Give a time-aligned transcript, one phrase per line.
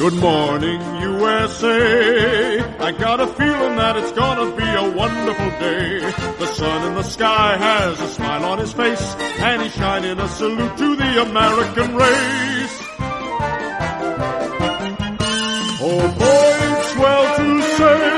[0.00, 2.58] Good morning, USA.
[2.78, 6.00] I got a feeling that it's gonna be a wonderful day.
[6.38, 10.26] The sun in the sky has a smile on his face, and he's shining a
[10.26, 12.76] salute to the American race.
[15.82, 18.09] Oh boy, it's well to say,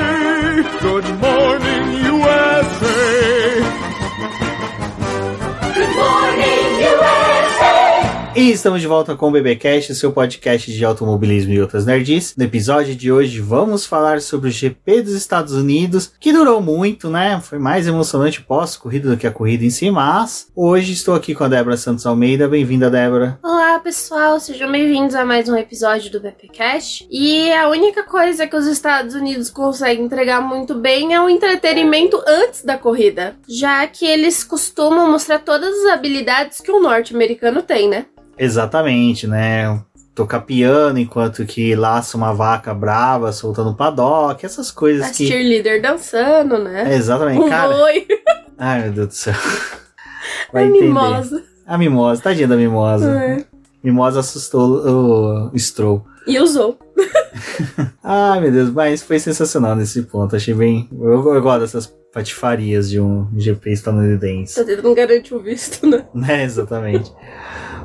[8.43, 12.35] E estamos de volta com o BBcast, seu podcast de automobilismo e outras nerds.
[12.37, 17.09] No episódio de hoje vamos falar sobre o GP dos Estados Unidos, que durou muito,
[17.09, 17.41] né?
[17.41, 21.45] Foi mais emocionante pós-corrida do que a corrida em si, mas hoje estou aqui com
[21.45, 22.49] a Débora Santos Almeida.
[22.49, 23.39] Bem-vinda, Débora.
[23.45, 27.07] Olá, pessoal, sejam bem-vindos a mais um episódio do BPcast.
[27.09, 32.21] E a única coisa que os Estados Unidos conseguem entregar muito bem é o entretenimento
[32.27, 37.89] antes da corrida, já que eles costumam mostrar todas as habilidades que o norte-americano tem,
[37.89, 38.07] né?
[38.39, 39.81] Exatamente, né?
[40.15, 45.27] Tocar piano enquanto que laça uma vaca brava soltando paddock, essas coisas As que.
[45.27, 46.93] cheerleader dançando, né?
[46.93, 47.73] É, exatamente, Um cara.
[47.73, 48.07] boi,
[48.59, 49.35] Ai, meu Deus do céu.
[50.51, 50.87] a Vai entender.
[50.87, 51.43] mimosa.
[51.67, 53.11] A mimosa, tadinha da mimosa.
[53.11, 53.45] É.
[53.83, 56.05] Mimosa assustou o Stroll.
[56.27, 56.79] E usou.
[58.05, 60.37] Ai, meu Deus, mas foi sensacional nesse ponto.
[60.37, 60.89] Achei bem.
[60.93, 64.55] Eu, eu gosto dessas patifarias de um GP estadunidense.
[64.57, 66.05] Tá tentando garantir o visto, né?
[66.15, 67.11] né, exatamente.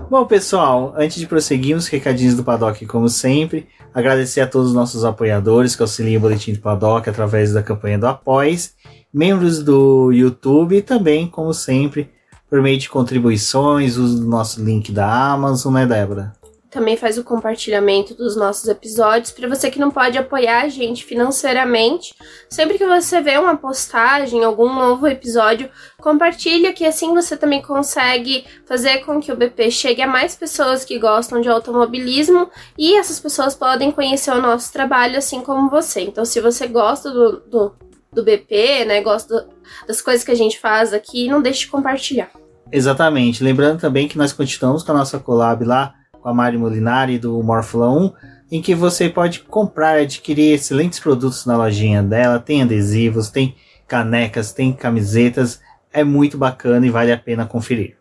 [0.09, 3.67] Bom, pessoal, antes de prosseguir, os recadinhos do Paddock, como sempre.
[3.93, 7.99] Agradecer a todos os nossos apoiadores que auxiliam o Boletim do Paddock através da campanha
[7.99, 8.73] do Após,
[9.13, 12.09] membros do YouTube e também, como sempre,
[12.49, 16.36] por meio de contribuições, uso do nosso link da Amazon, né, Débora?
[16.77, 21.03] Também faz o compartilhamento dos nossos episódios para você que não pode apoiar a gente
[21.03, 22.13] financeiramente.
[22.47, 28.45] Sempre que você vê uma postagem, algum novo episódio, compartilha que assim você também consegue
[28.67, 33.19] fazer com que o BP chegue a mais pessoas que gostam de automobilismo e essas
[33.19, 36.01] pessoas podem conhecer o nosso trabalho assim como você.
[36.01, 37.75] Então, se você gosta do, do,
[38.13, 39.49] do BP, né, gosta do-
[39.87, 42.29] das coisas que a gente faz aqui, não deixe de compartilhar.
[42.71, 43.43] Exatamente.
[43.43, 45.95] Lembrando também que nós continuamos com a nossa collab lá
[46.27, 48.11] com a Mari Molinari do Morfula 1,
[48.51, 52.37] em que você pode comprar e adquirir excelentes produtos na lojinha dela.
[52.37, 53.55] Tem adesivos, tem
[53.87, 55.61] canecas, tem camisetas.
[55.89, 57.95] É muito bacana e vale a pena conferir.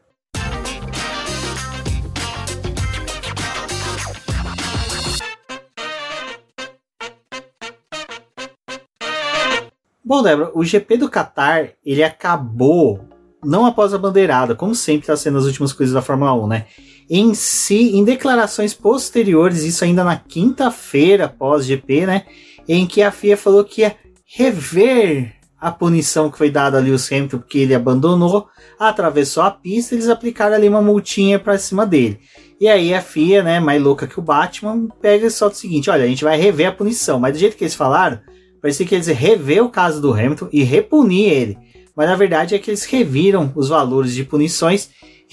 [10.04, 13.08] Bom, Débora, o GP do Qatar, ele acabou
[13.44, 16.66] não após a bandeirada, como sempre está sendo as últimas coisas da Fórmula 1, né?
[17.08, 22.24] Em si, em declarações posteriores, isso ainda na quinta-feira pós-GP, né?
[22.68, 23.94] Em que a FIA falou que ia
[24.26, 28.48] rever a punição que foi dada a Lewis Hamilton porque ele abandonou,
[28.78, 32.20] atravessou a pista, eles aplicaram ali uma multinha para cima dele.
[32.60, 35.90] E aí a FIA, né, mais louca que o Batman, pega e solta o seguinte:
[35.90, 38.20] olha, a gente vai rever a punição, mas do jeito que eles falaram,
[38.60, 41.58] parecia que eles rever o caso do Hamilton e repunir ele.
[41.96, 44.90] Mas na verdade é que eles reviram os valores de punições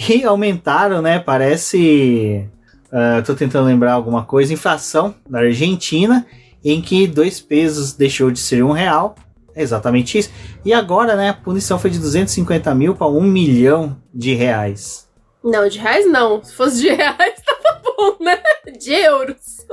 [0.10, 1.20] e aumentaram, né?
[1.20, 2.48] Parece.
[2.92, 4.54] ah, tô tentando lembrar alguma coisa.
[4.54, 6.26] Inflação na Argentina,
[6.64, 9.16] em que dois pesos deixou de ser um real.
[9.56, 10.32] É exatamente isso.
[10.66, 11.30] E agora, né?
[11.30, 15.08] A punição foi de 250 mil para um milhão de reais.
[15.44, 16.42] Não, de reais não.
[16.42, 18.42] Se fosse de reais, tava bom, né?
[18.80, 19.68] De euros.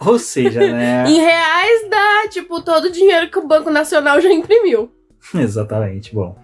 [0.00, 1.04] Ou seja, né?
[1.10, 4.90] Em reais dá, tipo, todo o dinheiro que o Banco Nacional já imprimiu.
[5.34, 6.36] Exatamente, bom.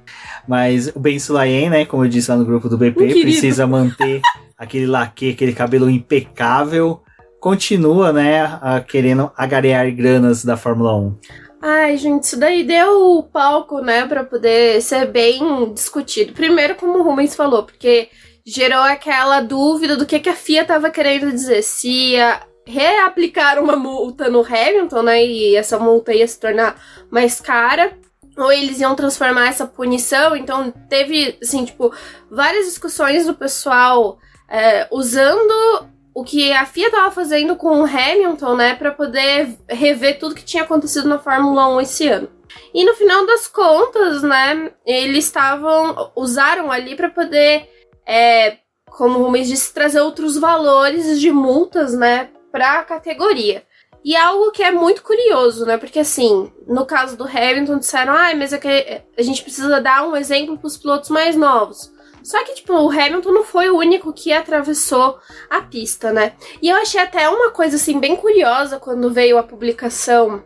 [0.47, 3.67] Mas o Ben Sulayen, né, como eu disse lá no grupo do BP, Um precisa
[3.67, 4.21] manter
[4.59, 7.01] aquele laque, aquele cabelo impecável.
[7.41, 11.19] Continua, né, a- querendo agarear granas da Fórmula 1.
[11.61, 16.33] Ai, gente, isso daí deu o palco, né, pra poder ser bem discutido.
[16.33, 18.09] Primeiro, como o Rubens falou, porque
[18.45, 21.63] gerou aquela dúvida do que, que a FIA tava querendo dizer.
[21.63, 26.77] Se ia reaplicar uma multa no Hamilton, né, e essa multa ia se tornar
[27.11, 27.93] mais cara,
[28.37, 30.37] ou eles iam transformar essa punição.
[30.37, 31.93] Então, teve, assim, tipo,
[32.31, 38.55] várias discussões do pessoal é, usando o que a FIA tava fazendo com o Hamilton,
[38.55, 42.29] né, para poder rever tudo que tinha acontecido na Fórmula 1 esse ano.
[42.75, 47.67] E no final das contas, né, eles estavam usaram ali para poder,
[48.07, 53.65] é, como o Rubens disse, trazer outros valores de multas, né, para a categoria.
[54.05, 55.77] E é algo que é muito curioso, né?
[55.77, 60.07] Porque assim, no caso do Hamilton, disseram, ah, mas é que a gente precisa dar
[60.07, 61.93] um exemplo para os pilotos mais novos.
[62.23, 65.19] Só que, tipo, o Hamilton não foi o único que atravessou
[65.51, 66.35] a pista, né?
[66.61, 70.45] E eu achei até uma coisa, assim, bem curiosa quando veio a publicação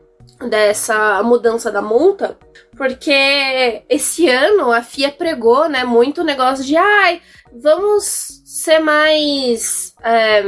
[0.48, 2.38] dessa mudança da multa,
[2.76, 7.22] porque esse ano a FIA pregou, né, muito o negócio de, ai,
[7.52, 9.94] vamos ser mais.
[10.02, 10.42] é,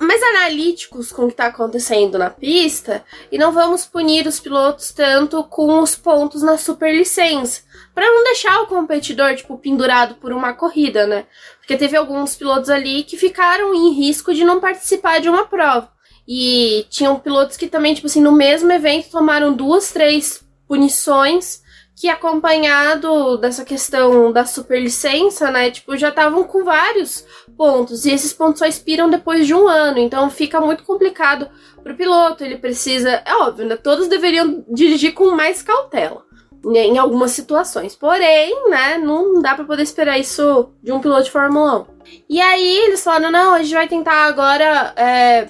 [0.00, 4.92] mais analíticos com o que está acontecendo na pista e não vamos punir os pilotos
[4.92, 7.62] tanto com os pontos na superlicença,
[7.94, 11.26] para não deixar o competidor tipo pendurado por uma corrida, né?
[11.58, 15.92] Porque teve alguns pilotos ali que ficaram em risco de não participar de uma prova.
[16.26, 21.62] E tinham pilotos que também, tipo assim, no mesmo evento tomaram duas, três punições
[21.96, 27.24] que acompanhado dessa questão da superlicença, né, tipo, já estavam com vários
[27.56, 31.48] pontos e esses pontos só expiram depois de um ano, então fica muito complicado
[31.82, 36.24] para o piloto, ele precisa, é óbvio, né, todos deveriam dirigir com mais cautela
[36.64, 41.24] né, em algumas situações, porém, né, não dá para poder esperar isso de um piloto
[41.24, 41.94] de Fórmula 1.
[42.28, 45.48] E aí eles falaram, não, a gente vai tentar agora é,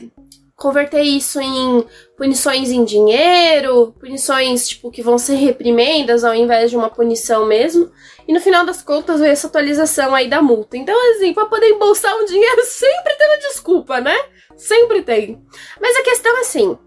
[0.64, 6.76] converter isso em punições em dinheiro, punições tipo que vão ser reprimendas ao invés de
[6.76, 7.92] uma punição mesmo.
[8.26, 10.78] E no final das contas veio essa atualização aí da multa.
[10.78, 14.16] Então, assim, para poder embolsar um dinheiro sempre tem uma desculpa, né?
[14.56, 15.38] Sempre tem.
[15.78, 16.78] Mas a questão é assim: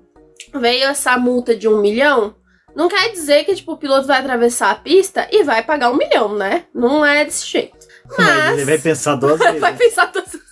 [0.56, 2.36] veio essa multa de um milhão.
[2.76, 5.98] Não quer dizer que tipo, o piloto vai atravessar a pista e vai pagar um
[5.98, 6.66] milhão, né?
[6.74, 7.78] Não é desse jeito.
[8.18, 8.54] Mas.
[8.54, 9.62] Ele vai pensar duas vezes.
[9.62, 10.47] vai pensar duas vezes.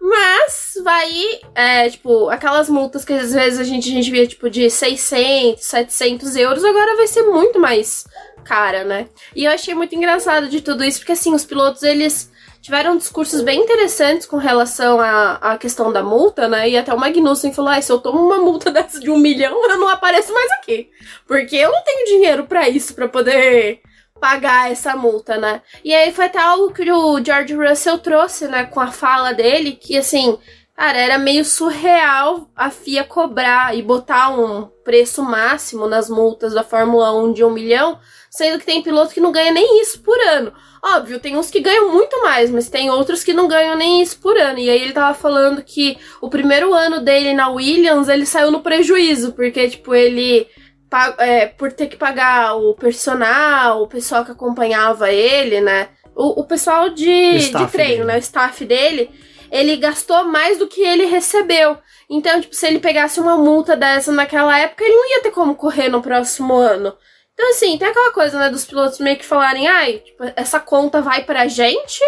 [0.00, 1.10] Mas vai,
[1.54, 5.62] é, tipo, aquelas multas que às vezes a gente, a gente via, tipo, de 600,
[5.62, 8.06] 700 euros, agora vai ser muito mais
[8.44, 9.08] cara, né?
[9.34, 12.30] E eu achei muito engraçado de tudo isso, porque assim, os pilotos, eles
[12.62, 16.70] tiveram discursos bem interessantes com relação à, à questão da multa, né?
[16.70, 19.68] E até o Magnussen falou: ah, se eu tomo uma multa dessa de um milhão,
[19.68, 20.88] eu não apareço mais aqui.
[21.26, 23.80] Porque eu não tenho dinheiro para isso, para poder
[24.22, 25.62] pagar essa multa, né?
[25.84, 29.72] E aí foi até algo que o George Russell trouxe, né, com a fala dele,
[29.72, 30.38] que assim,
[30.76, 36.62] cara, era meio surreal a FIA cobrar e botar um preço máximo nas multas da
[36.62, 37.98] Fórmula 1 de um milhão,
[38.30, 40.52] sendo que tem piloto que não ganha nem isso por ano.
[40.84, 44.20] Óbvio, tem uns que ganham muito mais, mas tem outros que não ganham nem isso
[44.20, 44.60] por ano.
[44.60, 48.60] E aí ele tava falando que o primeiro ano dele na Williams, ele saiu no
[48.60, 50.46] prejuízo, porque, tipo, ele
[51.18, 55.88] é, por ter que pagar o personal, o pessoal que acompanhava ele, né?
[56.14, 58.04] O, o pessoal de, de treino, dele.
[58.04, 58.16] né?
[58.16, 59.10] O staff dele,
[59.50, 61.78] ele gastou mais do que ele recebeu.
[62.08, 65.54] Então, tipo, se ele pegasse uma multa dessa naquela época, ele não ia ter como
[65.54, 66.94] correr no próximo ano.
[67.32, 71.00] Então, assim, tem aquela coisa, né, dos pilotos meio que falarem, ai, tipo, essa conta
[71.00, 72.00] vai pra gente,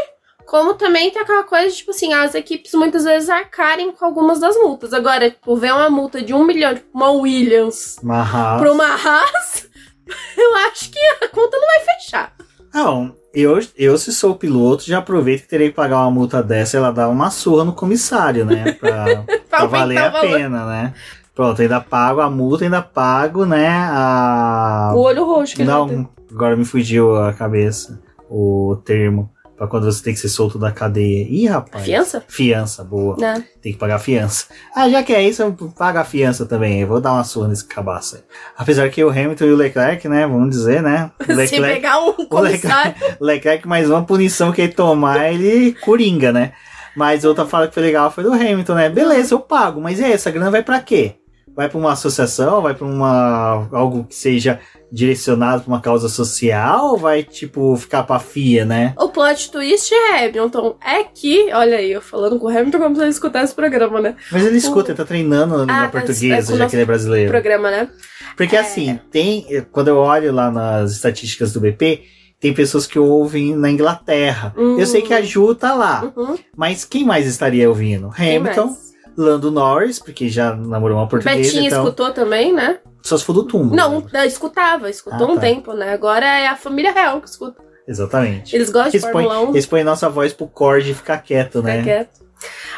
[0.46, 4.56] como também tem aquela coisa, tipo assim, as equipes muitas vezes arcarem com algumas das
[4.56, 4.92] multas.
[4.92, 8.60] Agora, tipo, ver uma multa de um milhão, tipo, uma Williams uma Haas.
[8.60, 9.68] pra uma Haas,
[10.36, 12.34] eu acho que a conta não vai fechar.
[12.72, 16.76] Não, eu, eu se sou piloto, já aproveito que terei que pagar uma multa dessa
[16.76, 18.72] e ela dá uma surra no comissário, né?
[18.78, 20.94] Pra, pra valer a pena, né?
[21.34, 23.68] Pronto, ainda pago a multa, ainda pago, né?
[23.68, 24.92] A...
[24.94, 29.30] O olho roxo que Não, agora me fugiu a cabeça o termo.
[29.56, 31.26] Pra quando você tem que ser solto da cadeia.
[31.28, 31.84] Ih, rapaz.
[31.84, 32.24] Fiança?
[32.26, 33.16] Fiança, boa.
[33.24, 33.34] É.
[33.62, 34.46] Tem que pagar fiança.
[34.74, 36.80] Ah, já que é isso, paga a fiança também.
[36.80, 38.22] Eu vou dar uma surra nesse cabaço aí.
[38.56, 40.26] Apesar que o Hamilton e o Leclerc, né?
[40.26, 41.10] Vamos dizer, né?
[41.26, 45.74] O Leclerc, Se pegar um o Leclerc, Leclerc, mais uma punição que ele tomar, ele
[45.74, 46.52] coringa, né?
[46.96, 48.88] Mas outra fala que foi legal foi do Hamilton, né?
[48.88, 51.16] Beleza, eu pago, mas e aí, essa grana vai para quê?
[51.54, 52.62] Vai para uma associação?
[52.62, 54.60] Vai para uma algo que seja
[54.90, 58.94] direcionado para uma causa social ou vai, tipo, ficar pra FIA, né?
[58.96, 62.94] O plot twist é Hamilton é que, olha aí, eu falando com o Hamilton como
[62.94, 64.16] você escutar esse programa, né?
[64.30, 64.90] Mas ele escuta, o...
[64.90, 67.30] ele tá treinando na língua ah, portuguesa, é, já que ele é brasileiro.
[67.30, 67.88] Programa, né?
[68.36, 68.60] Porque é...
[68.60, 69.46] assim, tem.
[69.72, 72.02] Quando eu olho lá nas estatísticas do BP,
[72.40, 74.52] tem pessoas que ouvem na Inglaterra.
[74.56, 74.78] Uhum.
[74.78, 76.12] Eu sei que a Ju tá lá.
[76.14, 76.36] Uhum.
[76.56, 78.10] Mas quem mais estaria ouvindo?
[78.16, 78.76] Hamilton,
[79.16, 81.38] Lando Norris, porque já namorou uma portuguesa.
[81.38, 81.82] Betinho então...
[81.82, 82.78] escutou também, né?
[83.02, 83.76] Só se for do túmulo.
[83.76, 84.26] Não, né?
[84.26, 85.42] escutava, escutou ah, um tá.
[85.42, 85.92] tempo, né?
[85.92, 87.62] Agora é a família real que escuta.
[87.86, 88.56] Exatamente.
[88.56, 89.50] Eles gostam de Fórmula 1.
[89.50, 91.78] Eles põem nossa voz pro Cord ficar quieto, ficar né?
[91.80, 92.24] Ficar quieto.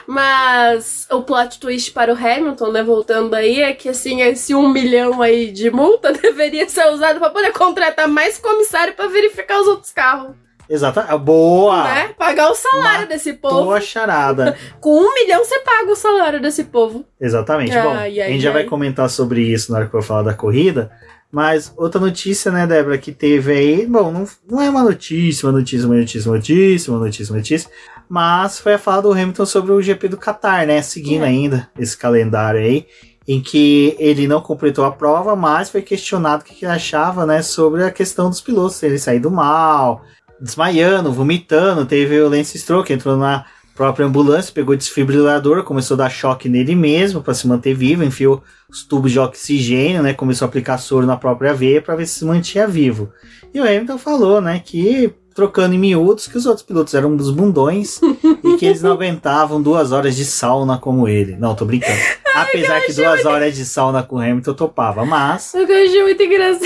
[0.07, 4.69] Mas o plot twist para o Hamilton, né, voltando aí, é que assim, esse um
[4.69, 9.67] milhão aí de multa deveria ser usado para poder contratar mais comissário para verificar os
[9.67, 10.35] outros carros.
[10.69, 11.01] Exato.
[11.01, 11.85] Ah, boa!
[11.85, 12.09] Né?
[12.19, 13.65] Pagar o salário Matou desse povo.
[13.65, 14.57] Boa charada.
[14.81, 17.05] Com um milhão você paga o salário desse povo.
[17.21, 17.73] Exatamente.
[17.73, 20.35] Bom, ai, a gente já vai comentar sobre isso na hora que eu falar da
[20.35, 20.91] corrida.
[21.31, 23.87] Mas outra notícia, né, Débora, que teve aí.
[23.87, 27.39] Bom, não, não é uma notícia, uma notícia, uma notícia, uma notícia, uma notícia, uma
[27.39, 27.71] notícia.
[28.09, 30.81] Mas foi a fala do Hamilton sobre o GP do Qatar, né?
[30.83, 31.29] Seguindo é.
[31.29, 32.87] ainda esse calendário aí
[33.29, 37.43] em que ele não completou a prova, mas foi questionado o que ele achava, né,
[37.43, 40.05] sobre a questão dos pilotos, ele sair do mal,
[40.41, 45.99] desmaiando, vomitando, teve o Lance Stroke, entrou na própria ambulância, pegou o desfibrilador, começou a
[45.99, 50.47] dar choque nele mesmo para se manter vivo, enfiou os tubos de oxigênio, né, começou
[50.47, 53.13] a aplicar soro na própria veia para ver se se mantinha vivo.
[53.53, 57.31] E o Hamilton falou, né, que trocando em miúdos que os outros pilotos eram dos
[57.31, 58.01] bundões
[58.43, 61.37] e que eles não aguentavam duas horas de sauna como ele.
[61.37, 62.01] Não, tô brincando.
[62.35, 65.55] Apesar que duas horas de sauna com o Hamilton eu topava, mas.
[65.55, 66.61] Eu achei muito engraçado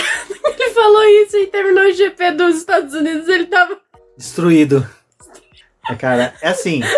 [0.57, 3.29] que ele falou isso e terminou o GP dos Estados Unidos.
[3.29, 3.77] Ele tava.
[4.17, 4.87] Destruído.
[5.99, 6.81] Cara, é assim.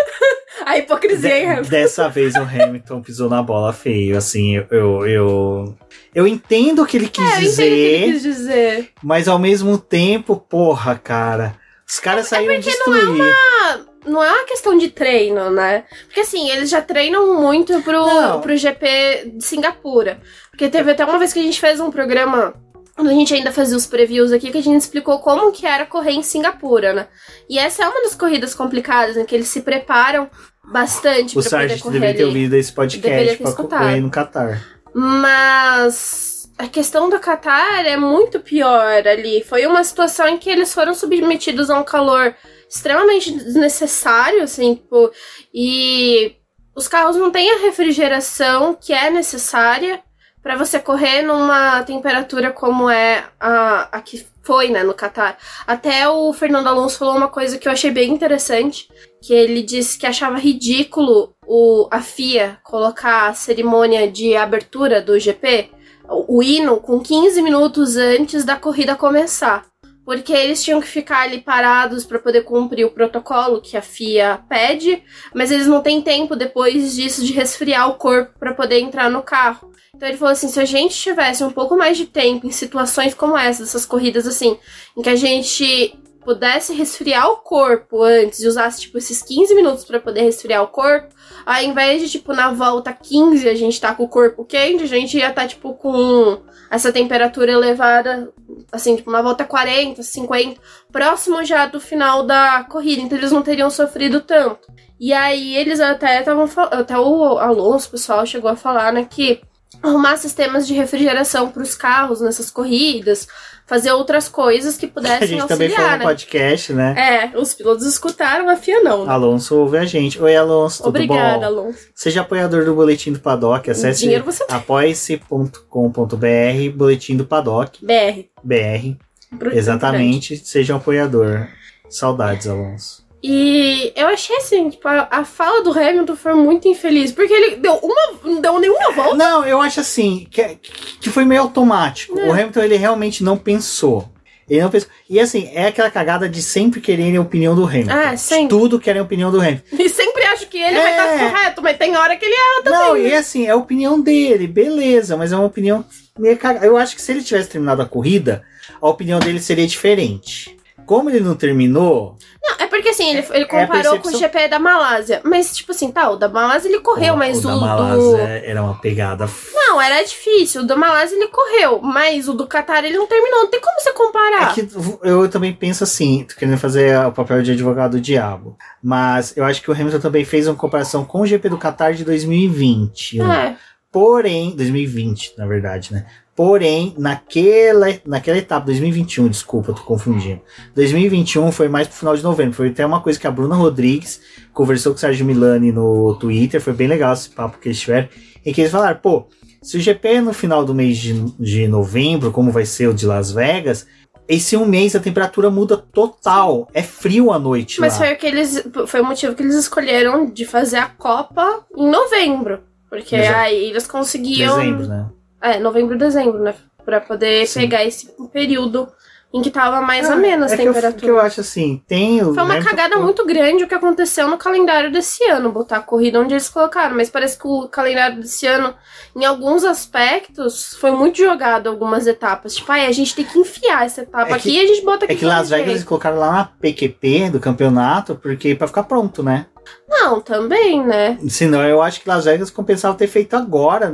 [0.65, 1.69] A hipocrisia, de- Hamilton?
[1.69, 4.15] dessa vez o Hamilton pisou na bola feio.
[4.17, 4.67] Assim, eu.
[4.71, 5.77] Eu, eu,
[6.15, 8.89] eu entendo o que ele quis É, eu entendo o que ele quis dizer.
[9.03, 11.55] mas ao mesmo tempo, porra, cara.
[11.87, 13.19] Os caras saíram destruídos.
[13.21, 15.83] Ah, não é uma questão de treino, né?
[16.05, 17.81] Porque assim, eles já treinam muito Não.
[17.81, 20.19] pro, pro GP de Singapura.
[20.49, 22.53] Porque teve até uma vez que a gente fez um programa.
[22.95, 25.85] Quando a gente ainda fazia os previews aqui, que a gente explicou como que era
[25.85, 27.07] correr em Singapura, né?
[27.49, 30.29] E essa é uma das corridas complicadas, em que eles se preparam
[30.63, 33.79] bastante O pra poder Sargent correr deveria ter ouvido esse podcast pra escutado.
[33.81, 34.63] correr no Qatar.
[34.93, 36.32] Mas
[36.63, 39.43] a questão do Qatar é muito pior ali.
[39.43, 42.33] Foi uma situação em que eles foram submetidos a um calor
[42.69, 45.11] extremamente desnecessário, assim, tipo,
[45.53, 46.37] e
[46.73, 50.01] os carros não têm a refrigeração que é necessária
[50.41, 55.37] para você correr numa temperatura como é a, a que foi, né, no Qatar.
[55.67, 58.87] Até o Fernando Alonso falou uma coisa que eu achei bem interessante,
[59.21, 65.19] que ele disse que achava ridículo o, a FIA colocar a cerimônia de abertura do
[65.19, 65.69] GP,
[66.13, 69.65] o, hino, com 15 minutos antes da corrida começar.
[70.05, 74.41] Porque eles tinham que ficar ali parados para poder cumprir o protocolo que a FIA
[74.49, 75.01] pede,
[75.33, 79.21] mas eles não têm tempo depois disso de resfriar o corpo para poder entrar no
[79.21, 79.71] carro.
[79.95, 83.13] Então ele falou assim: se a gente tivesse um pouco mais de tempo em situações
[83.13, 84.57] como essa, essas corridas assim,
[84.97, 89.85] em que a gente pudesse resfriar o corpo antes e usasse tipo esses 15 minutos
[89.85, 91.13] para poder resfriar o corpo,
[91.45, 94.87] ao invés de tipo na volta 15 a gente tá com o corpo quente, a
[94.87, 98.33] gente ia tá tipo com essa temperatura elevada,
[98.71, 100.59] assim, tipo na volta 40, 50,
[100.91, 104.71] próximo já do final da corrida, então eles não teriam sofrido tanto.
[104.99, 109.41] E aí eles até estavam até o Alonso, o pessoal chegou a falar, né, que
[109.83, 113.27] arrumar sistemas de refrigeração para os carros nessas corridas,
[113.67, 116.03] fazer outras coisas que A pudessem gente também falou auxiliar, no né?
[116.05, 117.31] podcast, né?
[117.33, 119.05] É, os pilotos escutaram, a FIA não.
[119.05, 119.11] né?
[119.11, 120.19] Alonso ouve a gente.
[120.21, 121.45] Oi, Alonso, tudo Obrigada, bom?
[121.45, 121.79] Alonso.
[121.93, 124.09] Seja apoiador do Boletim do Paddock, acesse
[124.49, 128.25] apoia-se.com.br, Boletim do Paddock, BR.
[128.41, 128.95] BR.
[129.31, 129.57] Importante.
[129.57, 131.47] Exatamente, seja um apoiador.
[131.89, 133.02] Saudades, Alonso.
[133.25, 137.55] E eu achei assim, tipo, a, a fala do Hamilton foi muito infeliz, porque ele
[137.55, 139.15] deu uma, não deu nenhuma volta.
[139.15, 140.57] Não, eu acho assim, que,
[140.99, 142.19] que foi meio automático.
[142.19, 142.27] É.
[142.27, 144.09] O Hamilton, ele realmente não pensou.
[144.49, 144.89] Ele não pensou.
[145.09, 147.93] E assim, é aquela cagada de sempre quererem a opinião do Hamilton.
[147.93, 148.49] Ah, sempre.
[148.49, 149.63] Tudo querem a opinião do Hamilton.
[149.79, 151.15] E sempre acho que ele vai É.
[151.15, 152.79] estar correto, mas tem hora que ele erra também.
[152.79, 152.99] Não, né?
[153.09, 155.85] e assim, é a opinião dele, beleza, mas é uma opinião
[156.19, 156.65] meio cagada.
[156.65, 158.43] Eu acho que se ele tivesse terminado a corrida,
[158.81, 160.57] a opinião dele seria diferente.
[160.85, 164.47] Como ele não terminou, Não, é porque assim, ele, ele É comparou com o GP
[164.47, 165.21] da Malásia.
[165.23, 167.61] Mas, tipo assim, tá, o da Malásia ele correu, o, mas o o, da do.
[167.61, 169.29] Malásia era uma pegada.
[169.53, 170.61] Não, era difícil.
[170.63, 173.43] O da Malásia ele correu, mas o do Qatar ele não terminou.
[173.43, 174.51] Não tem como você comparar.
[174.51, 174.67] É que
[175.03, 178.57] eu também penso assim, tô querendo fazer o papel de advogado do diabo.
[178.81, 181.93] Mas eu acho que o Hamilton também fez uma comparação com o GP do Qatar
[181.93, 183.21] de 2020.
[183.21, 183.55] É.
[183.91, 186.05] Porém, 2020, na verdade, né?
[186.35, 190.41] Porém, naquela, naquela etapa, 2021, desculpa, tô confundindo.
[190.73, 192.55] 2021 foi mais pro final de novembro.
[192.55, 194.19] Foi até uma coisa que a Bruna Rodrigues
[194.51, 196.59] conversou com o Sérgio Milani no Twitter.
[196.59, 198.09] Foi bem legal esse papo que eles tiveram.
[198.43, 199.27] Em que eles falaram, pô,
[199.61, 202.93] se o GP é no final do mês de, de novembro, como vai ser o
[202.95, 203.85] de Las Vegas,
[204.27, 206.67] esse um mês a temperatura muda total.
[206.73, 207.99] É frio à noite Mas lá.
[207.99, 211.89] foi, o que eles, foi o motivo que eles escolheram de fazer a Copa em
[211.91, 212.61] novembro.
[212.89, 213.37] Porque Exato.
[213.37, 214.57] aí eles conseguiam.
[214.57, 215.09] Dezembro, né?
[215.43, 216.55] É, novembro, dezembro, né?
[216.85, 217.59] Pra poder Sim.
[217.61, 218.87] pegar esse período
[219.33, 221.01] em que tava mais Ah, amena a é que eu, temperatura.
[221.05, 224.27] que eu acho assim, tem o Foi uma Hamilton- cagada muito grande o que aconteceu
[224.27, 226.95] no calendário desse ano, botar a corrida onde eles colocaram.
[226.95, 228.75] Mas parece que o calendário desse ano,
[229.15, 232.55] em alguns aspectos, foi muito jogado algumas etapas.
[232.55, 234.85] Tipo, ai, a gente tem que enfiar essa etapa É aqui que- e a gente
[234.85, 235.13] bota aqui.
[235.13, 239.23] É que Las Vegas eles colocaram lá na PQP do campeonato, porque pra ficar pronto,
[239.23, 239.47] né?
[239.89, 241.17] Não, também, né?
[241.27, 243.89] Senão eu acho que Las Vegas compensava ter feito agora,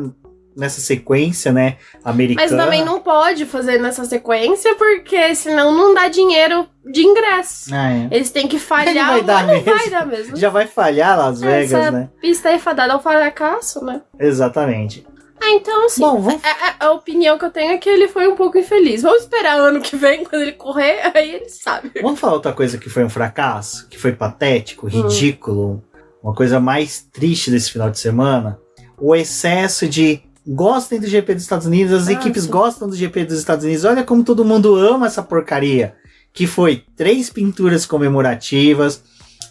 [0.59, 1.77] nessa sequência, né?
[2.03, 2.47] Americana.
[2.49, 7.73] Mas também não pode fazer nessa sequência, porque senão não dá dinheiro de ingresso.
[7.73, 8.07] Ah, é.
[8.11, 9.75] Eles têm que Não falhar, vai mas dar não mesmo.
[9.75, 10.35] vai dar mesmo.
[10.35, 12.09] Já vai falhar Las Vegas, Essa né?
[12.21, 14.01] pista é fadada ao fracasso, né?
[14.19, 15.05] Exatamente.
[15.41, 16.01] Ah, então assim.
[16.01, 16.41] Bom, vamos.
[16.43, 19.01] A, a- a opinião que eu tenho é que ele foi um pouco infeliz.
[19.03, 21.91] Vamos esperar ano que vem, quando ele correr, aí ele sabe.
[22.01, 24.89] Vamos falar outra coisa que foi um fracasso, que foi patético, Hum.
[24.89, 25.81] ridículo,
[26.21, 28.59] uma coisa mais triste desse final de semana.
[29.01, 32.50] O excesso de gostem do GP dos Estados Unidos, as Ah, equipes sim.
[32.50, 33.86] gostam do GP dos Estados Unidos.
[33.86, 35.96] Olha como todo mundo ama essa porcaria.
[36.31, 39.03] que foi três pinturas comemorativas,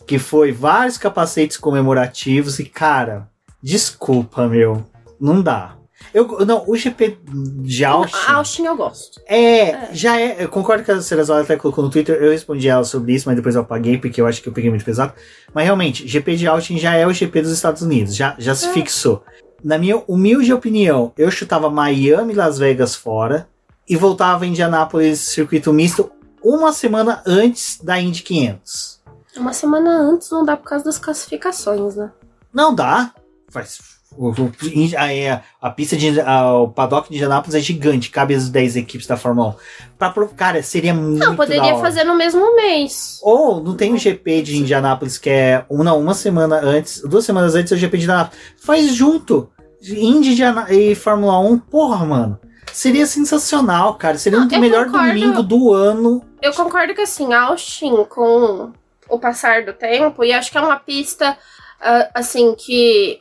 [0.06, 3.28] que foi vários capacetes comemorativos e cara,
[3.60, 4.84] desculpa, meu,
[5.20, 5.74] não dá.
[6.14, 7.18] Eu, não, o GP
[7.64, 8.16] de Austin.
[8.28, 9.20] Austin eu gosto.
[9.28, 10.42] É, já é.
[10.44, 12.16] Eu concordo que a Cerezola até colocou no Twitter.
[12.22, 14.70] Eu respondi ela sobre isso, mas depois eu apaguei porque eu acho que eu peguei
[14.70, 15.12] muito pesado.
[15.52, 18.14] Mas realmente, GP de Austin já é o GP dos Estados Unidos.
[18.14, 18.72] Já, já se É.
[18.72, 19.22] fixou.
[19.62, 23.48] Na minha humilde opinião, eu chutava Miami e Las Vegas fora
[23.88, 26.10] e voltava a Indianápolis circuito misto
[26.42, 29.02] uma semana antes da Indy 500.
[29.36, 32.10] Uma semana antes não dá por causa das classificações, né?
[32.52, 33.12] Não dá.
[33.48, 33.97] Faz.
[34.18, 34.52] O- o-
[34.96, 36.20] a, é, a pista de.
[36.20, 39.98] a- o paddock de Indianápolis é gigante, cabe as 10 equipes da Fórmula 1.
[39.98, 41.18] Pra, cara, seria muito.
[41.24, 43.18] Não, poderia fazer no mesmo mês.
[43.22, 47.24] Ou não tem o GP de Indianápolis que é um, não, uma semana antes, duas
[47.24, 48.38] semanas antes é o GP de Indianápolis.
[48.60, 49.48] Faz junto.
[49.80, 50.36] Indy
[50.70, 52.38] e Fórmula 1, porra, mano.
[52.72, 54.18] Seria sensacional, cara.
[54.18, 55.08] Seria Não, o eu melhor concordo.
[55.08, 56.22] domingo do ano.
[56.42, 58.72] Eu concordo que assim, Austin, com
[59.08, 61.36] o passar do tempo, e acho que é uma pista
[61.80, 63.20] ah, assim que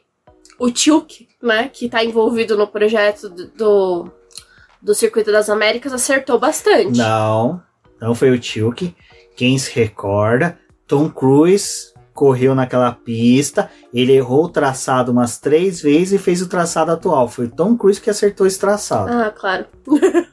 [0.59, 4.11] o Tilk, né, que tá envolvido no projeto do,
[4.81, 6.97] do, Circuito das Américas, acertou bastante.
[6.97, 7.61] Não,
[8.01, 8.95] não foi o Tilke.
[9.35, 16.13] Quem se recorda, Tom Cruise correu naquela pista, ele errou o traçado umas três vezes
[16.13, 17.27] e fez o traçado atual.
[17.27, 19.11] Foi o Tom Cruise que acertou esse traçado.
[19.11, 19.67] Ah, claro.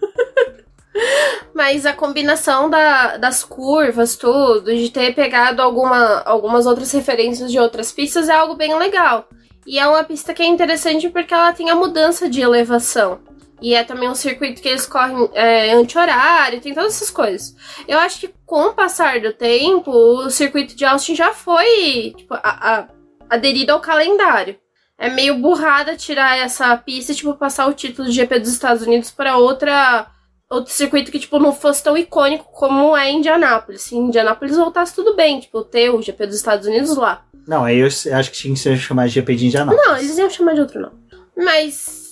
[1.54, 7.59] Mas a combinação da- das curvas, tudo, de ter pegado alguma, algumas outras referências de
[7.59, 9.28] outras pistas é algo bem legal.
[9.66, 13.21] E é uma pista que é interessante porque ela tem a mudança de elevação.
[13.62, 17.54] E é também um circuito que eles correm é, anti-horário, tem todas essas coisas.
[17.88, 22.35] Eu acho que com o passar do tempo, o circuito de Austin já foi tipo,
[22.35, 22.88] a- a-
[23.30, 24.56] aderido ao calendário.
[24.99, 28.83] É meio burrada tirar essa pista e, tipo, passar o título de GP dos Estados
[28.83, 30.09] Unidos para outra
[30.50, 33.83] outro circuito que, tipo, não fosse tão icônico como é Indianápolis.
[33.83, 37.25] Se Indianápolis voltasse tudo bem, tipo, ter o GP dos Estados Unidos lá.
[37.46, 39.86] Não, aí eu acho que tinha que ser chamado de GP de Indianápolis.
[39.86, 40.94] Não, eles iam chamar de outro nome.
[41.36, 42.04] Mas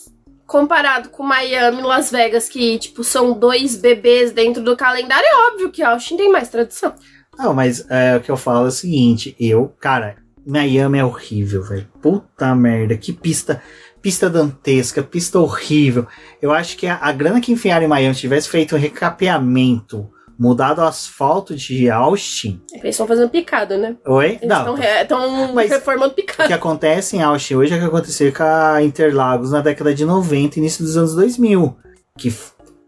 [0.47, 5.51] comparado com Miami e Las Vegas, que, tipo, são dois bebês dentro do calendário, é
[5.51, 6.95] óbvio que Austin tem mais tradição.
[7.39, 10.17] Não, mas é, o que eu falo é o seguinte, eu, cara,
[10.47, 11.89] Miami é horrível, velho.
[12.03, 13.63] Puta merda, que pista,
[14.03, 16.07] pista dantesca, pista horrível.
[16.43, 20.11] Eu acho que a, a grana que enfiaram em Miami, se tivesse feito um recapeamento,
[20.39, 23.97] mudado o asfalto de Austin, Eles estão fazendo picada, né?
[24.07, 24.39] oi?
[24.43, 28.33] Eles Não, estão Mas- reformando o que acontece em Austin hoje é o que aconteceu
[28.33, 31.77] com a Interlagos na década de 90, início dos anos 2000.
[32.19, 32.33] Que,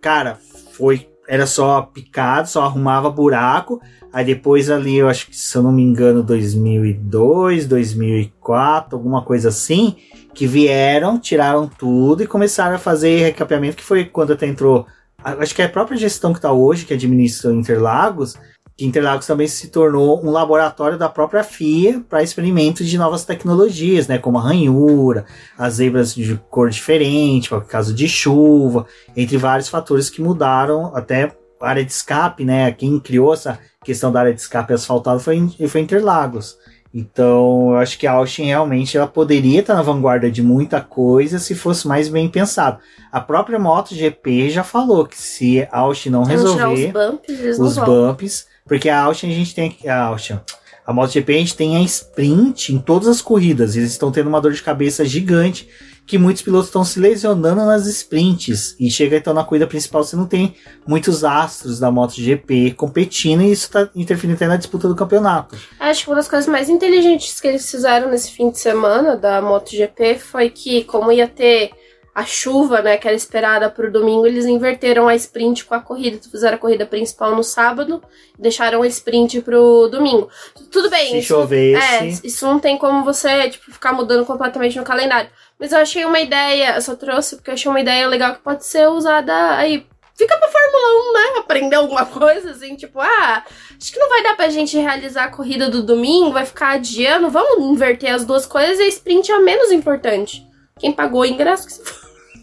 [0.00, 0.38] cara,
[0.72, 1.08] foi.
[1.26, 3.80] Era só picado, só arrumava buraco.
[4.12, 9.48] Aí depois ali, eu acho que, se eu não me engano, 2002, 2004, alguma coisa
[9.48, 9.96] assim,
[10.32, 14.86] que vieram, tiraram tudo e começaram a fazer recapeamento, que foi quando até entrou.
[15.24, 18.36] Acho que é a própria gestão que está hoje, que administra Interlagos,
[18.76, 24.06] que Interlagos também se tornou um laboratório da própria FIA para experimentos de novas tecnologias,
[24.06, 25.24] né, como a ranhura,
[25.56, 31.34] as zebras de cor diferente, por caso de chuva, entre vários fatores que mudaram até
[31.60, 32.70] a área de escape, né?
[32.72, 36.58] Quem criou essa questão da área de escape asfaltada foi, foi Interlagos.
[36.94, 41.40] Então, eu acho que a Austin realmente ela poderia estar na vanguarda de muita coisa
[41.40, 42.78] se fosse mais bem pensado.
[43.10, 48.46] A própria MotoGP já falou que se a Austin não resolver os bumps, os bumps,
[48.64, 50.38] porque a Austin a gente tem a Austin,
[50.86, 54.40] a MotoGP a gente tem a sprint em todas as corridas, eles estão tendo uma
[54.40, 55.68] dor de cabeça gigante
[56.06, 60.14] que muitos pilotos estão se lesionando nas sprints e chega então na corrida principal você
[60.16, 60.54] não tem
[60.86, 65.56] muitos astros da MotoGP competindo e isso está interferindo até na disputa do campeonato.
[65.80, 69.40] Acho que uma das coisas mais inteligentes que eles fizeram nesse fim de semana da
[69.40, 71.70] MotoGP foi que, como ia ter
[72.14, 76.20] a chuva, né, que era esperada pro domingo, eles inverteram a sprint com a corrida.
[76.30, 78.00] Fizeram a corrida principal no sábado,
[78.38, 80.28] deixaram a sprint pro domingo.
[80.70, 84.78] Tudo bem, Se isso, chovesse, é, isso não tem como você, tipo, ficar mudando completamente
[84.78, 85.28] no calendário.
[85.64, 88.42] Mas eu achei uma ideia, eu só trouxe porque eu achei uma ideia legal que
[88.42, 89.86] pode ser usada aí.
[90.14, 91.38] Fica pra Fórmula 1, né?
[91.38, 93.42] Aprender alguma coisa, assim, tipo, ah,
[93.74, 97.30] acho que não vai dar pra gente realizar a corrida do domingo, vai ficar adiando,
[97.30, 100.46] vamos inverter as duas coisas e a sprint é a menos importante.
[100.78, 101.82] Quem pagou o ingresso que se.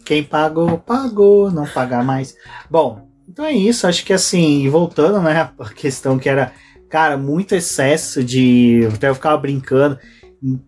[0.04, 2.36] Quem pagou, pagou, não pagar mais.
[2.68, 3.86] Bom, então é isso.
[3.86, 6.52] Acho que assim, voltando, né, a questão que era,
[6.90, 8.88] cara, muito excesso de.
[8.92, 9.96] Até eu ficava brincando.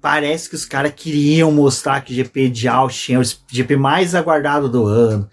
[0.00, 4.14] Parece que os caras queriam mostrar que o GP de Austin é o GP mais
[4.14, 5.28] aguardado do ano.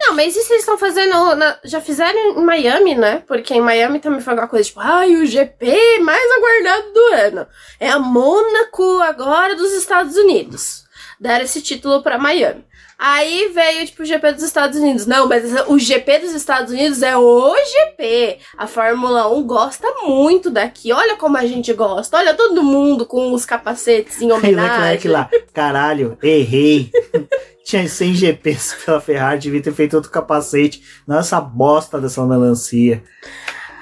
[0.00, 1.34] Não, mas isso eles estão fazendo.
[1.36, 3.22] na- já fizeram em Miami, né?
[3.26, 7.46] Porque em Miami também foi uma coisa tipo, ai, o GP mais aguardado do ano.
[7.78, 10.82] É a Mônaco agora dos Estados Unidos.
[11.20, 12.64] deram esse título pra Miami.
[13.06, 15.04] Aí veio, tipo, o GP dos Estados Unidos.
[15.04, 18.38] Não, mas o GP dos Estados Unidos é o GP.
[18.56, 20.90] A Fórmula 1 gosta muito daqui.
[20.90, 22.16] Olha como a gente gosta.
[22.16, 25.10] Olha todo mundo com os capacetes em o Leclerc homenagem.
[25.10, 26.90] lá, caralho, errei.
[27.62, 30.82] Tinha 100 GPs pela Ferrari, devia ter feito outro capacete.
[31.06, 33.02] Não essa bosta dessa melancia.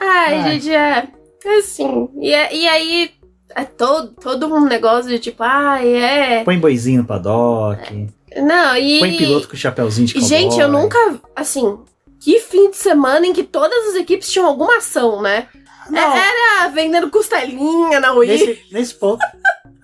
[0.01, 0.51] Ai, Ai.
[0.61, 1.07] gente, é
[1.45, 2.09] é assim.
[2.21, 3.11] E, é- e aí
[3.55, 6.45] é todo, todo um negócio de tipo, ai, é.
[6.45, 8.09] Põe boizinho no paddock,
[8.41, 8.99] Não, e.
[9.01, 10.29] põe piloto com chapéuzinho de cowboy.
[10.29, 10.99] gente, eu nunca.
[11.35, 11.79] Assim,
[12.21, 15.49] que fim de semana em que todas as equipes tinham alguma ação, né?
[15.91, 16.19] Não, É-
[16.63, 18.29] Era vendendo costelinha na Wii.
[18.29, 19.21] nesse, nesse ponto...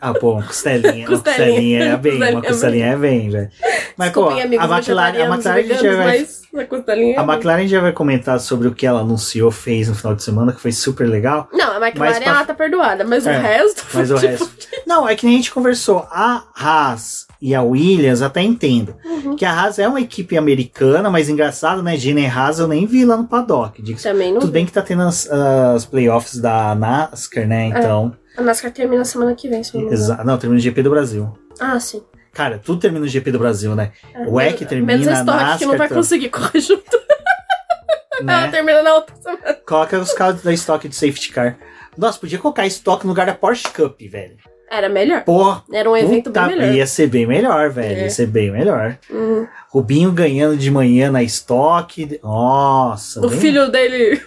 [0.01, 1.07] Ah, pô, uma costelinha.
[1.09, 1.49] Uma Costelinha.
[1.49, 3.51] costelinha é bem, uma Costelinha é costelinha é bem, velho.
[3.97, 6.27] Mas, pô, amigos a McLaren, a McLaren veganos, já vai
[6.63, 7.21] a costelinha.
[7.21, 10.53] A McLaren já vai comentar sobre o que ela anunciou, fez no final de semana,
[10.53, 11.49] que foi super legal.
[11.53, 13.85] Não, a McLaren pra- ela tá perdoada, mas É, o resto.
[13.93, 14.51] Mas o tipo, resto.
[14.87, 16.07] Não, é que nem a gente conversou.
[16.13, 18.95] A Haas e a Williams até entendo.
[19.05, 19.35] Uhum.
[19.37, 21.97] Que a Haas é uma equipe americana, mas engraçado, né?
[21.97, 23.83] Jenny Haas eu nem vi lá no paddock.
[24.01, 24.41] Também não.
[24.41, 27.67] Tudo bem que tá tendo as, as playoffs da NASCAR, né?
[27.67, 28.15] Então.
[28.39, 30.01] A NASCAR termina semana que vem, se não me engano.
[30.03, 31.37] Exa não, termina o GP do Brasil.
[31.59, 32.03] Ah, sim.
[32.33, 33.91] Cara, tudo termina no GP do Brasil, né?
[34.15, 36.85] É, O EC termina, Menos a Stock, que não vai conseguir correr junto.
[38.21, 38.49] Ela né?
[38.49, 39.55] termina na outra semana.
[39.67, 41.59] Coloca os carros da estoque de safety car.
[41.97, 44.37] Nossa, podia colocar estoque no lugar da Porsche Cup, velho.
[44.71, 45.25] Era melhor.
[45.25, 46.75] Porra, Era um evento bem melhor.
[46.75, 47.99] ia ser bem melhor, velho.
[48.01, 48.03] É.
[48.05, 48.99] Ia ser bem melhor.
[49.11, 49.47] Uhum.
[49.71, 52.21] Rubinho ganhando de manhã na estoque.
[52.23, 53.25] Nossa.
[53.25, 54.21] O bem- filho dele.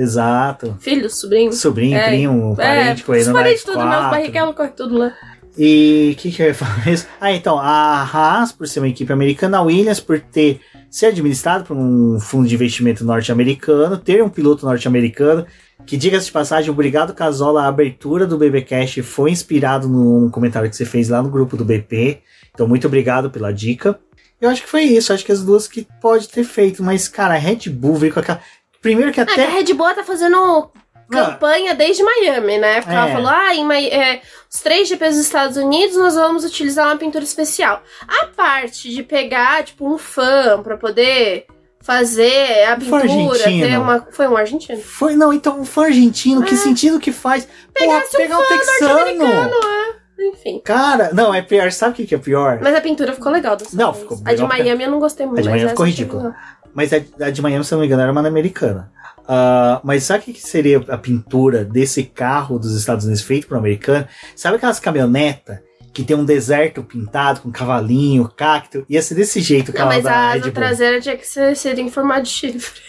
[0.00, 0.76] Exato.
[0.78, 1.52] Filho, sobrinho.
[1.52, 3.88] Sobrinho, É, primo, parente, é, correndo os na parentes tudo, S4.
[3.88, 5.12] meus barriguelos corre tudo lá.
[5.58, 7.08] E o que, que eu ia falar mesmo?
[7.20, 11.64] Ah, então, a Haas, por ser uma equipe americana, a Williams, por ter ser administrado
[11.64, 15.44] por um fundo de investimento norte-americano, ter um piloto norte-americano,
[15.84, 20.76] que diga-se de passagem, obrigado Casola, a abertura do BBcast foi inspirado num comentário que
[20.76, 22.20] você fez lá no grupo do BP.
[22.54, 23.98] Então, muito obrigado pela dica.
[24.40, 27.34] Eu acho que foi isso, acho que as duas que pode ter feito, mas, cara,
[27.34, 28.40] a Red Bull veio com aquela.
[28.80, 29.44] Primeiro que Ah, até.
[29.44, 30.70] a Red Bull tá fazendo
[31.10, 32.80] campanha desde Miami, né?
[32.80, 33.12] Porque ela É.
[33.12, 37.24] falou, ah, em é, os três GPs dos Estados Unidos nós vamos utilizar uma pintura
[37.24, 37.82] especial.
[38.06, 41.46] A parte de pegar, tipo, um fã pra poder
[41.82, 44.06] fazer a pintura, ter uma...
[44.10, 44.78] Foi um argentino.
[44.82, 47.48] Foi, não, então, um fã argentino, que sentido que faz?
[47.72, 48.94] Pegasse Pô, um pegar um texano.
[48.94, 49.54] Norte-americano,
[49.94, 49.98] é.
[50.20, 50.60] Enfim.
[50.64, 51.70] Cara, não, é pior.
[51.70, 52.58] Sabe o que é pior?
[52.60, 54.02] Mas a pintura ficou legal dessa Não, vez.
[54.02, 54.42] ficou A de.
[54.42, 55.38] Miami eu não gostei muito.
[55.38, 56.34] A de Miami ficou ridícula.
[56.78, 58.92] Mas a, a de Miami, se não me engano, era uma americana.
[59.26, 63.56] Ah, mas sabe o que seria a pintura desse carro dos Estados Unidos feito por
[63.56, 64.06] um americano?
[64.36, 65.58] Sabe aquelas caminhonetas
[65.92, 68.86] que tem um deserto pintado com cavalinho, cacto?
[68.88, 71.56] Ia ser desse jeito o Não, carro mas da a asa traseira tinha que ser,
[71.56, 72.80] ser em formato de chifre.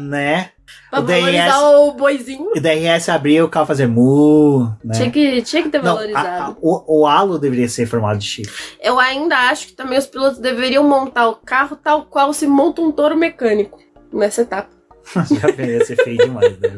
[0.00, 0.52] Né?
[0.90, 2.50] Pra O DRS valorizar o boizinho.
[2.54, 4.94] E daí ia se abrir o carro fazer mu, né?
[4.94, 6.26] Tinha, que, tinha que ter Não, valorizado.
[6.28, 8.76] a- a- o, o halo deveria ser em formato de chifre.
[8.80, 12.80] Eu ainda acho que também os pilotos deveriam montar o carro tal qual se monta
[12.82, 13.78] um touro mecânico
[14.12, 14.70] nessa etapa.
[15.40, 16.70] Já ia ser feio demais, né?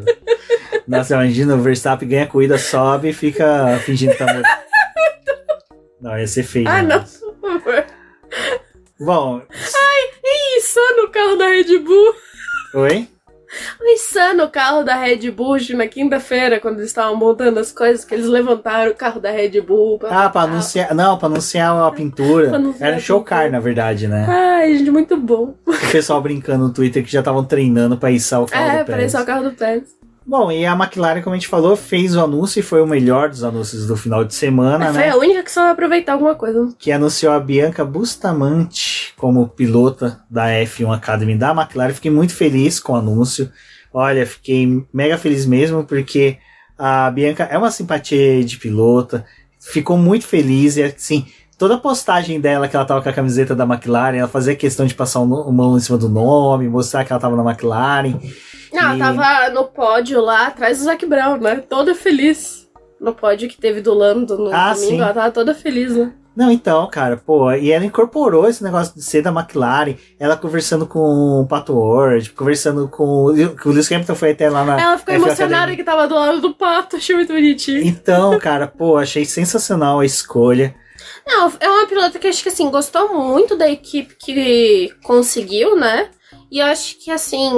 [0.87, 4.49] Nossa, imagina, o Verstappen ganha a corrida, sobe e fica fingindo que tá morto.
[6.01, 7.21] Não, ia ser feio Ah, não, demais.
[7.21, 7.87] por favor.
[9.01, 12.15] Bom, Que insano o carro da Red Bull.
[12.75, 13.09] oi?
[13.81, 18.05] O insano o carro da Red Bull na quinta-feira, quando eles estavam montando as coisas,
[18.05, 19.99] que eles levantaram o carro da Red Bull.
[19.99, 20.95] Pra Ah, pra anunciar.
[20.95, 22.51] Não, pra anunciar a pintura.
[22.79, 23.43] Pra Era um a show pintura.
[23.43, 24.27] car, na verdade, né?
[24.29, 25.55] Ai, gente, muito bom.
[25.67, 28.87] O pessoal brincando no Twitter que já estavam treinando pra içar o carro É, do
[28.87, 28.87] Pérez.
[29.13, 29.98] parecia o carro do Pérez.
[30.29, 33.31] Bom, e a McLaren, como a gente falou, fez o anúncio e foi o melhor
[33.31, 35.01] dos anúncios do final de semana, Mas né?
[35.05, 36.69] foi a única que soube aproveitar alguma coisa.
[36.79, 41.95] que anunciou a Bianca Bustamante como pilota da F1 Academy da McLaren.
[41.95, 43.51] Fiquei muito feliz com o anúncio.
[43.91, 46.37] Olha, fiquei mega feliz mesmo porque
[46.79, 49.25] a Bianca é uma simpatia de pilota.
[49.59, 51.27] Ficou muito feliz e assim,
[51.59, 54.87] toda a postagem dela que ela tava com a camiseta da McLaren, ela fazia questão
[54.87, 58.15] de passar o mão em cima do nome, mostrar que ela tava na McLaren.
[58.73, 61.57] Não, E- ela tava no pódio lá atrás do Zac Brown, né?
[61.69, 62.67] Toda feliz.
[63.01, 65.01] No pódio que teve do Lando no Ah, domingo, sim.
[65.01, 66.13] ela tava toda feliz, né?
[66.37, 70.87] Não, então, cara, pô, e ela incorporou esse negócio de ser da McLaren, ela conversando
[70.87, 73.03] com o Pato Ward, conversando com.
[73.05, 74.81] o- O Lewis Hamilton foi até lá na.
[74.81, 75.77] Ela ficou F1 emocionada Academy.
[75.77, 77.83] que tava do lado do pato, achei muito bonitinho.
[77.85, 80.75] Então, cara, pô, achei sensacional a escolha.
[81.29, 86.11] Não, é uma pilota que acho que assim, gostou muito da equipe que conseguiu, né?
[86.51, 87.53] E eu acho que assim,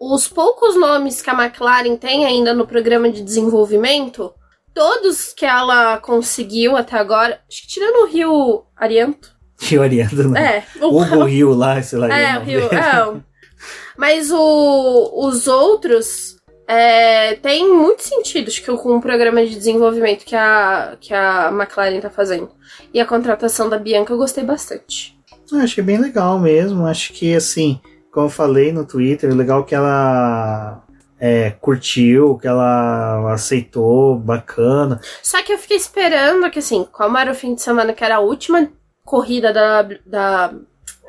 [0.00, 4.32] os poucos nomes que a McLaren tem ainda no programa de desenvolvimento,
[4.74, 9.30] todos que ela conseguiu até agora, acho que tirando o Rio Arianto.
[9.60, 10.64] Rio Ariano, né?
[10.78, 12.08] É, o Hugo Rio lá, sei lá.
[12.14, 12.60] É, o o Rio.
[12.74, 13.20] É,
[13.96, 16.35] mas o- os outros
[16.68, 21.50] é, tem muito sentido acho que com o programa de desenvolvimento que a, que a
[21.52, 22.50] McLaren tá fazendo.
[22.92, 25.16] E a contratação da Bianca eu gostei bastante.
[25.50, 26.86] Eu achei bem legal mesmo.
[26.86, 27.80] Acho que, assim,
[28.12, 30.82] como eu falei no Twitter, legal que ela
[31.20, 35.00] é, curtiu, que ela aceitou, bacana.
[35.22, 38.16] Só que eu fiquei esperando que, assim, como era o fim de semana que era
[38.16, 38.68] a última
[39.04, 40.54] corrida da, da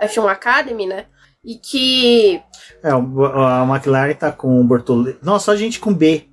[0.04, 1.06] F1 Academy, né?
[1.44, 2.42] E que.
[2.84, 5.20] É, a McLaren tá com o Bortoleto.
[5.24, 6.26] Nossa, só gente com B.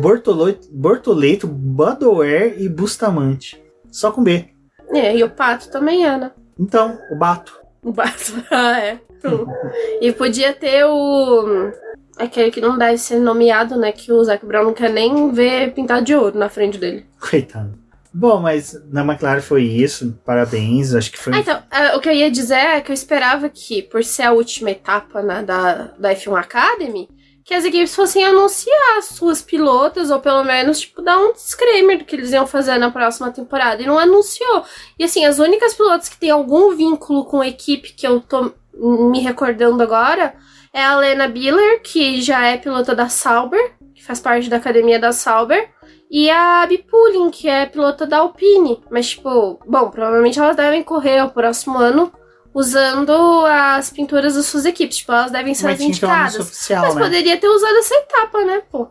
[0.00, 3.62] Bortoleto, Bortoleto Badoer e Bustamante.
[3.90, 4.46] Só com B.
[4.90, 6.30] É, e o Pato também é, né?
[6.58, 7.60] Então, o Bato.
[7.82, 8.98] O Bato, ah, é.
[10.00, 11.72] e podia ter o.
[12.18, 13.90] Aquele que não dá esse nomeado, né?
[13.90, 17.06] Que o Zac Brown não quer nem ver pintado de ouro na frente dele.
[17.18, 17.81] Coitado.
[18.14, 20.18] Bom, mas na McLaren foi isso.
[20.24, 21.34] Parabéns, acho que foi.
[21.34, 24.24] Ah, então, uh, o que eu ia dizer é que eu esperava que, por ser
[24.24, 27.08] a última etapa da, da F1 Academy,
[27.44, 31.98] que as equipes fossem anunciar as suas pilotas, ou pelo menos, tipo, dar um disclaimer
[31.98, 33.82] do que eles iam fazer na próxima temporada.
[33.82, 34.64] E não anunciou.
[34.98, 38.52] E assim, as únicas pilotas que têm algum vínculo com a equipe que eu tô
[38.74, 40.34] me recordando agora
[40.72, 44.98] é a Lena Biller, que já é pilota da Sauber, que faz parte da academia
[44.98, 45.68] da Sauber.
[46.14, 48.82] E a Abby Pulling, que é pilota da Alpine.
[48.90, 52.12] Mas, tipo, bom, provavelmente elas devem correr o próximo ano
[52.52, 53.12] usando
[53.46, 54.98] as pinturas das suas equipes.
[54.98, 56.38] Tipo, elas devem ser Mas as que indicadas.
[56.38, 57.02] oficial, Mas né?
[57.02, 58.88] poderia ter usado essa etapa, né, pô?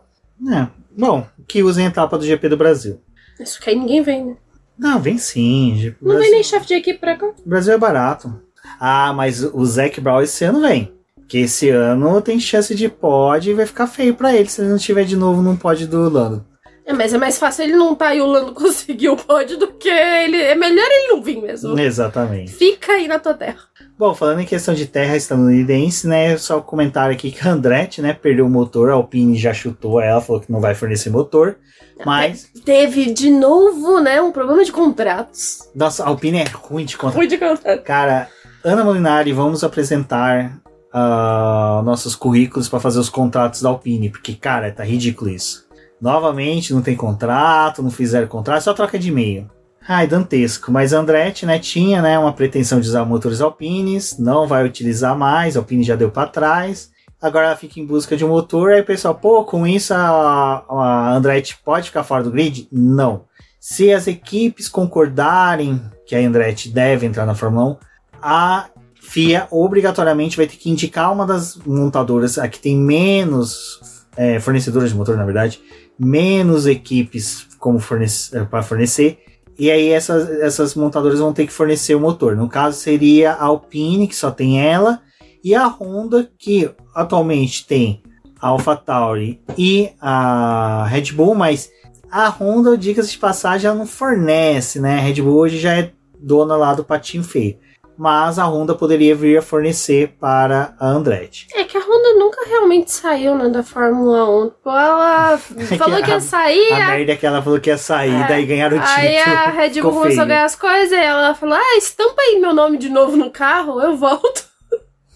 [0.52, 0.66] É.
[0.98, 3.00] Bom, que usem a etapa do GP do Brasil.
[3.38, 4.36] Isso que aí ninguém vem, né?
[4.76, 5.76] Não, vem sim.
[5.78, 6.22] GP Não Brasil.
[6.22, 7.26] vem nem chefe de equipe pra cá.
[7.26, 8.42] O Brasil é barato.
[8.80, 10.92] Ah, mas o Zac Brown esse ano vem.
[11.14, 14.68] Porque esse ano tem chance de pod e vai ficar feio pra ele se ele
[14.70, 16.44] não estiver de novo num pod do Lando.
[16.84, 19.68] É, mas é mais fácil ele não tá e o Lando conseguir o pódio do
[19.68, 20.36] que ele.
[20.36, 21.78] É melhor ele não vir mesmo.
[21.78, 22.52] Exatamente.
[22.52, 23.58] Fica aí na tua terra.
[23.98, 26.36] Bom, falando em questão de terra estadunidense, né?
[26.36, 30.20] Só comentário aqui que a Andretti, né, perdeu o motor, a Alpine já chutou ela,
[30.20, 31.56] falou que não vai fornecer motor.
[32.04, 35.70] Mas, Teve de novo, né, um problema de contratos.
[35.74, 37.16] nossa, a Alpine é ruim de conta.
[37.16, 37.82] Ruim de contrato.
[37.84, 38.28] Cara,
[38.64, 40.60] Ana Molinari, vamos apresentar
[40.92, 45.64] ah, nossos currículos para fazer os contratos da Alpine, porque, cara, tá ridículo isso.
[46.02, 49.48] Novamente, não tem contrato, não fizeram contrato, só troca de e-mail.
[49.86, 50.72] Ai, dantesco.
[50.72, 55.56] Mas Andretti, né, tinha, né, uma pretensão de usar motores Alpines, não vai utilizar mais,
[55.56, 56.90] Alpine já deu para trás.
[57.20, 60.64] Agora ela fica em busca de um motor, aí o pessoal, pô, com isso a,
[60.68, 62.66] a Andretti pode ficar fora do grid?
[62.72, 63.26] Não.
[63.60, 67.76] Se as equipes concordarem que a Andretti deve entrar na Fórmula 1,
[68.20, 68.66] a
[69.00, 73.80] FIA obrigatoriamente vai ter que indicar uma das montadoras, a que tem menos
[74.16, 75.60] é, fornecedoras de motor, na verdade,
[76.04, 79.18] menos equipes como fornece, para fornecer,
[79.58, 82.34] e aí essas, essas montadoras vão ter que fornecer o motor.
[82.36, 85.00] No caso seria a Alpine, que só tem ela,
[85.44, 88.02] e a Honda, que atualmente tem
[88.40, 91.70] a AlphaTauri e a Red Bull, mas
[92.10, 94.98] a Honda, dicas de passagem, ela não fornece, né?
[94.98, 97.58] A Red Bull hoje já é dona lá do patinho feio.
[97.96, 101.46] Mas a Honda poderia vir a fornecer para a Andretti.
[101.54, 104.50] É que a Honda nunca realmente saiu, né, da Fórmula 1.
[104.50, 105.38] Tipo, ela
[105.78, 108.28] falou que ia sair, A a- merda é que ela falou que ia sair, É.
[108.28, 108.98] daí ganharam o título.
[108.98, 112.38] aí a Red Bull começou a ganhar as coisas, e ela falou, ah, estampa aí
[112.40, 114.44] meu nome de novo no carro, eu volto.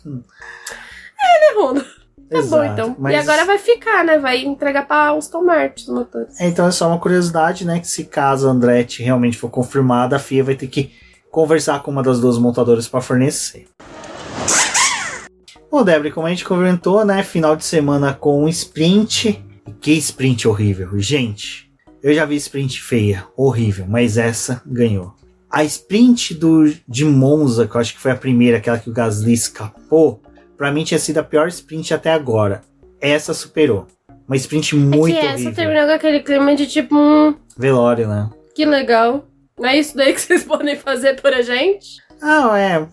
[0.07, 0.11] é,
[1.55, 1.81] né, Honda?
[2.29, 2.97] Tá bom, Exato, então.
[2.99, 6.41] mas- E agora vai ficar, né, vai entregar pra Aston Martin os motores.
[6.41, 7.79] Então é só uma curiosidade, né?
[7.79, 10.93] Que se caso a Andretti realmente for confirmada, a FIA vai ter que
[11.31, 13.69] conversar com uma das duas montadoras para fornecer.
[15.71, 17.23] Bom, Débora, como a gente comentou, né?
[17.23, 19.45] Final de semana com um sprint.
[19.81, 20.99] Que sprint horrível.
[20.99, 21.71] Gente,
[22.03, 25.15] eu já vi sprint feia, horrível, mas essa ganhou.
[25.51, 28.93] A sprint do, de Monza, que eu acho que foi a primeira, aquela que o
[28.93, 30.23] Gasly escapou,
[30.57, 32.63] pra mim tinha sido a pior sprint até agora.
[33.01, 33.87] Essa superou.
[34.27, 35.55] Uma sprint muito é que essa horrível.
[35.55, 38.31] terminou com aquele clima de tipo, hum, Velório, né?
[38.55, 39.27] que legal.
[39.59, 42.03] Não é isso daí que vocês podem fazer por a gente?
[42.21, 42.87] Ah, é.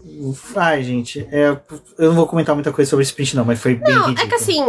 [0.55, 1.27] Ai, gente.
[1.31, 1.57] é,
[1.97, 4.35] eu não vou comentar muita coisa sobre sprint, não, mas foi bem Não, é que
[4.35, 4.63] assim,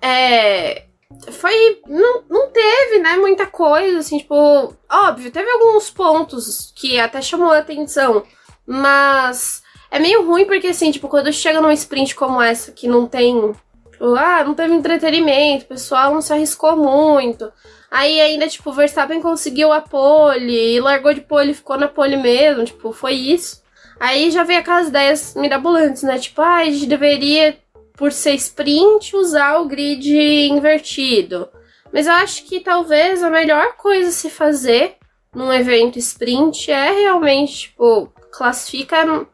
[0.00, 0.84] é.
[1.30, 1.80] Foi.
[1.86, 4.74] Não, não teve, né, muita coisa, assim, tipo.
[4.90, 8.24] Óbvio, teve alguns pontos que até chamou a atenção,
[8.66, 9.62] mas.
[9.90, 13.52] É meio ruim porque, assim, tipo, quando chega numa sprint como essa, que não tem.
[13.92, 17.52] Tipo, ah, não teve entretenimento, o pessoal não se arriscou muito.
[17.90, 21.86] Aí ainda, tipo, o Verstappen conseguiu a pole e largou de pole e ficou na
[21.88, 23.61] pole mesmo, tipo, foi isso.
[24.02, 26.18] Aí já veio aquelas ideias mirabolantes, né?
[26.18, 27.56] Tipo, ah, a gente deveria
[27.94, 30.12] por ser sprint, usar o grid
[30.48, 31.48] invertido.
[31.92, 34.96] Mas eu acho que talvez a melhor coisa a se fazer
[35.32, 39.24] num evento sprint é realmente, tipo, classifica na,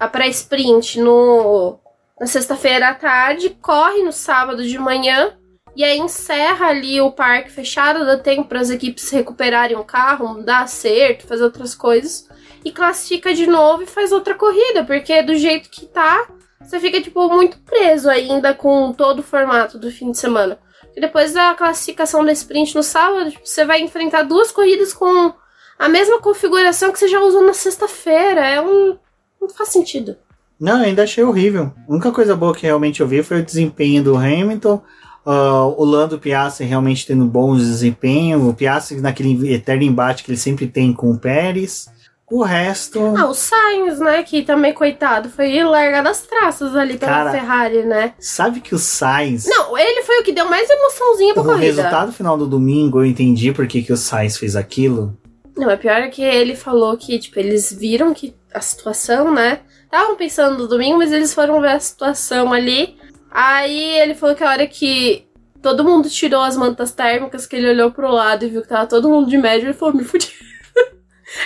[0.00, 1.78] a pré-sprint no,
[2.18, 5.38] na sexta-feira à tarde, corre no sábado de manhã
[5.76, 10.42] E aí encerra ali o parque fechado, dá tempo para as equipes recuperarem o carro,
[10.42, 12.28] dar acerto, fazer outras coisas.
[12.64, 16.26] E classifica de novo e faz outra corrida, porque do jeito que tá,
[16.60, 20.58] você fica, tipo, muito preso ainda com todo o formato do fim de semana.
[20.96, 25.32] E depois da classificação da sprint no sábado, tipo, você vai enfrentar duas corridas com
[25.78, 28.46] a mesma configuração que você já usou na sexta-feira.
[28.46, 28.96] É um.
[29.40, 30.16] Não faz sentido.
[30.58, 31.72] Não, ainda achei horrível.
[31.86, 34.82] A única coisa boa que realmente eu vi foi o desempenho do Hamilton.
[35.26, 38.48] Uh, o Lando Piastri realmente tendo bons desempenho.
[38.48, 41.88] O Piastri naquele eterno embate que ele sempre tem com o Pérez.
[42.34, 43.14] O resto.
[43.16, 44.24] Ah, o Sainz, né?
[44.24, 48.12] Que também, coitado, foi largar das traças ali pela Cara, Ferrari, né?
[48.18, 49.46] Sabe que o Sainz.
[49.46, 51.64] Não, ele foi o que deu mais emoçãozinha pra o corrida.
[51.64, 55.16] resultado final do domingo eu entendi por que, que o Sainz fez aquilo.
[55.56, 59.60] Não, é pior que ele falou que, tipo, eles viram que a situação, né?
[59.84, 62.96] Estavam pensando no domingo, mas eles foram ver a situação ali.
[63.30, 65.24] Aí ele falou que a hora que
[65.62, 68.88] todo mundo tirou as mantas térmicas, que ele olhou pro lado e viu que tava
[68.88, 70.32] todo mundo de médio, ele falou, me fudi.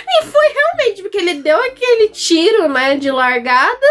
[0.07, 3.87] E foi realmente, porque ele deu aquele tiro, né, de largada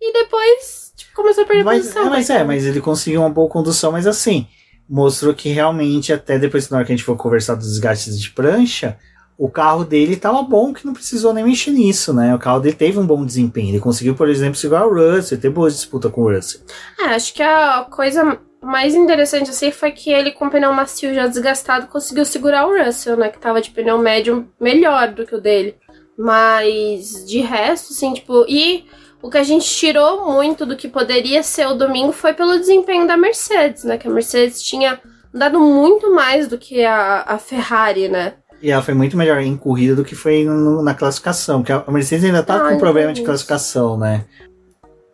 [0.00, 2.06] e depois tipo, começou a perder Mas, posição.
[2.06, 4.46] é, mas é, mas ele conseguiu uma boa condução, mas assim,
[4.88, 8.30] mostrou que realmente, até depois na hora que a gente for conversar dos desgastes de
[8.30, 8.98] prancha,
[9.38, 12.34] o carro dele tava bom, que não precisou nem mexer nisso, né?
[12.34, 13.70] O carro dele teve um bom desempenho.
[13.70, 16.60] Ele conseguiu, por exemplo, segurar o Russell, ter boas disputas com o Russell.
[17.00, 21.12] É, acho que a coisa mais interessante assim foi que ele com o pneu macio
[21.14, 23.28] já desgastado conseguiu segurar o Russell, né?
[23.28, 25.74] Que tava de pneu médio melhor do que o dele.
[26.16, 28.84] Mas de resto, assim, tipo, e
[29.20, 33.06] o que a gente tirou muito do que poderia ser o domingo foi pelo desempenho
[33.06, 33.98] da Mercedes, né?
[33.98, 35.00] Que a Mercedes tinha
[35.34, 38.34] dado muito mais do que a, a Ferrari, né?
[38.60, 41.84] E ela foi muito melhor em corrida do que foi no- na classificação, porque a
[41.90, 44.24] Mercedes ainda tá Ah, com problema de classificação, né?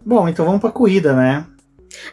[0.04, 1.46] Bom, então vamos pra corrida, né?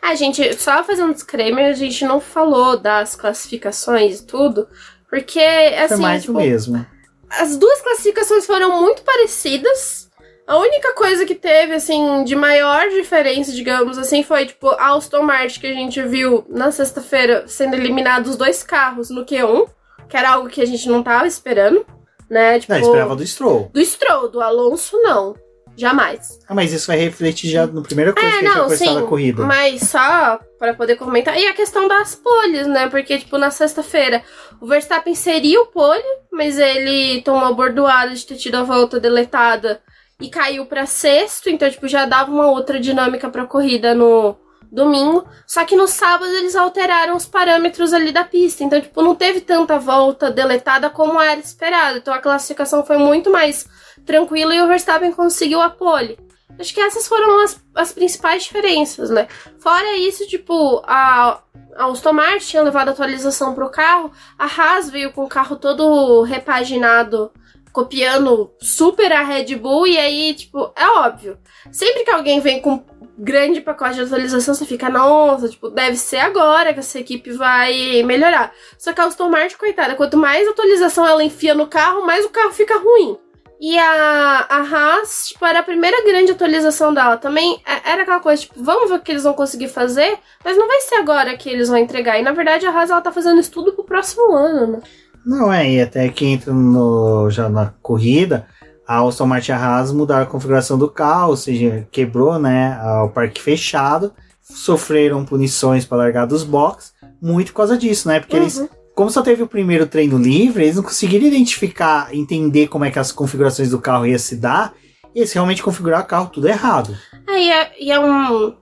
[0.01, 4.67] A gente, só fazendo um disclaimer, a gente não falou das classificações e tudo,
[5.09, 6.85] porque, Foi assim, mais tipo, do mesmo.
[7.29, 10.09] as duas classificações foram muito parecidas.
[10.47, 15.23] A única coisa que teve, assim, de maior diferença, digamos assim, foi, tipo, a Aston
[15.23, 19.67] Martin, que a gente viu na sexta-feira sendo eliminados os dois carros no Q1,
[20.07, 21.83] que era algo que a gente não tava esperando,
[22.29, 22.59] né?
[22.59, 23.71] Tipo, Não, esperava do Stroll.
[23.73, 25.35] do Stroll, do Alonso, não.
[25.77, 26.39] Jamais.
[26.47, 28.69] Ah, mas isso vai refletir já no primeira coisa É, que a gente vai não,
[28.77, 28.95] sim.
[28.95, 29.43] da corrida.
[29.45, 31.37] Mas só para poder comentar.
[31.37, 32.87] E a questão das poles, né?
[32.87, 34.23] Porque, tipo, na sexta-feira
[34.61, 39.81] o Verstappen seria o pole, mas ele tomou bordoada de ter tido a volta deletada
[40.19, 41.49] e caiu para sexto.
[41.49, 44.35] Então, tipo, já dava uma outra dinâmica pra corrida no
[44.75, 45.25] domingo.
[45.47, 48.63] Só que no sábado eles alteraram os parâmetros ali da pista.
[48.63, 51.97] Então, tipo, não teve tanta volta deletada como era esperado.
[51.97, 53.67] Então a classificação foi muito mais
[54.05, 56.19] tranquila e o Verstappen conseguiu a pole.
[56.59, 59.27] Acho que essas foram as, as principais diferenças, né?
[59.59, 61.41] Fora isso, tipo, a,
[61.75, 66.21] a Aston Martin tinha levado atualização pro carro, a Haas veio com o carro todo
[66.21, 67.31] repaginado,
[67.75, 71.37] copiando super a Red Bull, e aí, tipo, é óbvio.
[71.69, 72.81] Sempre que alguém vem com
[73.17, 78.01] grande pacote de atualização, você fica, nossa, tipo, deve ser agora que essa equipe vai
[78.03, 78.53] melhorar.
[78.77, 82.29] Só que a Aston Martin, coitada, quanto mais atualização ela enfia no carro, mais o
[82.29, 83.17] carro fica ruim.
[83.59, 87.17] E a, a Haas, tipo, era a primeira grande atualização dela.
[87.17, 90.57] Também é- era aquela coisa, tipo, vamos ver o que eles vão conseguir fazer, mas
[90.57, 92.19] não vai ser agora que eles vão entregar.
[92.19, 94.79] E na verdade a Haas ela tá fazendo isso tudo pro próximo ano, né?
[95.25, 98.45] Não, é, e até que entra no, já na corrida,
[98.87, 103.41] a Aston Martin Haas mudaram a configuração do carro, ou seja, quebrou, né, o parque
[103.41, 108.69] fechado, sofreram punições para largar dos boxes, muito por causa disso, né, porque eles, Uhum.
[108.93, 112.99] como só teve o primeiro treino livre, eles não conseguiram identificar, entender como é que
[112.99, 114.73] as configurações do carro ia se dar,
[115.15, 116.95] e eles realmente configuraram o carro tudo errado.
[117.27, 118.53] É, e é, e é um,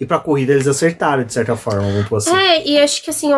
[0.00, 2.34] E pra corrida eles acertaram, de certa forma, vamos pôr assim.
[2.34, 3.30] É, e acho que assim,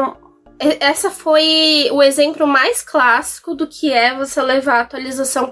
[0.58, 5.50] essa foi o exemplo mais clássico do que é você levar a atualização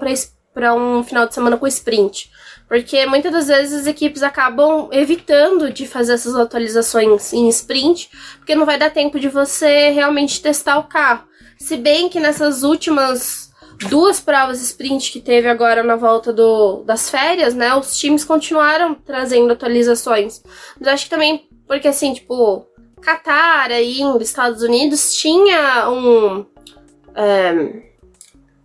[0.53, 2.29] para um final de semana com sprint.
[2.67, 8.55] Porque muitas das vezes as equipes acabam evitando de fazer essas atualizações em sprint, porque
[8.55, 11.25] não vai dar tempo de você realmente testar o carro.
[11.57, 13.51] Se bem que nessas últimas
[13.89, 18.93] duas provas sprint que teve agora na volta do, das férias, né, os times continuaram
[18.95, 20.41] trazendo atualizações.
[20.77, 22.65] Mas acho que também porque assim, tipo,
[23.01, 26.45] Catar ainda, Estados Unidos, tinha um.
[27.15, 27.83] é,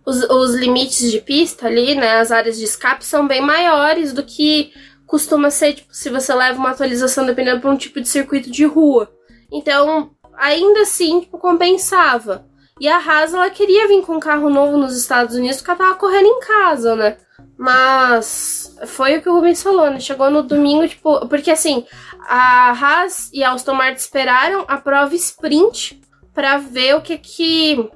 [0.05, 2.19] os, os limites de pista ali, né?
[2.19, 4.73] As áreas de escape são bem maiores do que
[5.05, 8.65] costuma ser, tipo, se você leva uma atualização dependendo para um tipo de circuito de
[8.65, 9.11] rua.
[9.51, 12.45] Então, ainda assim, tipo, compensava.
[12.79, 15.77] E a Haas, ela queria vir com um carro novo nos Estados Unidos porque ela
[15.77, 17.17] tava correndo em casa, né?
[17.57, 19.99] Mas foi o que o Rubens falou, né?
[19.99, 21.27] Chegou no domingo, tipo.
[21.27, 21.85] Porque assim,
[22.27, 26.01] a Haas e a Aston Martin esperaram a prova sprint
[26.33, 27.89] para ver o que que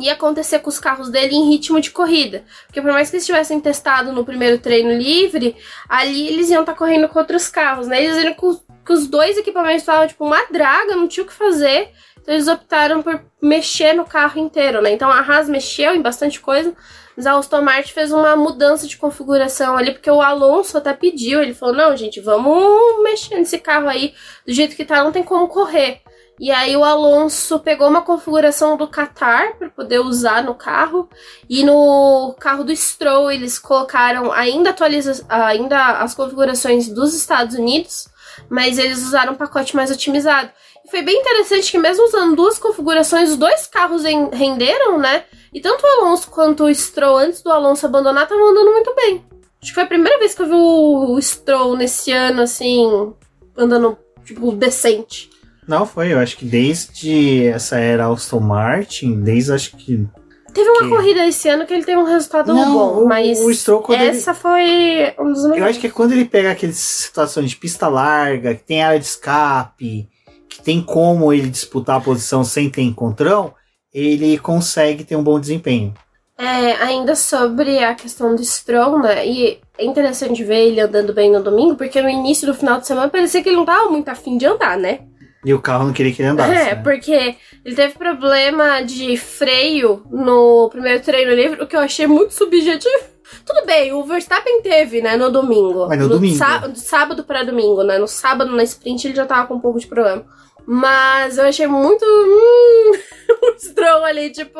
[0.00, 2.44] ia acontecer com os carros dele em ritmo de corrida.
[2.66, 5.56] Porque por mais que eles tivessem testado no primeiro treino livre,
[5.88, 8.02] ali eles iam estar tá correndo com outros carros, né?
[8.02, 11.90] Eles viram que, os dois equipamentos estavam, tipo, uma draga, não tinha o que fazer.
[12.20, 14.92] Então eles optaram por mexer no carro inteiro, né?
[14.92, 16.74] Então a Haas mexeu em bastante coisa,
[17.16, 21.74] Aston Martin fez uma mudança de configuração ali, porque o Alonso até pediu, ele falou,
[21.74, 24.14] não, gente, vamos mexer nesse carro aí,
[24.46, 26.02] do jeito que tá, não tem como correr.
[26.38, 31.08] E aí o Alonso pegou uma configuração do Qatar para poder usar no carro
[31.48, 38.08] e no carro do Stroll eles colocaram ainda atualiza ainda as configurações dos Estados Unidos,
[38.48, 40.50] mas eles usaram um pacote mais otimizado.
[40.84, 45.24] E foi bem interessante que mesmo usando duas configurações, os dois carros renderam, né?
[45.54, 49.24] E tanto o Alonso quanto o Stroll antes do Alonso abandonar estavam andando muito bem.
[49.62, 53.14] Acho que foi a primeira vez que eu vi o Stroll nesse ano assim
[53.56, 55.30] andando tipo decente.
[55.66, 56.12] Não, foi.
[56.12, 60.06] Eu acho que desde essa era Aston Martin, desde acho que.
[60.52, 60.88] Teve uma que...
[60.88, 64.38] corrida esse ano que ele teve um resultado não, bom, mas o Stroll, essa ele...
[64.38, 65.62] foi um dos melhores.
[65.62, 69.00] Eu acho que é quando ele pega aquelas situações de pista larga, que tem área
[69.00, 70.08] de escape,
[70.48, 73.54] que tem como ele disputar a posição sem ter encontrão,
[73.94, 75.94] ele consegue ter um bom desempenho.
[76.36, 79.24] É, ainda sobre a questão do Stroll, né?
[79.24, 82.88] E é interessante ver ele andando bem no domingo, porque no início do final de
[82.88, 85.00] semana parecia que ele não tava muito afim de andar, né?
[85.44, 86.50] E o carro não queria que ele andasse.
[86.50, 86.82] É, né?
[86.82, 92.32] porque ele teve problema de freio no primeiro treino livre, o que eu achei muito
[92.32, 93.14] subjetivo.
[93.44, 95.86] Tudo bem, o Verstappen teve, né, no domingo.
[95.88, 96.36] Mas no, no domingo.
[96.36, 97.98] Sá sábado para domingo, né?
[97.98, 100.24] No sábado, na sprint, ele já tava com um pouco de problema.
[100.66, 102.04] Mas eu achei muito.
[102.04, 102.92] Hum,
[103.58, 104.58] Stroll ali, tipo,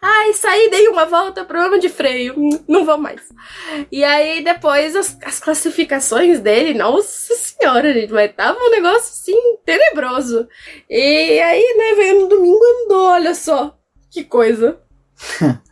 [0.00, 3.22] ai, saí, dei uma volta, problema de freio, hum, não vou mais.
[3.90, 9.56] E aí depois as, as classificações dele, nossa senhora, gente, mas tava um negócio assim,
[9.64, 10.48] tenebroso.
[10.88, 13.76] E aí, né, veio no domingo andou, olha só,
[14.10, 14.78] que coisa.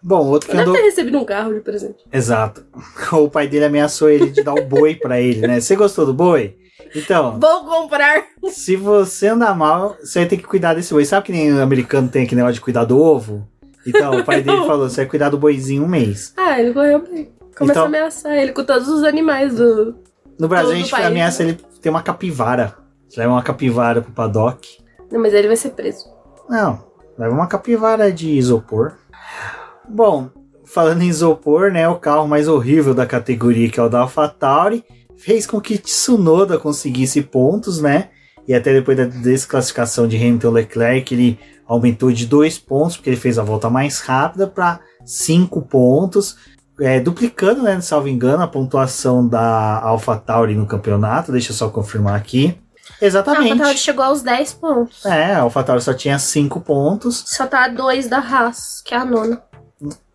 [0.00, 0.74] Bom, outro que andou...
[0.74, 2.04] ter recebido um carro de presente.
[2.12, 2.64] Exato.
[3.12, 5.60] O pai dele ameaçou ele de dar o boi para ele, né?
[5.60, 6.56] Você gostou do boi?
[6.94, 7.38] Então.
[7.38, 8.24] Vou comprar.
[8.48, 11.04] Se você andar mal, você vai ter que cuidar desse boi.
[11.04, 13.48] Sabe que nem o americano tem aquele negócio de cuidar do ovo?
[13.86, 16.32] Então, o pai dele falou: você vai cuidar do boizinho um mês.
[16.36, 17.30] Ah, ele correu bem.
[17.56, 19.94] Começa então, a ameaçar ele com todos os animais do.
[20.38, 21.50] No Brasil, a gente país, ameaça né?
[21.50, 22.76] ele ter uma capivara.
[23.16, 24.78] Leva uma capivara pro paddock.
[25.10, 26.06] Não, mas ele vai ser preso.
[26.48, 26.82] Não,
[27.18, 28.94] leva uma capivara de isopor.
[29.86, 30.30] Bom,
[30.64, 31.86] falando em isopor, né?
[31.88, 34.84] O carro mais horrível da categoria, que é o da AlphaTauri
[35.22, 38.08] fez com que Tsunoda conseguisse pontos, né?
[38.46, 43.16] E até depois da desclassificação de Hamilton Leclerc, ele aumentou de dois pontos, porque ele
[43.16, 46.36] fez a volta mais rápida, para cinco pontos,
[46.80, 51.30] é, duplicando, né, salvo engano, a pontuação da AlphaTauri no campeonato.
[51.30, 52.58] Deixa eu só confirmar aqui.
[53.00, 53.50] Exatamente.
[53.50, 55.06] A AlphaTauri chegou aos 10 pontos.
[55.06, 57.22] É, a AlphaTauri só tinha 5 pontos.
[57.26, 59.40] Só tá a 2 da Haas, que é a nona.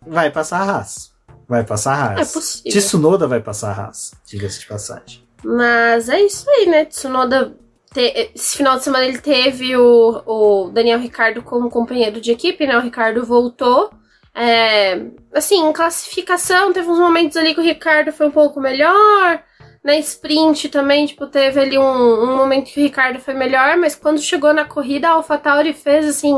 [0.06, 1.17] Vai passar a Haas
[1.48, 2.28] vai passar a Haas.
[2.28, 2.80] É possível.
[2.80, 5.26] Tsunoda vai passar a Haas, diga-se de passagem.
[5.42, 6.84] Mas é isso aí, né?
[6.84, 7.56] Tsunoda,
[7.92, 8.32] te...
[8.34, 12.76] esse final de semana ele teve o, o Daniel Ricardo como companheiro de equipe, né?
[12.76, 13.90] O Ricardo voltou.
[14.34, 15.06] É...
[15.34, 19.42] Assim, em classificação, teve uns momentos ali que o Ricardo foi um pouco melhor.
[19.82, 23.94] Na sprint também, tipo, teve ali um, um momento que o Ricardo foi melhor, mas
[23.94, 26.34] quando chegou na corrida, a AlphaTauri fez, assim,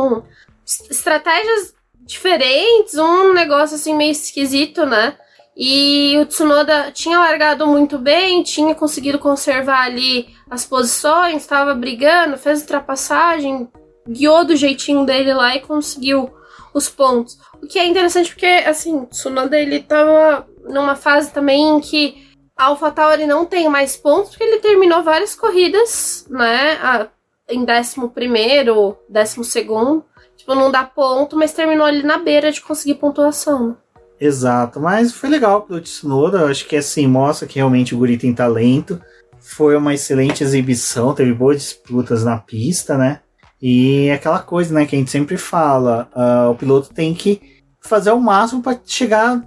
[0.88, 1.74] estratégias
[2.10, 5.16] diferentes, um negócio assim meio esquisito, né?
[5.56, 12.36] E o Tsunoda tinha largado muito bem, tinha conseguido conservar ali as posições, estava brigando,
[12.36, 13.68] fez ultrapassagem,
[14.08, 16.30] guiou do jeitinho dele lá e conseguiu
[16.74, 17.38] os pontos.
[17.62, 22.26] O que é interessante porque, assim, o Tsunoda ele tava numa fase também em que
[22.56, 27.08] a AlphaTauri não tem mais pontos, porque ele terminou várias corridas, né, a,
[27.48, 30.04] em 11 primeiro, 12 segundo,
[30.40, 33.76] Tipo, não dá ponto, mas terminou ali na beira de conseguir pontuação.
[34.18, 36.46] Exato, mas foi legal pro Tsunoda.
[36.46, 38.98] Acho que assim, mostra que realmente o Guri tem talento.
[39.38, 43.20] Foi uma excelente exibição, teve boas disputas na pista, né?
[43.60, 47.60] E é aquela coisa, né, que a gente sempre fala: uh, o piloto tem que
[47.82, 49.46] fazer o máximo para chegar,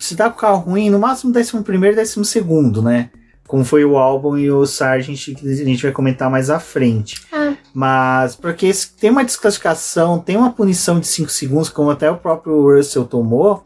[0.00, 3.10] se dá com o carro ruim, no máximo 11 primeiro, 12 segundo, né?
[3.46, 7.20] Como foi o álbum e o Sargent, que a gente vai comentar mais à frente.
[7.30, 7.54] Ah.
[7.74, 8.70] Mas, porque
[9.00, 13.64] tem uma desclassificação, tem uma punição de 5 segundos, como até o próprio Russell tomou,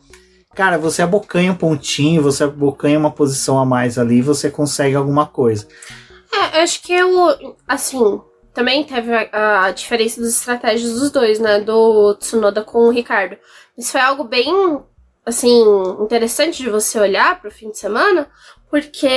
[0.54, 5.26] cara, você abocanha um pontinho, você abocanha uma posição a mais ali, você consegue alguma
[5.26, 5.68] coisa.
[6.32, 8.20] É, acho que eu, assim,
[8.54, 11.60] também teve a, a, diferença das estratégias dos dois, né?
[11.60, 13.36] Do Tsunoda com o Ricardo.
[13.76, 14.46] Isso foi algo bem
[15.26, 15.62] assim,
[16.00, 18.30] interessante de você olhar para o fim de semana,
[18.70, 19.08] porque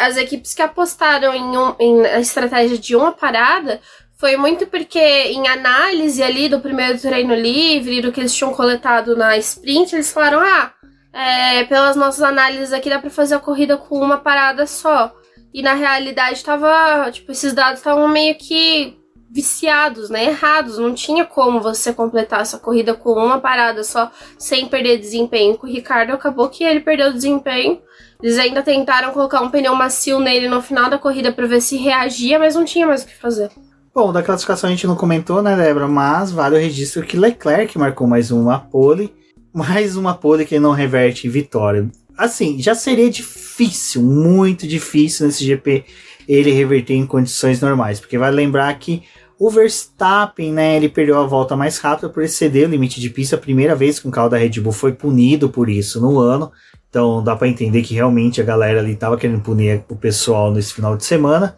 [0.00, 3.80] as equipes que apostaram em, um, em a estratégia de uma parada
[4.24, 9.14] foi muito porque em análise ali do primeiro treino livre, do que eles tinham coletado
[9.14, 10.72] na sprint, eles falaram: ah,
[11.12, 15.14] é, pelas nossas análises aqui dá para fazer a corrida com uma parada só.
[15.52, 18.96] E na realidade tava, tipo, esses dados estavam meio que
[19.30, 20.24] viciados, né?
[20.24, 20.78] Errados.
[20.78, 25.58] Não tinha como você completar essa corrida com uma parada só sem perder desempenho.
[25.58, 27.78] Com o Ricardo acabou que ele perdeu desempenho.
[28.22, 31.76] Eles ainda tentaram colocar um pneu macio nele no final da corrida para ver se
[31.76, 33.50] reagia, mas não tinha mais o que fazer.
[33.94, 35.86] Bom, da classificação a gente não comentou, né, Débora?
[35.86, 39.14] Mas vale o registro que Leclerc marcou mais uma pole.
[39.52, 41.88] Mais uma pole que não reverte vitória.
[42.18, 45.84] Assim, já seria difícil, muito difícil nesse GP
[46.26, 48.00] ele reverter em condições normais.
[48.00, 49.04] Porque vai lembrar que
[49.38, 53.36] o Verstappen, né, ele perdeu a volta mais rápida por exceder o limite de pista.
[53.36, 56.50] A primeira vez que um carro da Red Bull foi punido por isso no ano.
[56.90, 60.74] Então dá para entender que realmente a galera ali tava querendo punir o pessoal nesse
[60.74, 61.56] final de semana.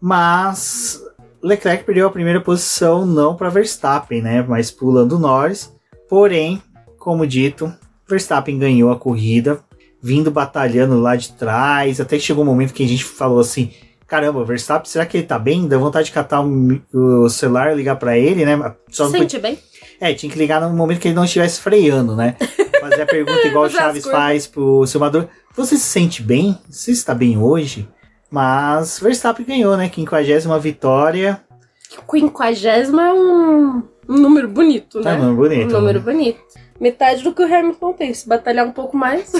[0.00, 1.02] Mas
[1.46, 4.44] Leclerc perdeu a primeira posição não para Verstappen, né?
[4.46, 5.72] Mas pulando Norris.
[6.08, 6.62] Porém,
[6.98, 7.72] como dito,
[8.08, 9.60] Verstappen ganhou a corrida,
[10.02, 12.00] vindo batalhando lá de trás.
[12.00, 13.70] Até chegou um momento que a gente falou assim:
[14.06, 15.68] caramba, Verstappen, será que ele tá bem?
[15.68, 18.74] Dá vontade de catar o, celular e ligar para ele, né?
[18.90, 19.58] Só Sente bem?
[20.00, 22.36] É, tinha que ligar no momento que ele não estivesse freando, né?
[22.80, 26.58] Fazer a pergunta igual o Chaves faz pro Silvador: Você se sente bem?
[26.68, 27.88] Você está bem hoje?
[28.30, 29.90] Mas Verstappen ganhou, né?
[29.92, 31.40] 50 vitória.
[31.88, 35.12] 50 é um, um número bonito, né?
[35.12, 35.68] É um número bonito.
[35.68, 36.40] Um número bonito.
[36.80, 38.12] Metade do que o Hamilton tem.
[38.12, 39.32] Se batalhar um pouco mais.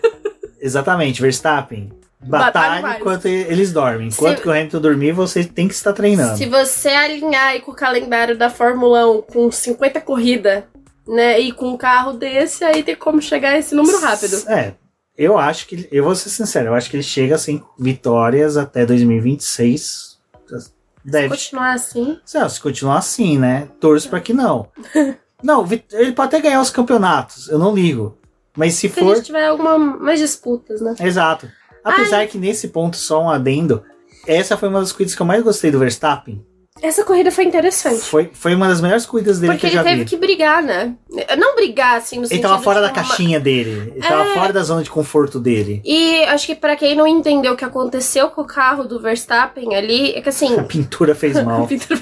[0.60, 1.90] Exatamente, Verstappen.
[2.20, 4.08] Batalha enquanto eles dormem.
[4.08, 4.42] Enquanto Se...
[4.42, 6.36] que o Hamilton dormir, você tem que estar treinando.
[6.36, 10.64] Se você alinhar aí com o calendário da Fórmula 1 com 50 corridas,
[11.06, 11.38] né?
[11.38, 14.36] E com um carro desse, aí tem como chegar a esse número rápido.
[14.48, 14.74] É,
[15.16, 15.88] eu acho que.
[15.90, 20.18] Eu vou ser sincero, eu acho que ele chega assim, vitórias até 2026.
[21.04, 21.36] Deve.
[21.36, 22.20] Se continuar assim.
[22.24, 23.68] Se, se continuar assim, né?
[23.80, 24.68] Torço pra que não.
[25.42, 28.18] não, ele pode até ganhar os campeonatos, eu não ligo.
[28.56, 29.16] Mas se, se for.
[29.16, 30.94] Se tiver alguma mais disputas, né?
[31.00, 31.48] Exato.
[31.84, 32.26] Apesar Ai.
[32.26, 33.84] que nesse ponto, só um adendo,
[34.26, 36.44] essa foi uma das coisas que eu mais gostei do Verstappen.
[36.82, 38.02] Essa corrida foi interessante.
[38.02, 39.88] Foi, foi uma das melhores corridas dele Porque que eu já vi.
[39.88, 40.94] Porque ele teve que brigar, né?
[41.38, 43.92] Não brigar, assim, no ele tava fora da caixinha dele.
[43.94, 44.08] Ele é...
[44.08, 45.80] tava fora da zona de conforto dele.
[45.84, 49.74] E acho que para quem não entendeu o que aconteceu com o carro do Verstappen
[49.74, 50.54] ali, é que assim...
[50.60, 51.64] A pintura fez mal.
[51.64, 52.00] a, pintura...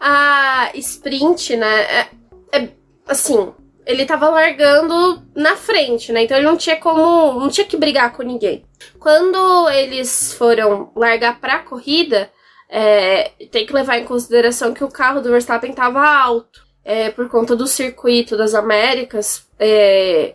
[0.00, 1.80] a sprint, né?
[1.82, 2.08] É,
[2.52, 2.68] é,
[3.08, 3.48] assim,
[3.86, 6.24] ele tava largando na frente, né?
[6.24, 7.40] Então ele não tinha como...
[7.40, 8.62] Não tinha que brigar com ninguém.
[8.98, 12.30] Quando eles foram largar pra corrida
[12.74, 16.62] é, tem que levar em consideração que o carro do Verstappen estava alto.
[16.84, 20.34] É, por conta do circuito das Américas, é,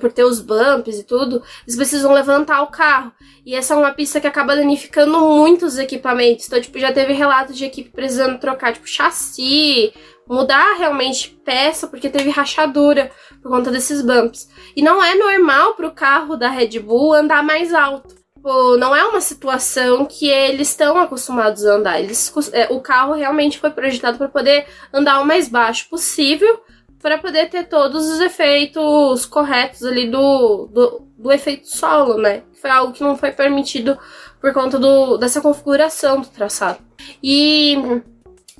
[0.00, 3.12] por ter os bumps e tudo, eles precisam levantar o carro.
[3.46, 6.46] E essa é uma pista que acaba danificando muitos equipamentos.
[6.46, 9.94] Então, tipo, já teve relatos de equipe precisando trocar, tipo, chassi,
[10.28, 13.10] mudar realmente peça, porque teve rachadura
[13.40, 14.50] por conta desses bumps.
[14.76, 18.17] E não é normal para o carro da Red Bull andar mais alto.
[18.48, 22.00] Tipo, não é uma situação que eles estão acostumados a andar.
[22.00, 26.58] Eles, é, o carro realmente foi projetado para poder andar o mais baixo possível,
[26.98, 32.42] para poder ter todos os efeitos corretos ali do, do, do efeito solo, né?
[32.54, 33.98] Foi algo que não foi permitido
[34.40, 36.78] por conta do, dessa configuração do traçado.
[37.22, 37.74] E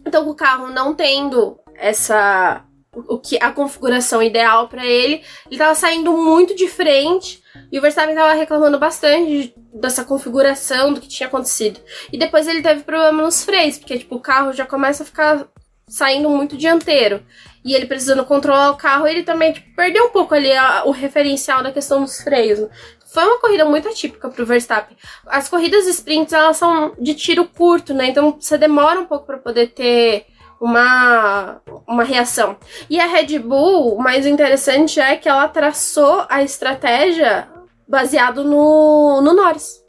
[0.06, 2.62] então o carro não tendo essa
[2.92, 5.14] o que a configuração ideal para ele,
[5.46, 11.00] ele estava saindo muito de frente e o Verstappen estava reclamando bastante dessa configuração do
[11.00, 11.80] que tinha acontecido.
[12.12, 15.46] E depois ele teve problema nos freios, porque tipo, o carro já começa a ficar
[15.86, 17.22] saindo muito dianteiro.
[17.64, 20.90] E ele precisando controlar o carro, ele também tipo, perdeu um pouco ali a, o
[20.90, 22.68] referencial da questão dos freios.
[23.06, 24.96] Foi uma corrida muito atípica pro Verstappen.
[25.26, 28.08] As corridas sprints, elas são de tiro curto, né?
[28.08, 30.26] Então você demora um pouco para poder ter
[30.60, 32.56] uma, uma reação.
[32.90, 37.48] E a Red Bull, o mais interessante é que ela traçou a estratégia
[37.86, 39.82] baseado no, no Norris.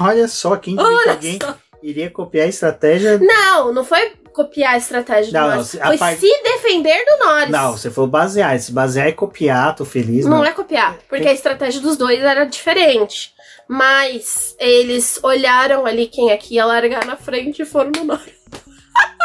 [0.00, 1.56] Olha só, quem diria que alguém só.
[1.82, 3.18] iria copiar a estratégia.
[3.18, 5.78] Não, não foi copiar a estratégia não, do Norris.
[5.84, 6.18] Foi part...
[6.18, 7.50] se defender do Norris.
[7.50, 8.58] Não, você falou basear.
[8.58, 10.24] Se basear e copiar, tô feliz.
[10.24, 13.32] Não, não é copiar, porque a estratégia dos dois era diferente.
[13.68, 18.41] Mas eles olharam ali quem é que ia largar na frente e foram no Norris.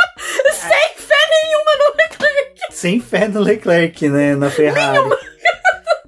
[0.52, 2.60] Sem fé nenhuma no Leclerc.
[2.72, 4.36] Sem fé no Leclerc, né?
[4.36, 4.98] Na Ferrari.
[5.00, 5.18] Nenhuma.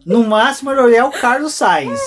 [0.05, 1.99] No máximo era olhar o Carlos Sainz.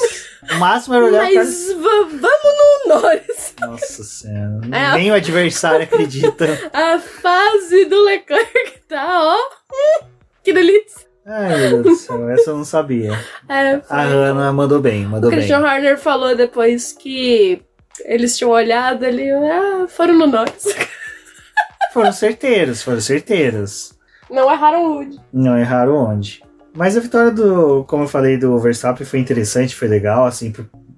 [0.51, 2.21] O máximo era olhar Mas o Carlos...
[2.21, 3.55] vamos no Norris.
[3.61, 4.61] Nossa senhora.
[4.73, 5.13] É Nem a...
[5.13, 6.47] o adversário acredita.
[6.73, 9.39] A fase do Leclerc tá, ó.
[10.43, 11.07] Que delícia.
[11.25, 13.13] Ai, meu Deus do céu, essa eu não sabia.
[13.49, 13.97] É, foi.
[13.97, 15.39] A Hannah mandou bem, O mandou bem.
[15.39, 17.63] Christian Horner falou depois que
[18.05, 20.65] eles tinham olhado ali, ah, foram no Norris.
[21.93, 23.93] Foram certeiros, foram certeiros.
[24.31, 25.21] Não erraram onde.
[25.33, 26.43] Não erraram onde.
[26.75, 30.51] Mas a vitória do, como eu falei, do Verstappen foi interessante, foi legal, assim,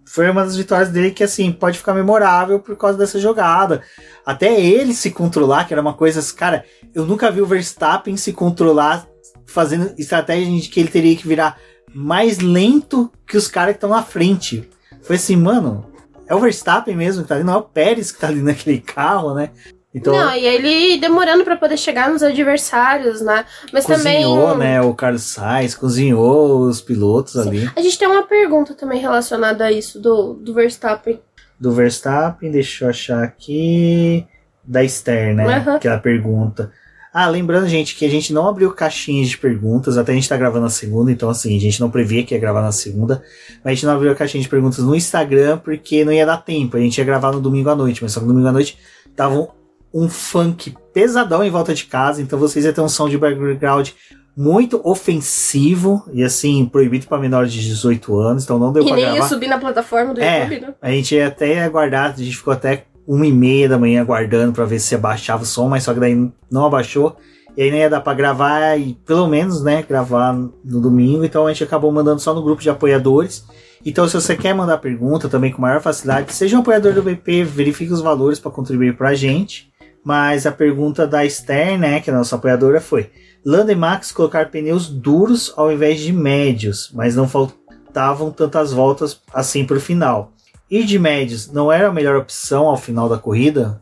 [0.07, 3.83] foi uma das vitórias dele que, assim, pode ficar memorável por causa dessa jogada.
[4.25, 6.65] Até ele se controlar, que era uma coisa, cara,
[6.95, 9.05] eu nunca vi o Verstappen se controlar
[9.47, 11.59] fazendo estratégia de que ele teria que virar
[11.93, 14.71] mais lento que os caras que estão na frente.
[15.03, 15.87] Foi assim, mano,
[16.29, 18.81] é o Verstappen mesmo que tá ali, não é o Pérez que tá ali naquele
[18.81, 19.51] carro, né?
[19.95, 23.45] Então, Não, e ele demorando pra poder chegar nos adversários, né?
[23.73, 24.69] Mas cozinhou, também.
[24.69, 27.71] né, o Carlos Sainz, cozinhou os pilotos ali.
[27.77, 31.21] A gente tem uma pergunta também relacionada a isso do, do Verstappen.
[31.61, 34.27] Do Verstappen, deixa eu achar aqui.
[34.65, 35.59] Da Esther, né?
[35.59, 35.79] Aham.
[35.79, 36.73] Que ela pergunta.
[37.13, 40.37] Ah, lembrando, gente, que a gente não abriu caixinhas de perguntas, até a gente tá
[40.37, 43.23] gravando na segunda, então assim, a gente não previa que ia gravar na segunda,
[43.63, 46.39] mas a gente não abriu a caixinha de perguntas no Instagram porque não ia dar
[46.39, 48.53] tempo, a gente ia gravar no domingo à noite, mas só que no domingo à
[48.53, 48.79] noite
[49.15, 49.49] tava
[49.95, 53.91] um, funk pesadão em volta de casa, então vocês iam ter um som de background
[54.37, 58.97] muito ofensivo e assim, proibido para menores de 18 anos, então não deu e pra
[58.97, 59.19] nem gravar.
[59.21, 60.41] ia subir na plataforma do É.
[60.43, 60.75] YouTube, né?
[60.83, 64.53] A gente ia até aguardar, a gente ficou até uma e meia da manhã aguardando
[64.53, 67.17] pra ver se abaixava o som, mas só que daí não abaixou.
[67.57, 71.25] E aí não ia dar pra gravar e pelo menos, né, gravar no domingo.
[71.25, 73.45] Então a gente acabou mandando só no grupo de apoiadores.
[73.87, 77.45] Então se você quer mandar pergunta também com maior facilidade, seja um apoiador do BP,
[77.45, 79.71] verifique os valores pra contribuir pra gente.
[80.05, 83.11] Mas a pergunta da Esther, né, que é a nossa apoiadora, foi:
[83.45, 89.19] Landa e Max colocar pneus duros ao invés de médios, mas não faltavam tantas voltas
[89.33, 90.33] assim pro final.
[90.71, 93.81] Ir de médios não era a melhor opção ao final da corrida?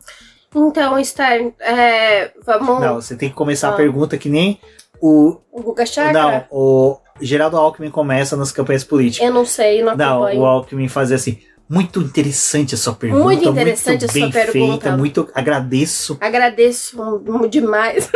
[0.55, 2.79] Então, Esther, é, vamos.
[2.79, 3.75] Não, você tem que começar a Ah.
[3.75, 4.59] pergunta que nem
[5.01, 5.37] o.
[5.51, 6.13] O Guga Chakra?
[6.13, 9.27] Não, o Geraldo Alckmin começa nas campanhas políticas.
[9.27, 10.41] Eu não sei, não Não, acompanho.
[10.41, 11.39] o Alckmin fazia assim.
[11.69, 13.23] Muito interessante a sua pergunta.
[13.23, 14.81] Muito interessante a sua bem pergunta.
[14.81, 16.17] feita, muito agradeço.
[16.21, 18.09] Agradeço demais.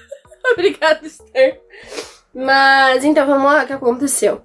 [0.52, 1.60] Obrigada, Esther.
[2.34, 4.42] Mas então vamos lá, o que aconteceu?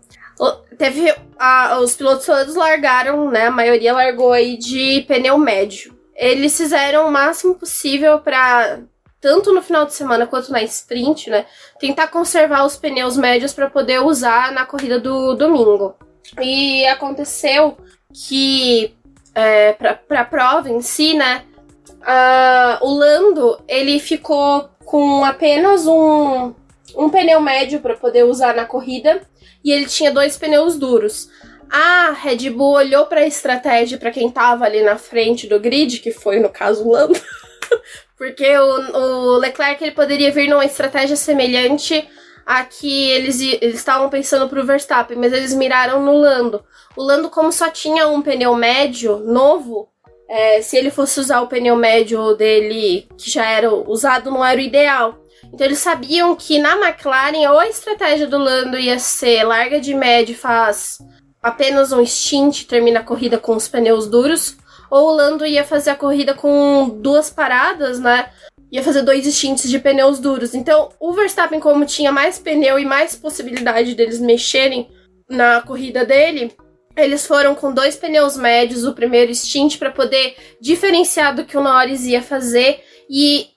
[0.77, 1.13] Teve.
[1.37, 3.47] a- os pilotos todos largaram, né?
[3.47, 5.97] A maioria largou aí de pneu médio.
[6.15, 8.79] Eles fizeram o máximo possível pra,
[9.19, 11.45] tanto no final de semana quanto na sprint, né?
[11.79, 15.95] Tentar conservar os pneus médios para poder usar na corrida do domingo.
[16.41, 17.77] E aconteceu
[18.13, 18.95] que
[19.35, 21.43] é, pra, pra prova em si, né?
[22.01, 26.53] ah, o Lando ele ficou com apenas um,
[26.95, 29.21] um pneu médio para poder usar na corrida
[29.63, 31.29] e ele tinha dois pneus duros.
[31.69, 35.99] A Red Bull olhou para a estratégia para quem tava ali na frente do grid,
[35.99, 37.19] que foi no caso o Lando,
[38.17, 42.09] porque o, o Leclerc ele poderia vir numa estratégia semelhante
[42.49, 46.63] a que eles estavam pensando pro Verstappen, mas eles miraram no Lando.
[46.97, 49.87] O Lando, como só tinha um pneu médio novo,
[50.27, 54.59] é, se ele fosse usar o pneu médio dele, que já era usado, não era
[54.59, 55.23] o ideal.
[55.53, 59.93] Então eles sabiam que na McLaren ou a estratégia do Lando ia ser larga de
[59.93, 60.97] médio faz
[61.43, 64.57] apenas um stint, termina a corrida com os pneus duros,
[64.89, 68.31] ou o Lando ia fazer a corrida com duas paradas, né?
[68.71, 70.53] Ia fazer dois stints de pneus duros.
[70.53, 74.87] Então o Verstappen, como tinha mais pneu e mais possibilidade deles mexerem
[75.29, 76.51] na corrida dele,
[76.95, 81.61] eles foram com dois pneus médios, o primeiro stint, para poder diferenciar do que o
[81.61, 82.83] Norris ia fazer.
[83.09, 83.47] E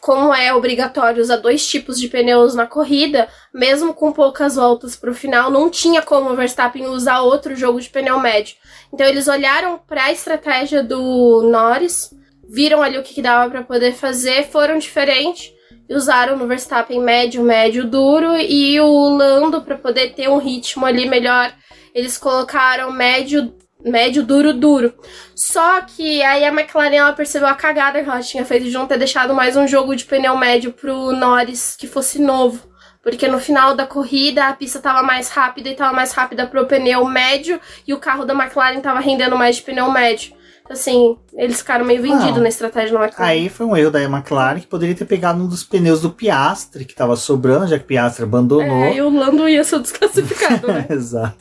[0.00, 5.10] como é obrigatório usar dois tipos de pneus na corrida, mesmo com poucas voltas para
[5.10, 8.56] o final, não tinha como o Verstappen usar outro jogo de pneu médio.
[8.92, 12.10] Então eles olharam para a estratégia do Norris,
[12.52, 15.50] viram ali o que, que dava para poder fazer, foram diferentes
[15.88, 20.84] e usaram no Verstappen médio, médio, duro e o Lando para poder ter um ritmo
[20.84, 21.52] ali melhor
[21.94, 24.94] eles colocaram médio, médio, duro, duro.
[25.34, 28.86] Só que aí a McLaren ela percebeu a cagada que ela tinha feito de não
[28.86, 32.70] ter deixado mais um jogo de pneu médio pro Norris que fosse novo.
[33.02, 36.66] Porque no final da corrida a pista estava mais rápida e estava mais rápida pro
[36.66, 40.34] pneu médio e o carro da McLaren estava rendendo mais de pneu médio.
[40.72, 42.40] Assim, eles ficaram meio vendidos Não.
[42.42, 43.28] na estratégia da McLaren.
[43.30, 46.84] Aí foi um erro da McLaren que poderia ter pegado um dos pneus do Piastre,
[46.86, 48.64] que tava sobrando, já que o Piastre abandonou.
[48.84, 50.86] É, e o Lando ia ser desclassificado, né?
[50.90, 51.36] Exato.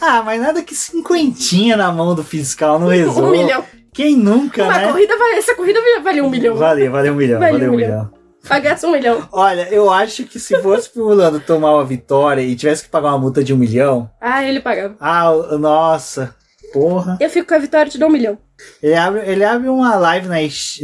[0.00, 3.38] Ah, mas nada que cinquentinha na mão do fiscal não um resolve.
[3.38, 3.64] milhão.
[3.94, 4.86] Quem nunca, Uma né?
[4.90, 6.56] corrida vale, essa corrida vale um milhão.
[6.56, 7.90] Valeu, valeu um milhão, Vale valeu um um milhão.
[7.90, 8.10] milhão.
[8.48, 9.28] Pagasse um milhão.
[9.30, 13.10] Olha, eu acho que se fosse pro Lando tomar uma vitória e tivesse que pagar
[13.10, 14.96] uma multa de um milhão, Ah, ele pagava.
[14.98, 15.30] ah,
[15.60, 16.34] nossa,
[16.72, 17.18] porra.
[17.20, 18.38] Eu fico com a vitória e te dou um milhão.
[18.82, 20.38] Ele abre, ele abre uma live na,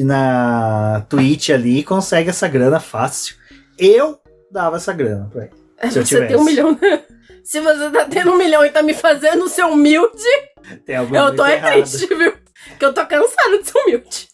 [0.05, 3.36] na Twitch ali e consegue essa grana fácil.
[3.78, 4.18] Eu
[4.51, 5.53] dava essa grana pra ele.
[5.78, 6.32] É, Se eu você tivesse.
[6.32, 6.72] tem um milhão.
[6.80, 7.03] né?
[7.45, 10.22] Se você tá tendo um milhão e tá me fazendo ser humilde,
[10.86, 12.34] eu tô é triste, viu?
[12.78, 14.28] Que eu tô cansada de ser humilde.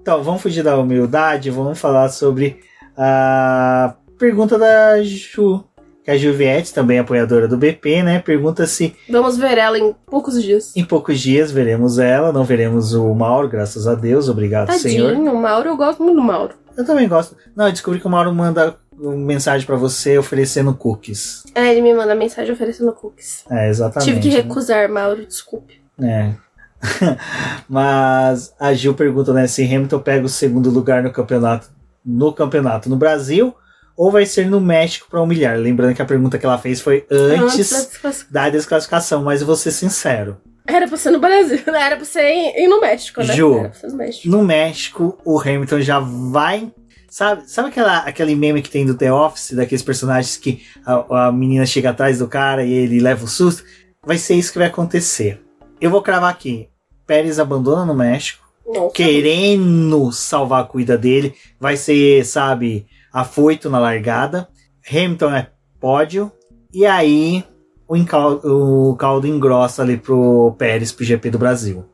[0.00, 2.60] Então, vamos fugir da humildade, vamos falar sobre
[2.96, 5.67] a pergunta da Ju.
[6.08, 8.18] Que a Juviette, também apoiadora do BP, né?
[8.18, 10.74] Pergunta se Vamos ver ela em poucos dias.
[10.74, 15.10] em poucos dias veremos ela, não veremos o Mauro, graças a Deus, obrigado, Senhor.
[15.10, 16.54] Tadinho, o Mauro, eu gosto muito do Mauro.
[16.74, 17.36] Eu também gosto.
[17.54, 21.42] Não, eu descobri que o Mauro manda mensagem pra você oferecendo cookies.
[21.54, 23.44] É, ele me manda mensagem oferecendo cookies.
[23.50, 24.08] É, exatamente.
[24.08, 24.36] Tive que né?
[24.36, 25.78] recusar, Mauro, desculpe.
[26.00, 26.32] É.
[27.68, 31.68] Mas a Gil pergunta, né, se Hamilton pega o segundo lugar no campeonato
[32.02, 33.54] no campeonato no Brasil
[33.98, 35.58] ou vai ser no México pra humilhar.
[35.58, 38.26] Lembrando que a pergunta que ela fez foi antes da desclassificação.
[38.30, 40.36] da desclassificação, mas eu vou ser sincero.
[40.64, 41.82] Era pra ser no Brasil, né?
[41.82, 43.34] Era pra ser em no México, né?
[43.34, 43.58] Ju.
[43.58, 44.28] Era pra ser no México.
[44.28, 46.70] No México, o Hamilton já vai.
[47.10, 51.32] Sabe, sabe aquela, aquele meme que tem do The Office, daqueles personagens que a, a
[51.32, 53.64] menina chega atrás do cara e ele leva o susto?
[54.06, 55.42] Vai ser isso que vai acontecer.
[55.80, 56.68] Eu vou cravar aqui.
[57.04, 58.46] Pérez abandona no México.
[58.64, 58.94] Nossa.
[58.94, 62.86] querendo salvar a cuida dele, vai ser, sabe,
[63.20, 64.48] afoito na largada.
[64.90, 65.50] Hamilton é
[65.80, 66.32] pódio.
[66.72, 67.44] E aí
[67.88, 71.84] o, o caldo engrossa ali pro Pérez pro GP do Brasil.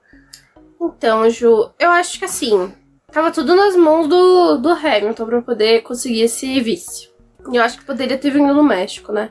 [0.80, 2.72] Então, Ju, eu acho que assim,
[3.10, 7.10] tava tudo nas mãos do, do Hamilton pra poder conseguir esse vice.
[7.52, 9.30] Eu acho que poderia ter vindo no México, né?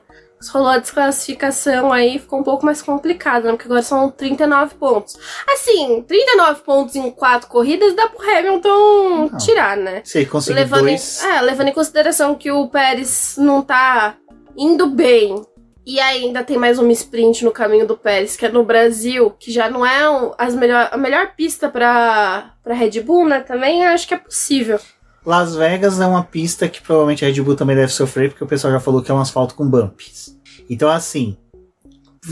[0.52, 3.52] Rolou a desclassificação aí, ficou um pouco mais complicado, né?
[3.52, 5.16] Porque agora são 39 pontos.
[5.52, 9.38] Assim, 39 pontos em quatro corridas dá pro Hamilton Não.
[9.38, 10.02] tirar, né?
[10.04, 11.24] Se ele conseguir Levando em, dois.
[11.24, 14.16] é, levando em consideração que o Pérez não tá
[14.58, 15.42] indo bem.
[15.86, 19.52] E ainda tem mais uma sprint no caminho do Pérez, que é no Brasil, que
[19.52, 23.42] já não é um- as melhor, a melhor pista pra Red Bull, né?
[23.42, 24.80] Também acho que é possível.
[25.26, 28.48] Las Vegas é uma pista que provavelmente a Red Bull também deve sofrer, porque o
[28.48, 30.38] pessoal já falou que é um asfalto com bumps.
[30.70, 31.38] Então, assim,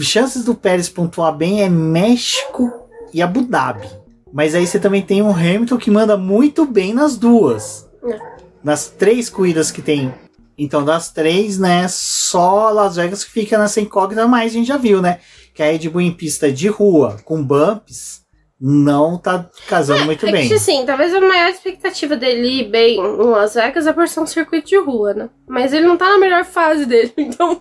[0.01, 2.69] chances do Pérez pontuar bem é México
[3.13, 3.87] e Abu Dhabi.
[4.33, 7.89] Mas aí você também tem um Hamilton que manda muito bem nas duas.
[8.05, 8.19] É.
[8.63, 10.13] Nas três corridas que tem.
[10.57, 14.77] Então, das três, né, só Las Vegas que fica nessa incógnita, mas a gente já
[14.77, 15.19] viu, né?
[15.53, 18.20] Que a Red Bull em pista de rua, com bumps,
[18.61, 20.47] não tá casando muito é bem.
[20.47, 24.19] que, assim, talvez a maior expectativa dele ir bem em Las Vegas é por ser
[24.19, 25.29] um circuito de rua, né?
[25.47, 27.59] Mas ele não tá na melhor fase dele, então...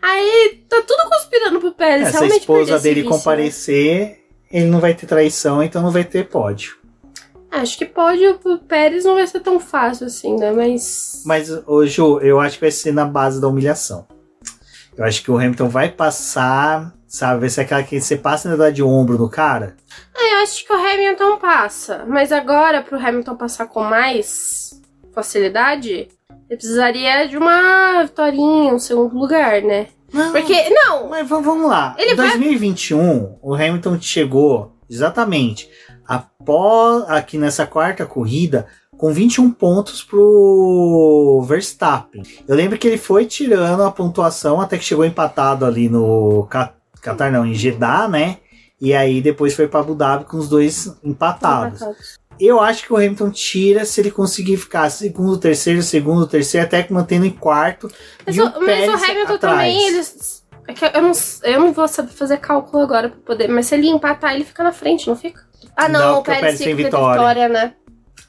[0.00, 3.08] Aí tá tudo conspirando pro Pérez É, se a esposa dele né?
[3.08, 4.20] comparecer,
[4.52, 6.78] ele não vai ter traição, então não vai ter pódio.
[7.50, 10.52] Acho que pode, o Pérez não vai ser tão fácil assim, né?
[10.52, 11.22] Mas.
[11.24, 14.06] Mas, ô Ju, eu acho que vai ser na base da humilhação.
[14.98, 17.40] Eu acho que o Hamilton vai passar, sabe?
[17.40, 19.76] Vai ser aquela que você passa ainda dá de ombro no cara.
[20.14, 22.04] Ah, eu acho que o Hamilton passa.
[22.08, 24.82] Mas agora, pro Hamilton passar com mais
[25.14, 25.90] facilidade,
[26.50, 29.86] ele precisaria de uma vitória, um segundo lugar, né?
[30.12, 30.68] Não, Porque.
[30.70, 31.08] Não!
[31.08, 31.94] mas vamos, lá.
[31.96, 35.70] Ele em vai- 2021, o Hamilton chegou exatamente
[36.06, 38.66] após aqui nessa quarta corrida
[38.98, 42.22] com 21 pontos pro Verstappen.
[42.46, 46.46] Eu lembro que ele foi tirando a pontuação até que chegou empatado ali no
[47.00, 48.38] Qatar, não, em Jeddah, né?
[48.80, 51.80] E aí depois foi para Abu Dhabi com os dois empatados.
[52.40, 56.82] Eu acho que o Hamilton tira se ele conseguir ficar segundo, terceiro, segundo, terceiro, até
[56.82, 57.90] que mantendo em quarto.
[58.26, 59.40] Mas, e o, o, mas Pérez o Hamilton atrás.
[59.40, 60.44] também, eles.
[60.68, 63.48] é Eu não, eu não vou saber fazer cálculo agora pra poder.
[63.48, 65.40] Mas se ele empatar, ele fica na frente, não fica?
[65.76, 67.20] Ah, não, Não, o Pérez, Pérez tem vitória.
[67.20, 67.74] vitória, né?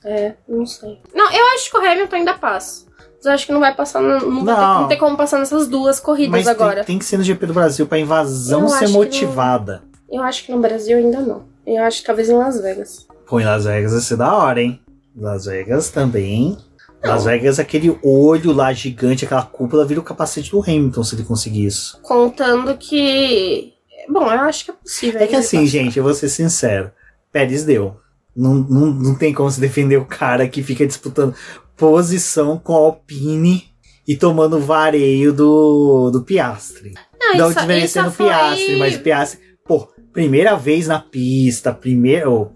[0.03, 0.99] É, não sei.
[1.13, 2.85] Não, eu acho que o Hamilton ainda passa.
[3.17, 4.01] Mas eu acho que não vai passar.
[4.01, 4.81] Não, não, vai ter, Não.
[4.81, 6.83] não tem como passar nessas duas corridas Mas tem, agora.
[6.85, 9.83] tem que ser no GP do Brasil pra invasão Eu ser motivada.
[10.09, 11.43] Eu acho que no Brasil ainda não.
[11.67, 13.05] Eu acho que talvez em Las Vegas.
[13.27, 14.81] Pô, em Las Vegas vai ser da hora, hein?
[15.15, 16.57] Las Vegas também.
[17.03, 17.11] Não.
[17.11, 21.23] Las Vegas, aquele olho lá gigante, aquela cúpula, vira o capacete do Hamilton se ele
[21.23, 21.99] conseguir isso.
[22.01, 23.73] Contando que.
[24.09, 25.21] Bom, eu acho que é possível.
[25.21, 25.69] É que assim, passar.
[25.69, 26.89] gente, eu vou ser sincero.
[27.31, 27.97] Pérez deu.
[28.39, 31.35] Não, não, não tem como se defender o cara que fica disputando
[31.75, 33.63] posição com a Alpine
[34.07, 36.93] e tomando vareio do, do Piastre.
[37.19, 41.73] Não, Não isso- desmerecendo isso foi- Piastre, mas o Piastre, pô, primeira vez na pista,
[41.73, 42.51] primeiro.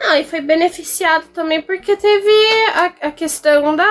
[0.00, 2.30] Não, e foi beneficiado também porque teve
[2.74, 3.86] a, a questão da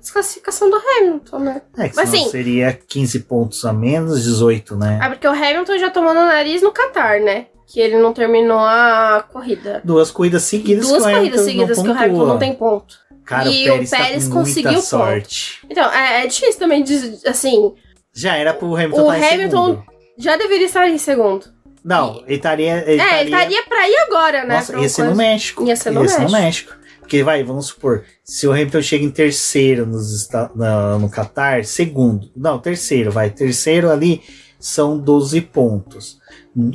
[0.00, 1.62] desclassificação do Hamilton, né?
[1.78, 4.98] É, que Mas assim- seria 15 pontos a menos, 18, né?
[5.02, 7.46] Ah, porque o Hamilton já tomou no nariz no Qatar, né?
[7.72, 9.80] Que ele não terminou a corrida.
[9.84, 12.96] Duas corridas seguidas Duas que corridas seguidas que o Hamilton não tem ponto.
[13.24, 14.90] Cara, E o o Pérez, Pérez tá conseguiu muita ponto.
[14.90, 15.58] sorte.
[15.70, 17.72] Então, é, é difícil também, de, assim,
[18.12, 19.82] Já era pro Hamilton O em Hamilton-
[20.18, 21.46] já deveria estar em segundo.
[21.84, 22.82] Não, ele estaria...
[22.90, 24.56] Ele é, ele estaria pra ir agora, né?
[24.56, 25.22] Nossa, ia ser no coisa.
[25.22, 25.64] México.
[25.64, 26.72] Ia ser no México.
[26.72, 31.64] Porque Porque vai, vamos supor, se o Hamilton chega em terceiro nos, na- no Qatar,
[31.64, 32.30] segundo.
[32.36, 33.30] Não, terceiro, vai.
[33.30, 34.20] Terceiro ali
[34.60, 36.20] são 12 pontos.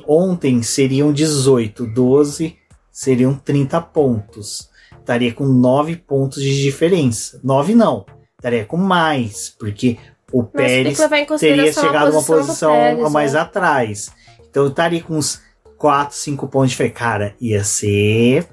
[0.07, 2.57] Ontem seriam 18, 12
[2.91, 4.69] seriam 30 pontos.
[4.99, 7.39] Estaria com 9 pontos de diferença.
[7.43, 8.05] 9 não,
[8.37, 9.97] estaria com mais, porque
[10.31, 13.39] o Mas Pérez teria consideração a chegado uma posição Pérez, mais né?
[13.39, 14.11] atrás.
[14.49, 15.41] Então eu estaria com uns
[15.77, 16.95] 4, 5 pontos de diferença.
[16.95, 18.47] Cara, ia ser.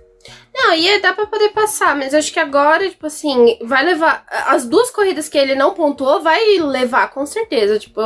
[0.55, 4.25] Não, ia dar pra poder passar, mas acho que agora, tipo assim, vai levar.
[4.29, 7.79] As duas corridas que ele não pontuou, vai levar, com certeza.
[7.79, 8.01] Tipo,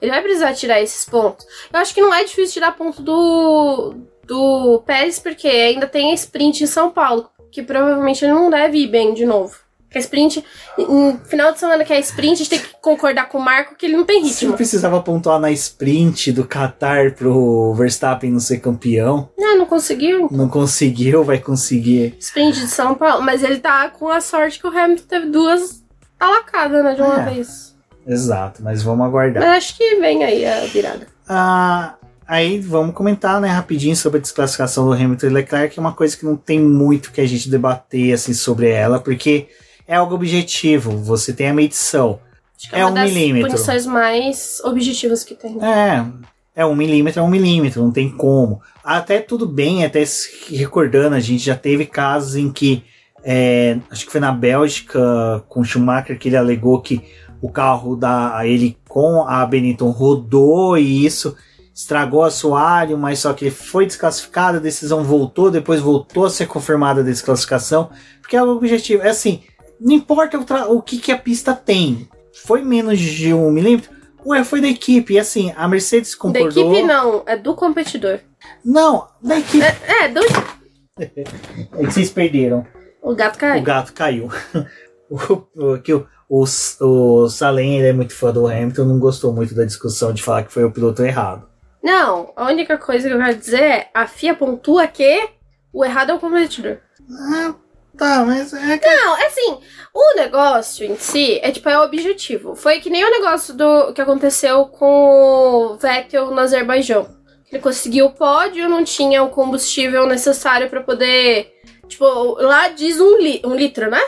[0.00, 1.46] ele vai precisar tirar esses pontos.
[1.72, 6.14] Eu acho que não é difícil tirar ponto do, do Pérez, porque ainda tem a
[6.14, 9.63] sprint em São Paulo, que provavelmente ele não deve ir bem de novo.
[9.94, 10.44] Que a sprint,
[10.76, 13.40] no final de semana que é a sprint, a gente tem que concordar com o
[13.40, 14.52] Marco que ele não tem não ritmo.
[14.54, 20.26] precisava pontuar na sprint do Qatar pro Verstappen não ser campeão, Ah, não conseguiu.
[20.32, 22.16] não conseguiu, vai conseguir.
[22.18, 25.84] Sprint de São Paulo, mas ele tá com a sorte que o Hamilton teve duas
[26.18, 27.30] talacadas, né, de uma É.
[27.34, 27.76] vez.
[28.04, 29.44] Exato, mas vamos aguardar.
[29.44, 31.06] Mas acho que vem aí a virada.
[31.28, 31.94] Ah,
[32.26, 35.92] aí vamos comentar, né, rapidinho sobre a desclassificação do Hamilton e Leclerc, que é uma
[35.92, 39.46] coisa que não tem muito que a gente debater assim sobre ela, porque
[39.86, 40.96] é algo objetivo.
[40.98, 42.18] Você tem a medição.
[42.56, 43.50] Acho que É é, uma um das milímetro.
[43.50, 45.58] punições mais objetivas que tem.
[45.62, 46.04] É,
[46.56, 48.60] é um milímetro, é um milímetro, não tem como.
[48.82, 52.84] Até tudo bem, até se recordando, a gente já teve casos em que,
[53.24, 57.02] é, acho que foi na Bélgica, com Schumacher, que ele alegou que
[57.42, 61.36] o carro da ele com a Benetton rodou e isso
[61.74, 66.30] estragou o assoalho, mas só que ele foi desclassificado, a decisão voltou, depois voltou a
[66.30, 69.02] ser confirmada a desclassificação, porque é o objetivo.
[69.02, 69.42] É assim,
[69.80, 72.08] não importa o, o que, que a pista tem,
[72.44, 73.94] foi menos de um milímetro,
[74.26, 75.14] Ué, foi da equipe.
[75.14, 76.72] E assim, a Mercedes Da concordou.
[76.72, 78.20] equipe não, é do competidor.
[78.64, 79.64] Não, da equipe.
[79.64, 80.20] É, do.
[80.96, 82.64] É que vocês perderam.
[83.02, 83.58] O gato cai.
[83.58, 84.28] O gato caiu.
[85.10, 89.32] o, o, que o, o, o Salem ele é muito fã do Hamilton, não gostou
[89.32, 91.48] muito da discussão de falar que foi o piloto errado.
[91.82, 95.28] Não, a única coisa que eu quero dizer é: a FIA pontua que
[95.72, 96.78] o errado é o competidor.
[97.10, 97.56] Ah,
[97.96, 98.86] tá, mas é que.
[98.86, 99.58] Não, é assim,
[99.94, 102.54] o negócio em si é tipo, é objetivo.
[102.54, 107.16] Foi que nem o negócio do que aconteceu com o Vettel no Azerbaijão.
[107.50, 111.52] Ele conseguiu o pódio, não tinha o combustível necessário pra poder.
[111.86, 114.00] Tipo, lá diz um, li um litro, né?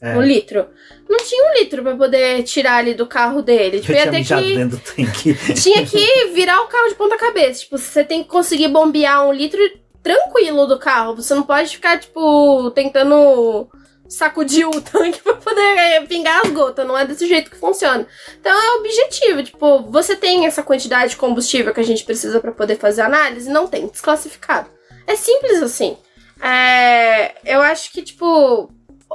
[0.00, 0.66] É, Um litro.
[1.08, 3.80] Não tinha um litro pra poder tirar ali do carro dele.
[3.80, 4.56] Tipo, ia tinha ter que.
[4.56, 5.34] dentro do tanque.
[5.54, 7.60] Tinha que virar o carro de ponta cabeça.
[7.60, 9.60] Tipo, você tem que conseguir bombear um litro
[10.02, 11.16] tranquilo do carro.
[11.16, 13.68] Você não pode ficar, tipo, tentando
[14.08, 16.86] sacudir o tanque pra poder é, pingar as gotas.
[16.86, 18.06] Não é desse jeito que funciona.
[18.40, 19.42] Então é objetivo.
[19.42, 23.50] Tipo, você tem essa quantidade de combustível que a gente precisa pra poder fazer análise?
[23.50, 24.68] Não tem, desclassificado.
[25.06, 25.96] É simples assim.
[26.40, 28.70] É, eu acho que, tipo,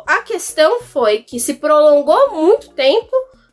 [0.05, 3.11] a questão foi que se prolongou muito tempo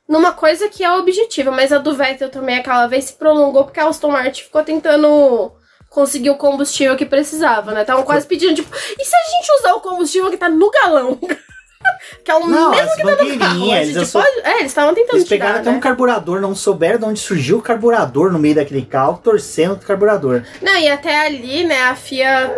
[0.09, 3.81] numa coisa que é objetiva, mas a do Vettel também aquela vez se prolongou porque
[3.81, 5.51] a Aston Martin ficou tentando
[5.95, 7.83] conseguir o combustível que precisava, né?
[7.83, 11.17] Estavam quase pedindo, tipo, e se a gente usar o combustível que tá no galão?
[12.25, 13.73] que é o Não, mesmo que tá no carro.
[13.73, 14.41] A gente pode...
[14.43, 15.77] É, eles estavam tentando Eles pegaram tirar, até né?
[15.77, 19.87] um carburador, não souberam de onde surgiu o carburador no meio daquele carro, torcendo pro
[19.87, 20.43] carburador.
[20.61, 22.53] Não, e até ali, né, a FIA,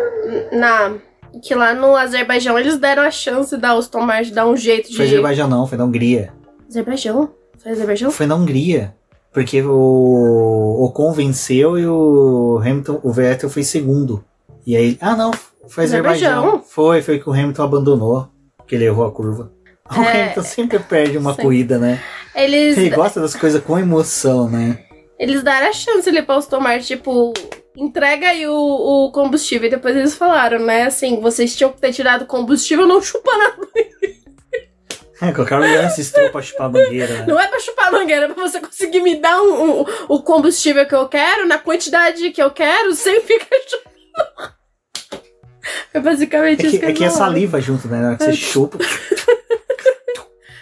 [0.52, 0.94] na...
[1.42, 4.96] Que lá no Azerbaijão eles deram a chance da Aston Martin dar um jeito de...
[4.96, 6.32] Foi Azerbaijão não, foi na Hungria.
[6.66, 7.34] Azerbaijão?
[7.58, 8.10] Foi Azerbaijão?
[8.10, 8.94] Foi na Hungria.
[9.36, 14.24] Porque o Ocon venceu e o Hamilton, o Vettel foi segundo.
[14.66, 15.30] E aí, ah não,
[15.68, 16.38] foi Azerbaijão.
[16.38, 16.64] Azerbaijão.
[16.66, 18.28] Foi, foi que o Hamilton abandonou,
[18.66, 19.52] que ele errou a curva.
[19.90, 20.22] O É.
[20.22, 22.00] Hamilton sempre perde uma corrida, né?
[22.34, 24.78] Eles, Ele gosta das coisas com emoção, né?
[25.18, 27.34] eles deram a chance pra Aston Martin, tipo,
[27.76, 29.66] entrega aí o, o combustível.
[29.66, 33.68] E depois eles falaram, né, assim, vocês tinham que ter tirado combustível, não chupa nada.
[35.20, 37.24] É, o Lance Stroll pra chupar a bandeira, né?
[37.26, 40.22] Não é pra chupar a mangueira, é pra você conseguir me dar um, um- o
[40.22, 43.96] combustível que eu quero, na quantidade que eu quero, sem ficar chupando.
[45.94, 47.32] É basicamente É isso que, que é que é falaram.
[47.32, 47.98] saliva junto, né?
[48.00, 48.78] Na hora que você chupa.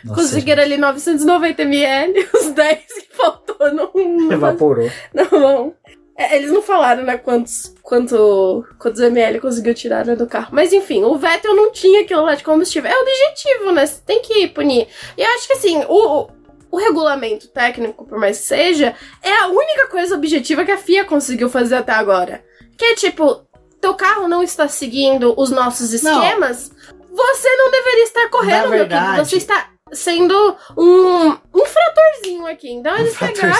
[0.04, 4.90] Nossa, Conseguiram ali 990 ml, os 10 que faltou não, não, evaporou.
[5.14, 5.74] não vão.
[6.16, 10.48] É, eles não falaram, né, quantos, quanto, quantos ml conseguiu tirar né, do carro.
[10.52, 12.88] Mas enfim, o Vettel não tinha aquilo lá de combustível.
[12.90, 13.84] É objetivo, né?
[13.84, 14.86] Você tem que punir.
[15.18, 16.28] E eu acho que assim, o,
[16.70, 21.04] o regulamento técnico, por mais que seja, é a única coisa objetiva que a FIA
[21.04, 22.44] conseguiu fazer até agora.
[22.78, 23.44] Que é tipo,
[23.80, 26.22] teu carro não está seguindo os nossos Não.
[26.22, 26.70] esquemas,
[27.10, 28.88] você não deveria estar correndo, Na meu querido.
[29.00, 32.70] verdade- Você está sendo um infratorzinho aqui.
[32.70, 33.54] Então eles pegaram,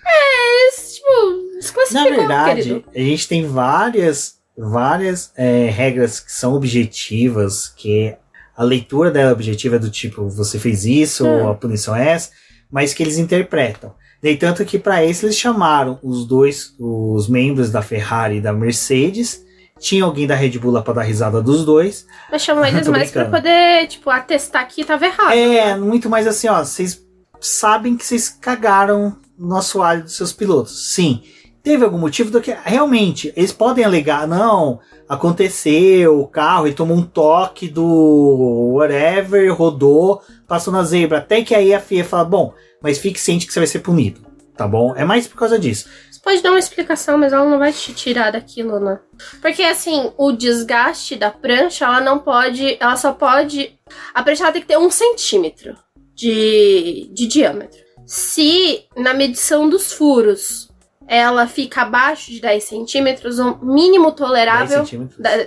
[0.00, 0.54] Sim.
[0.64, 2.84] eles, tipo, Na desclassificou, verdade, querido.
[2.94, 8.14] a gente tem várias, várias é, regras que são objetivas, que
[8.56, 11.44] a leitura dela objetiva é do tipo, você fez isso, Hum.
[11.44, 12.30] ou a punição é essa,
[12.70, 13.94] mas que eles interpretam.
[14.22, 18.52] Daí, tanto que para esse eles chamaram os dois, os membros da Ferrari e da
[18.52, 19.42] Mercedes.
[19.78, 22.06] Tinha alguém da Red Bull lá pra dar risada dos dois.
[22.30, 25.32] Mas chamam eles mais pra poder, tipo, atestar que tava errado.
[25.32, 26.62] É, muito mais assim, ó.
[26.62, 27.00] Vocês
[27.40, 30.92] sabem que vocês cagaram no assoalho dos seus pilotos.
[30.92, 31.22] Sim.
[31.62, 32.56] Teve algum motivo do que.
[32.62, 40.22] Realmente, eles podem alegar, não, aconteceu, o carro e tomou um toque do whatever, rodou,
[40.46, 41.18] passou na zebra.
[41.18, 44.20] Até que aí a FIA fala, bom, mas fique ciente que você vai ser punido.
[44.56, 44.94] Tá bom?
[44.94, 45.88] É mais por causa disso.
[46.10, 49.00] Você pode dar uma explicação, mas ela não vai te tirar daquilo, né?
[49.40, 52.76] Porque assim, o desgaste da prancha, ela não pode.
[52.78, 53.72] Ela só pode.
[54.14, 55.74] A prancha tem que ter um centímetro
[56.14, 57.89] de, de diâmetro.
[58.12, 60.68] Se na medição dos furos
[61.06, 64.84] ela fica abaixo de 10 centímetros, o mínimo 10 tolerável.
[64.84, 65.16] centímetros.
[65.20, 65.46] da-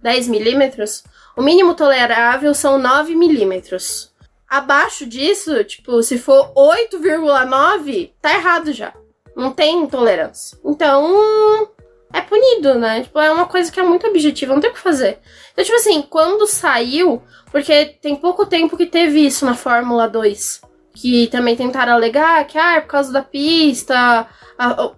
[0.00, 1.04] 10 milímetros,
[1.36, 4.12] o mínimo tolerável são 9 milímetros.
[4.50, 8.92] Abaixo disso, tipo, se for 8,9, tá errado já.
[9.36, 10.58] Não tem tolerância.
[10.64, 11.68] Então,
[12.12, 13.02] é punido, né?
[13.04, 15.20] Tipo, é uma coisa que é muito objetiva, não tem o que fazer.
[15.52, 17.22] Então, tipo assim, quando saiu,
[17.52, 20.60] porque tem pouco tempo que teve isso na Fórmula 2,
[20.94, 24.26] que também tentaram alegar que, ah, é por causa da pista, a,
[24.58, 24.90] a,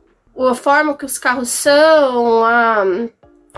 [0.50, 2.84] a forma que os carros são, a,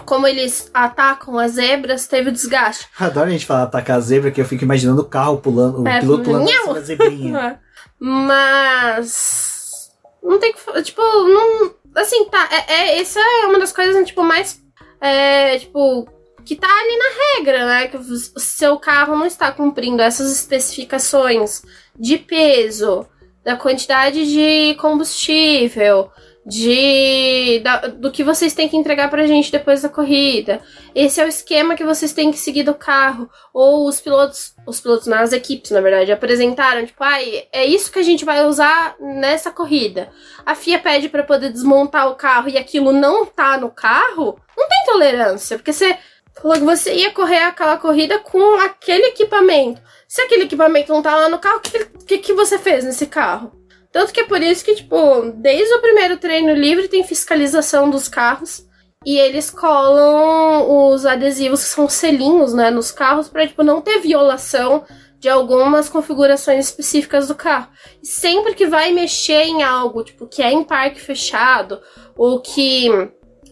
[0.05, 2.87] como eles atacam as zebras, teve desgaste.
[2.99, 5.89] Adoro a gente falar atacar a zebra, que eu fico imaginando o carro pulando, o
[5.89, 7.61] É, piloto pulando da zebrinha.
[7.99, 9.91] Mas.
[10.23, 10.83] Não tem que.
[10.83, 11.75] Tipo, não.
[11.95, 12.47] Assim, tá.
[12.51, 14.61] É, é, essa é uma das coisas, tipo, mais.
[15.01, 16.07] É, tipo.
[16.45, 17.87] Que tá ali na regra, né?
[17.89, 21.63] Que o seu carro não está cumprindo essas especificações
[21.99, 23.07] de peso,
[23.45, 26.11] da quantidade de combustível,
[26.45, 27.61] de.
[27.65, 30.61] da- do que vocês têm que entregar pra gente depois da corrida.
[30.95, 33.29] Esse é o esquema que vocês têm que seguir do carro.
[33.53, 37.99] Ou os pilotos, os pilotos nas equipes, na verdade, apresentaram, tipo, ai, é isso que
[37.99, 40.11] a gente vai usar nessa corrida.
[40.45, 44.69] A FIA pede pra poder desmontar o carro e aquilo não tá no carro, não
[44.69, 45.97] tem tolerância, porque você
[46.41, 49.81] falou que você ia correr aquela corrida com aquele equipamento.
[50.09, 53.07] Se aquele equipamento não tá lá no carro, o que, que, que você fez nesse
[53.07, 53.53] carro?
[53.91, 58.09] Tanto que é por isso que, tipo, desde o primeiro treino livre tem fiscalização dos
[58.09, 58.67] carros.
[59.05, 64.01] E eles colam os adesivos que são selinhos, né, nos carros pra, tipo, não ter
[64.01, 64.85] violação
[65.19, 67.69] de algumas configurações específicas do carro.
[68.03, 71.81] E sempre que vai mexer em algo, tipo, que é em parque fechado,
[72.17, 72.91] ou que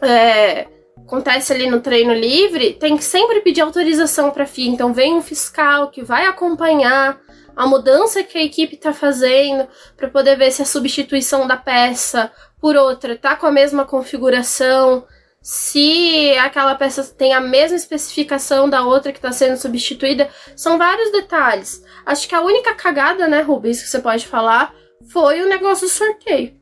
[0.02, 0.66] é,
[1.06, 4.70] acontece ali no treino livre, tem que sempre pedir autorização pra FIA.
[4.70, 7.20] Então vem um fiscal que vai acompanhar
[7.54, 12.32] a mudança que a equipe tá fazendo para poder ver se a substituição da peça
[12.60, 15.06] por outra tá com a mesma configuração,
[15.40, 20.30] se aquela peça tem a mesma especificação da outra que está sendo substituída.
[20.56, 21.84] São vários detalhes.
[22.06, 24.74] Acho que a única cagada, né, Rubens, que você pode falar,
[25.12, 26.54] foi o negócio do sorteio.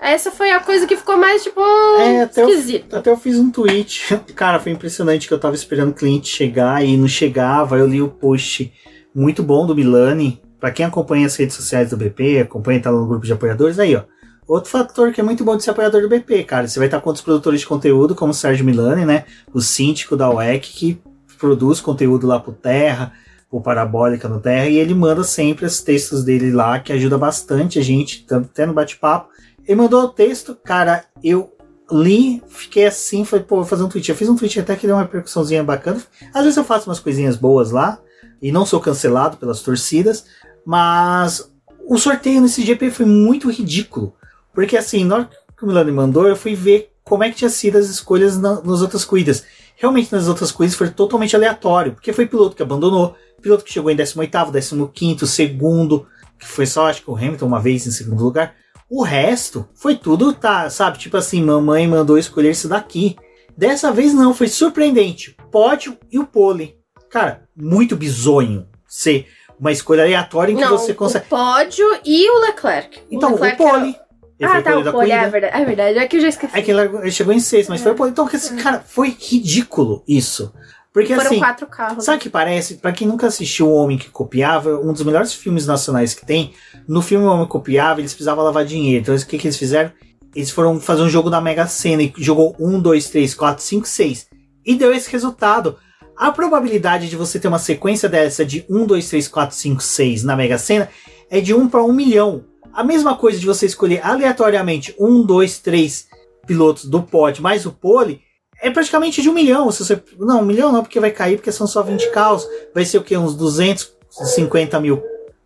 [0.00, 1.60] Essa foi a coisa que ficou mais, tipo,
[1.98, 2.98] É, até eu, esquisita.
[2.98, 4.18] até eu fiz um tweet.
[4.34, 7.78] Cara, foi impressionante que eu tava esperando o cliente chegar e não chegava.
[7.78, 8.72] Eu li o post
[9.14, 10.42] muito bom do Milani.
[10.60, 13.94] Pra quem acompanha as redes sociais do BP, acompanha, tá no grupo de apoiadores, aí,
[13.96, 14.02] ó.
[14.46, 16.66] Outro fator que é muito bom de ser apoiador do BP, cara.
[16.68, 19.24] Você vai estar com outros produtores de conteúdo, como o Sérgio Milani, né?
[19.52, 21.00] O síndico da UEC, que
[21.38, 23.12] produz conteúdo lá pro Terra,
[23.50, 27.78] pro Parabólica no Terra, e ele manda sempre os textos dele lá, que ajuda bastante
[27.78, 29.28] a gente, até no bate-papo.
[29.66, 31.56] Ele mandou o texto, cara, eu
[31.90, 34.08] li, fiquei assim, falei, pô, vou fazer um tweet.
[34.08, 36.02] Eu fiz um tweet até que deu uma repercussãozinha bacana.
[36.32, 38.00] Às vezes eu faço umas coisinhas boas lá,
[38.44, 40.26] e não sou cancelado pelas torcidas,
[40.66, 41.50] mas
[41.86, 44.14] o sorteio nesse GP foi muito ridículo.
[44.52, 47.48] Porque assim, na hora que o Milani mandou, eu fui ver como é que tinha
[47.48, 49.44] sido as escolhas na, nas outras corridas.
[49.76, 53.90] Realmente nas outras corridas foi totalmente aleatório, porque foi piloto que abandonou, piloto que chegou
[53.90, 56.06] em 18º, 15º, segundo,
[56.38, 58.54] que foi só acho que o Hamilton uma vez em segundo lugar.
[58.94, 60.98] O resto foi tudo, tá, sabe?
[60.98, 63.16] Tipo assim, mamãe mandou escolher isso daqui.
[63.58, 65.36] Dessa vez não, foi surpreendente.
[65.50, 66.76] Pódio e o pole.
[67.10, 69.26] Cara, muito bizonho ser
[69.58, 71.26] uma escolha aleatória em que Não, você consegue.
[71.26, 73.00] o pódio e o Leclerc.
[73.10, 73.96] Então, o, Leclerc pole.
[74.38, 75.56] Ele foi Ah, tá, pole o pole, é verdade.
[75.60, 76.56] É verdade, é que eu já esqueci.
[76.56, 78.12] É que ele chegou em sexto, mas foi o pole.
[78.12, 80.54] Então, assim, cara, foi ridículo isso.
[80.92, 81.40] Porque Foram assim.
[81.40, 82.04] quatro carros.
[82.04, 82.76] Sabe o que parece?
[82.76, 86.54] Pra quem nunca assistiu O Homem que Copiava, um dos melhores filmes nacionais que tem.
[86.86, 89.02] No filme Homem Copiava, eles precisavam lavar dinheiro.
[89.02, 89.92] Então, o que, que eles fizeram?
[90.34, 93.86] Eles foram fazer um jogo da Mega Sena e jogou 1, 2, 3, 4, 5,
[93.86, 94.26] 6.
[94.66, 95.76] E deu esse resultado.
[96.16, 100.24] A probabilidade de você ter uma sequência dessa de 1, 2, 3, 4, 5, 6
[100.24, 100.88] na Mega Sena
[101.30, 102.44] é de 1 para 1 milhão.
[102.72, 106.06] A mesma coisa de você escolher aleatoriamente 1, 2, 3
[106.46, 108.20] pilotos do pod mais o pole
[108.60, 109.70] é praticamente de um milhão.
[109.70, 112.46] Se você, não, um milhão não, porque vai cair, porque são só 20 carros.
[112.74, 113.16] Vai ser o quê?
[113.16, 115.02] Uns 250 mil.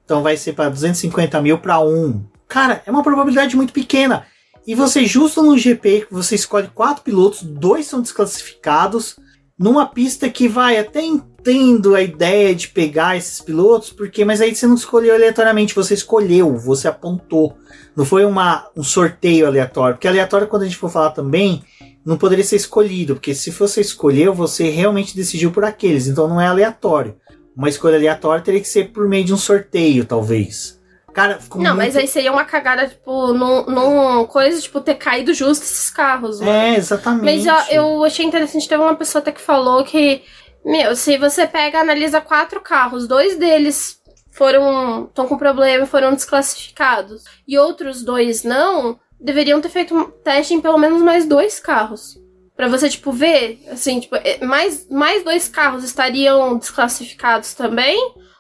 [0.09, 2.25] Então vai ser para 250 mil para um.
[2.49, 4.25] Cara, é uma probabilidade muito pequena.
[4.67, 9.17] E você, justo no GP, você escolhe quatro pilotos, dois são desclassificados,
[9.59, 14.57] numa pista que vai até entendo a ideia de pegar esses pilotos, porque mas aí
[14.57, 17.59] você não escolheu aleatoriamente, você escolheu, você apontou.
[17.95, 21.63] Não foi uma, um sorteio aleatório, porque aleatório quando a gente for falar também,
[22.03, 26.41] não poderia ser escolhido, porque se você escolheu, você realmente decidiu por aqueles, então não
[26.41, 27.15] é aleatório.
[27.59, 30.79] Uma escolha aleatória teria que ser por meio de um sorteio, talvez.
[31.13, 31.87] Cara, ficou Não, muito...
[31.87, 36.39] mas aí seria uma cagada, tipo, num, num coisa, tipo, ter caído justo esses carros,
[36.39, 36.75] né?
[36.75, 37.25] É, exatamente.
[37.25, 40.23] Mas ó, eu achei interessante, teve uma pessoa até que falou que,
[40.65, 43.99] meu, se você pega, analisa quatro carros, dois deles
[44.31, 50.55] foram, estão com problema, foram desclassificados, e outros dois não, deveriam ter feito um teste
[50.55, 52.21] em pelo menos mais dois carros.
[52.59, 57.97] Pra você, tipo, ver, assim, tipo, é, mais, mais dois carros estariam desclassificados também,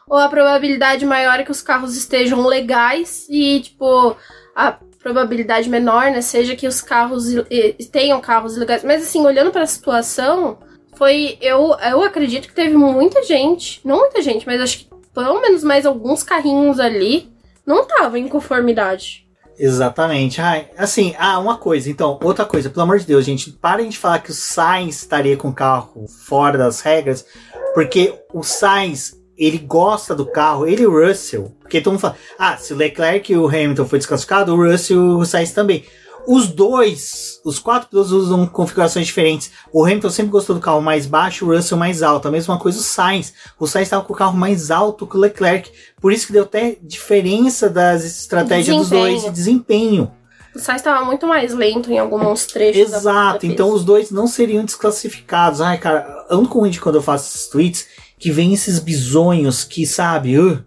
[0.08, 4.16] ou a probabilidade maior é que os carros estejam legais e, tipo,
[4.56, 7.26] a probabilidade menor, né, seja que os carros
[7.92, 8.82] tenham carros legais.
[8.82, 10.58] Mas, assim, olhando pra situação,
[10.96, 11.38] foi.
[11.40, 15.62] Eu, eu acredito que teve muita gente, não muita gente, mas acho que pelo menos
[15.62, 17.32] mais alguns carrinhos ali
[17.64, 19.27] não estavam em conformidade.
[19.58, 20.40] Exatamente.
[20.76, 24.20] Assim, ah, uma coisa, então, outra coisa, pelo amor de Deus, gente, parem de falar
[24.20, 27.26] que o Sainz estaria com o carro fora das regras,
[27.74, 32.16] porque o Sainz, ele gosta do carro, ele e o Russell, porque todo mundo fala,
[32.38, 35.84] ah, se o Leclerc e o Hamilton foi desclassificado, o Russell e o Sainz também.
[36.30, 39.50] Os dois, os quatro pilotos usam configurações diferentes.
[39.72, 42.28] O Hamilton sempre gostou do carro mais baixo, o Russell mais alto.
[42.28, 43.32] A mesma coisa o Sainz.
[43.58, 45.70] O Sainz estava com o carro mais alto que o Leclerc.
[46.00, 50.10] Por isso que deu até diferença das estratégias dos dois de desempenho.
[50.54, 52.90] O Sainz estava muito mais lento em alguns trechos.
[52.90, 53.46] da- da Exato, pista.
[53.54, 55.62] então os dois não seriam desclassificados.
[55.62, 57.86] Ai, cara, ando com ruim de quando eu faço esses tweets
[58.18, 60.62] que vem esses bisonhos que, sabe, uh,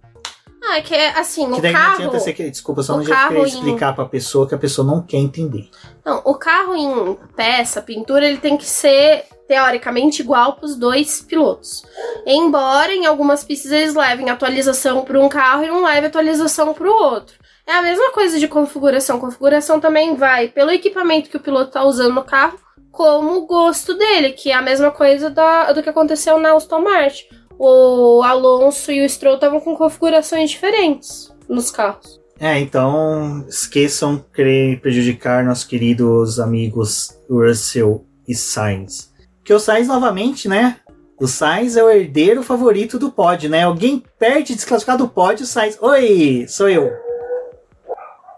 [0.72, 1.94] Ah, é que é assim, que o daí não carro.
[1.96, 4.88] adianta você querer, desculpa, só não adianta querer em- explicar pra pessoa que a pessoa
[4.88, 5.70] não quer entender.
[6.06, 11.22] Não, o carro em peça, pintura, ele tem que ser teoricamente igual para os dois
[11.22, 11.84] pilotos.
[12.26, 16.88] Embora em algumas pistas eles levem atualização para um carro e não levem atualização para
[16.90, 17.36] o outro.
[17.68, 19.20] É a mesma coisa de configuração.
[19.20, 22.58] Configuração também vai pelo equipamento que o piloto está usando no carro,
[22.92, 26.80] como o gosto dele, que é a mesma coisa da- do que aconteceu na Aston
[26.82, 27.26] Martin.
[27.64, 32.20] O Alonso e o Stroll estavam com configurações diferentes nos carros.
[32.40, 39.14] É, então esqueçam querer prejudicar nossos queridos amigos Russell e Sainz.
[39.44, 40.78] Que o Sainz, novamente, né?
[41.20, 43.62] O Sainz é o herdeiro favorito do pódio, né?
[43.62, 45.78] Alguém perde desclassificado do pódio, o Sainz.
[45.80, 46.90] Oi, sou eu.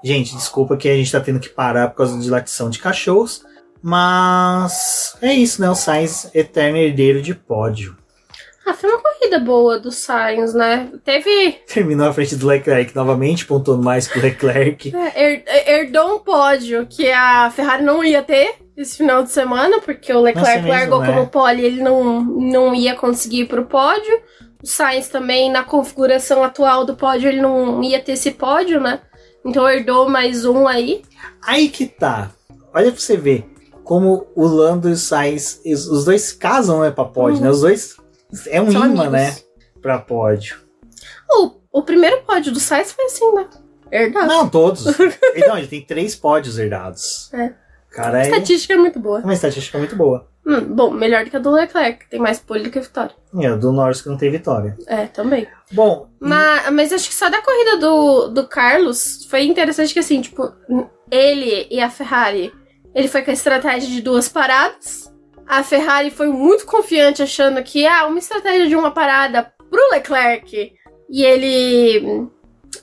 [0.04, 3.46] Gente, desculpa que a gente tá tendo que parar por causa de latição de cachorros.
[3.82, 5.70] Mas é isso, né?
[5.70, 8.03] O Sainz, eterno herdeiro de pódio.
[8.66, 10.90] Ah, foi uma corrida boa do Sainz, né?
[11.04, 11.58] Teve.
[11.68, 14.92] Terminou à frente do Leclerc novamente, pontuando mais que o Leclerc.
[14.96, 19.80] É, her- herdou um pódio que a Ferrari não ia ter esse final de semana,
[19.82, 21.08] porque o Leclerc Nossa, é mesmo, largou né?
[21.14, 24.22] como pole e ele não, não ia conseguir ir pro pódio.
[24.64, 29.02] O Sainz também, na configuração atual do pódio, ele não ia ter esse pódio, né?
[29.46, 31.02] Então herdou mais um aí.
[31.46, 32.32] Aí que tá.
[32.74, 33.46] Olha pra você ver
[33.84, 37.44] como o Lando e o Sainz, os os dois casam, né, pra pódio, Uhum.
[37.44, 37.50] né?
[37.50, 37.98] Os dois
[38.48, 39.12] é um São imã, amigos.
[39.12, 39.36] né,
[39.82, 40.58] pra pódio.
[41.30, 43.48] O, o primeiro pódio do Sainz foi assim, né?
[43.92, 44.28] Herdado.
[44.28, 44.86] Não, todos.
[45.00, 47.32] ele, não, ele tem três pódios herdados.
[47.34, 47.54] É.
[47.92, 49.20] Cara, A é estatística é muito boa.
[49.20, 50.28] uma estatística muito boa.
[50.46, 53.16] Hum, bom, melhor do que a do Leclerc, que tem mais pole do que vitória.
[53.34, 54.76] E o do Norris que não tem vitória.
[54.88, 55.48] É, também.
[55.72, 60.22] Bom, Mas, mas acho que só da corrida do, do Carlos foi interessante que, assim,
[60.22, 60.52] tipo,
[61.10, 62.52] ele e a Ferrari,
[62.96, 65.03] ele foi com a estratégia de duas paradas.
[65.48, 70.74] A Ferrari foi muito confiante, achando que, ah, uma estratégia de uma parada pro Leclerc.
[71.10, 72.28] E ele.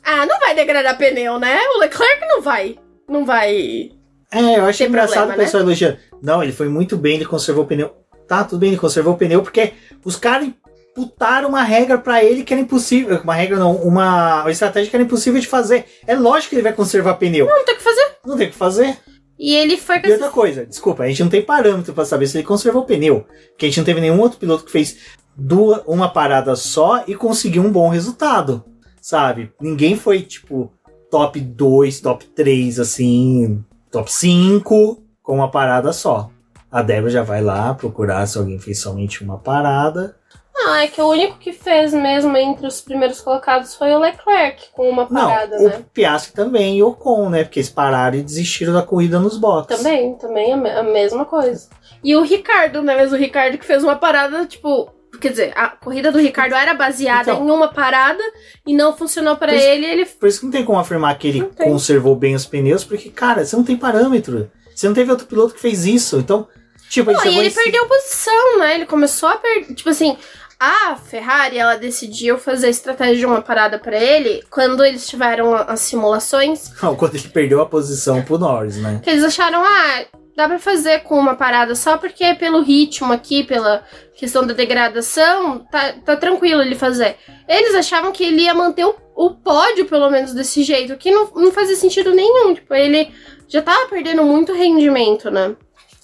[0.05, 1.59] Ah, não vai degradar pneu, né?
[1.74, 2.78] O Leclerc não vai.
[3.09, 3.91] Não vai.
[4.32, 5.99] é, eu achei engraçado o pessoal elogiando.
[6.23, 7.97] Não, ele foi muito bem, ele conservou o pneu.
[8.28, 9.73] Tá, tudo bem, ele conservou o pneu, porque
[10.05, 10.49] os caras
[10.91, 13.20] imputaram uma regra pra ele que era impossível.
[13.23, 15.87] Uma regra não, uma, uma estratégia que era impossível de fazer.
[16.07, 17.47] É lógico que ele vai conservar pneu.
[17.47, 18.16] Não tem o que fazer.
[18.24, 18.97] Não tem o que fazer.
[19.41, 22.37] E ele foi E outra coisa, desculpa, a gente não tem parâmetro pra saber se
[22.37, 23.25] ele conservou o pneu.
[23.49, 24.99] Porque a gente não teve nenhum outro piloto que fez
[25.35, 28.62] duas, uma parada só e conseguiu um bom resultado.
[29.01, 29.51] Sabe?
[29.59, 30.71] Ninguém foi, tipo,
[31.11, 36.31] top 2, top 3, assim, top 5 com uma parada só.
[36.71, 40.17] A Débora já vai lá procurar se alguém fez somente uma parada.
[40.62, 43.99] Não, Não, é que o único que fez mesmo entre os primeiros colocados foi o
[43.99, 45.77] Leclerc, com uma parada, Não, né?
[45.78, 47.45] o Piastri também e o Ocon, né?
[47.45, 49.77] Porque eles pararam e desistiram da corrida nos boxes.
[49.78, 51.69] Também, também a, me- a mesma coisa.
[52.05, 52.95] E o Ricardo, né?
[52.97, 54.91] Mas o Ricardo que fez uma parada, tipo.
[55.20, 57.47] Quer dizer, a corrida do Ricardo era baseada Então.
[57.47, 58.23] em uma parada
[58.66, 59.85] e não funcionou isso- ele.
[59.85, 63.11] Ele Por isso que não tem como afirmar que ele conservou bem os pneus, porque,
[63.11, 64.51] cara, você não tem parâmetro.
[64.74, 66.16] Você não teve outro piloto que fez isso.
[66.19, 66.47] Então,
[66.89, 68.74] tipo, ele Não, e chegou ele em- perdeu posição, né?
[68.77, 69.74] Ele começou a perder.
[69.74, 70.16] Tipo assim,
[70.61, 75.55] a Ferrari, ela decidiu fazer a estratégia de uma parada pra ele quando eles tiveram
[75.55, 76.69] as simulações.
[76.99, 79.01] Quando ele perdeu a posição pro Norris, né?
[79.03, 80.05] Que eles acharam, ah,
[80.37, 83.82] dá pra fazer com uma parada só porque pelo ritmo aqui, pela
[84.15, 87.16] questão da degradação, tá, tá tranquilo ele fazer.
[87.49, 91.31] Eles achavam que ele ia manter o, o pódio, pelo menos, desse jeito, que não,
[91.35, 92.53] não fazia sentido nenhum.
[92.55, 93.11] Tipo, ele
[93.49, 95.57] já tava perdendo muito rendimento, né?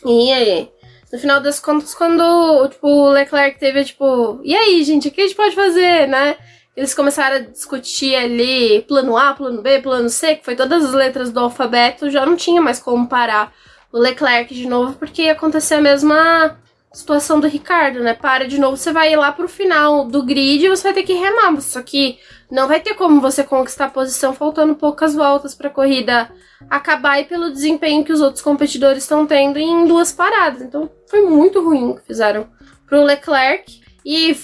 [0.04, 0.70] E aí,
[1.12, 5.20] no final das contas, quando tipo, o Leclerc teve, tipo, e aí, gente, o que
[5.20, 6.36] a gente pode fazer, né?
[6.76, 10.92] Eles começaram a discutir ali plano A, plano B, plano C, que foi todas as
[10.92, 13.52] letras do alfabeto, já não tinha mais como parar
[13.92, 16.58] o Leclerc de novo, porque ia acontecer a mesma
[16.92, 18.14] situação do Ricardo, né?
[18.14, 21.02] Para de novo, você vai ir lá pro final do grid e você vai ter
[21.02, 21.60] que remar.
[21.60, 22.18] Só que
[22.50, 26.30] não vai ter como você conquistar a posição faltando poucas voltas pra corrida
[26.70, 30.62] acabar e pelo desempenho que os outros competidores estão tendo em duas paradas.
[30.62, 32.48] Então foi muito ruim o que fizeram
[32.86, 33.80] pro Leclerc.
[34.04, 34.36] E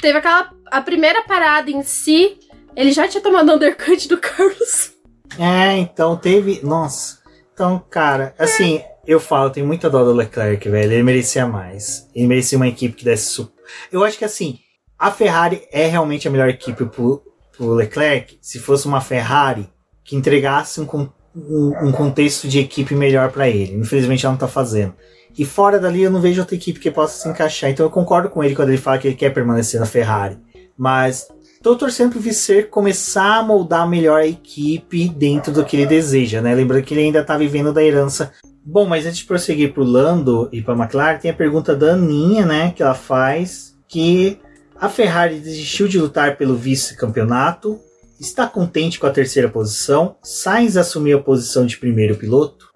[0.00, 0.50] teve aquela.
[0.70, 2.38] A primeira parada em si,
[2.74, 4.92] ele já tinha tomado undercut do Carlos.
[5.38, 6.60] É, então teve.
[6.62, 7.20] Nossa.
[7.52, 10.92] Então, cara, assim, eu falo, tem muita dó do Leclerc, velho.
[10.92, 12.08] Ele merecia mais.
[12.14, 13.26] Ele merecia uma equipe que desse.
[13.26, 13.52] Su...
[13.90, 14.58] Eu acho que assim,
[14.98, 17.22] a Ferrari é realmente a melhor equipe pro,
[17.56, 19.68] pro Leclerc se fosse uma Ferrari
[20.04, 23.74] que entregasse um, um, um contexto de equipe melhor pra ele.
[23.74, 24.94] Infelizmente ela não tá fazendo.
[25.38, 27.70] E fora dali eu não vejo outra equipe que possa se encaixar.
[27.70, 30.38] Então eu concordo com ele quando ele fala que ele quer permanecer na Ferrari.
[30.76, 31.28] Mas
[31.62, 36.40] tô torcendo pro Visser começar a moldar melhor a equipe dentro do que ele deseja,
[36.40, 36.54] né?
[36.54, 38.32] Lembrando que ele ainda tá vivendo da herança.
[38.64, 42.44] Bom, mas antes de prosseguir pro Lando e pra McLaren, tem a pergunta da Aninha,
[42.44, 42.72] né?
[42.76, 44.38] Que ela faz que
[44.82, 47.78] a Ferrari desistiu de lutar pelo vice-campeonato,
[48.18, 52.68] está contente com a terceira posição, Sainz assumiu a posição de primeiro piloto.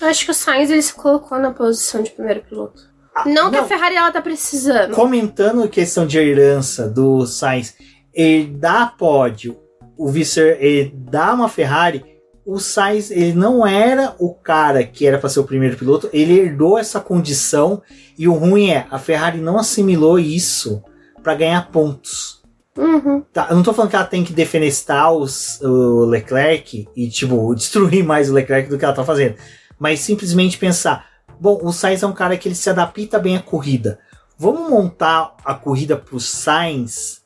[0.00, 2.88] Eu acho que o Sainz ele se colocou na posição de primeiro piloto.
[3.14, 4.94] Ah, Não, que a Ferrari ela tá precisando.
[4.94, 7.74] Comentando a questão de herança do Sainz,
[8.14, 9.54] ele dá pódio,
[9.98, 12.02] o Visser ele dá uma Ferrari,
[12.46, 16.38] o Sainz ele não era o cara que era para ser o primeiro piloto, ele
[16.38, 17.82] herdou essa condição
[18.16, 20.82] e o ruim é, a Ferrari não assimilou isso
[21.24, 22.40] para ganhar pontos.
[22.76, 23.22] Uhum.
[23.32, 27.54] Tá, eu não tô falando que ela tem que defenestar os- o Leclerc e, tipo,
[27.54, 29.36] destruir mais o Leclerc do que ela tá fazendo.
[29.78, 31.06] Mas simplesmente pensar,
[31.40, 33.98] bom, o Sainz é um cara que ele se adapta bem à corrida.
[34.38, 37.22] Vamos montar a corrida pro Sainz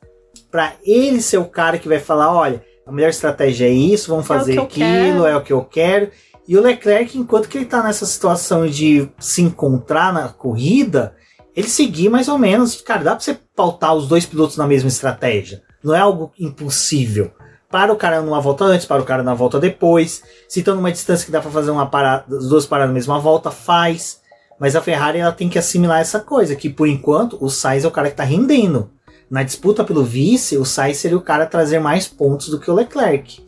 [0.51, 4.25] para ele ser o cara que vai falar, olha, a melhor estratégia é isso, vamos
[4.25, 5.27] É fazer eu aquilo, quero.
[5.27, 6.11] é o que eu quero.
[6.47, 11.15] E o Leclerc, enquanto que ele tá nessa situação de se encontrar na corrida,
[11.55, 12.81] ele seguir mais ou menos.
[12.81, 15.61] Cara, dá pra você pautar os dois pilotos na mesma estratégia.
[15.83, 17.33] Não é algo impossível.
[17.69, 20.23] Para o cara numa volta antes, para o cara na volta depois.
[20.49, 23.19] Se estão numa distância que dá pra fazer uma parada, as duas paradas na mesma
[23.19, 24.21] volta, faz.
[24.61, 27.89] Mas a Ferrari ela tem que assimilar essa coisa, que por enquanto o Sainz é
[27.89, 28.91] o cara que tá rendendo.
[29.29, 32.71] Na disputa pelo vice, o Sainz seria o cara a trazer mais pontos do que
[32.71, 33.43] o Leclerc.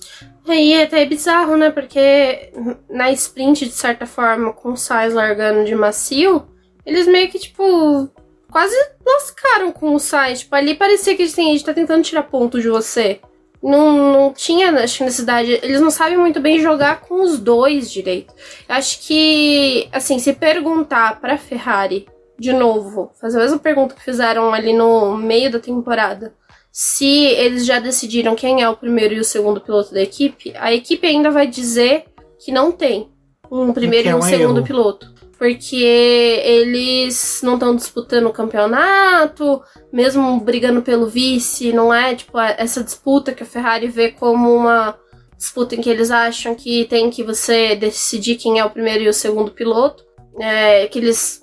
[0.48, 1.70] E é até bizarro, né?
[1.70, 2.52] Porque
[2.90, 6.46] na sprint, de certa forma, com o Sainz largando de macio,
[6.84, 8.10] eles meio que, tipo,
[8.50, 8.74] quase
[9.04, 10.40] lascaram com o Sainz.
[10.40, 13.20] Tipo, ali parecia que assim, a gente tá tentando tirar ponto de você.
[13.62, 15.52] Não, não tinha, acho necessidade.
[15.62, 18.32] Eles não sabem muito bem jogar com os dois direito.
[18.68, 22.06] Acho que, assim, se perguntar pra Ferrari,
[22.38, 26.32] de novo, fazer a mesma pergunta que fizeram ali no meio da temporada,
[26.72, 30.72] se eles já decidiram quem é o primeiro e o segundo piloto da equipe, a
[30.72, 32.04] equipe ainda vai dizer
[32.38, 33.10] que não tem
[33.50, 35.12] um primeiro é e um um segundo piloto.
[35.40, 42.84] Porque eles não estão disputando o campeonato, mesmo brigando pelo vice, não é tipo essa
[42.84, 44.98] disputa que a Ferrari vê como uma
[45.38, 49.08] disputa em que eles acham que tem que você decidir quem é o primeiro e
[49.08, 50.04] o segundo piloto.
[50.38, 51.40] É, que eles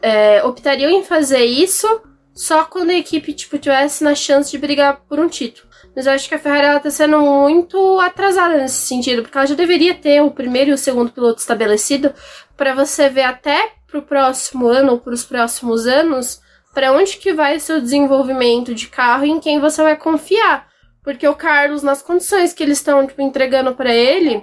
[0.00, 1.86] é, optariam em fazer isso
[2.34, 5.67] só quando a equipe tipo, tivesse na chance de brigar por um título.
[5.98, 9.48] Mas eu acho que a Ferrari ela tá sendo muito atrasada nesse sentido, porque ela
[9.48, 12.14] já deveria ter o primeiro e o segundo piloto estabelecido
[12.56, 16.40] para você ver até pro próximo ano ou pros próximos anos
[16.72, 20.68] para onde que vai o seu desenvolvimento de carro e em quem você vai confiar.
[21.02, 24.40] Porque o Carlos, nas condições que eles estão tipo, entregando para ele,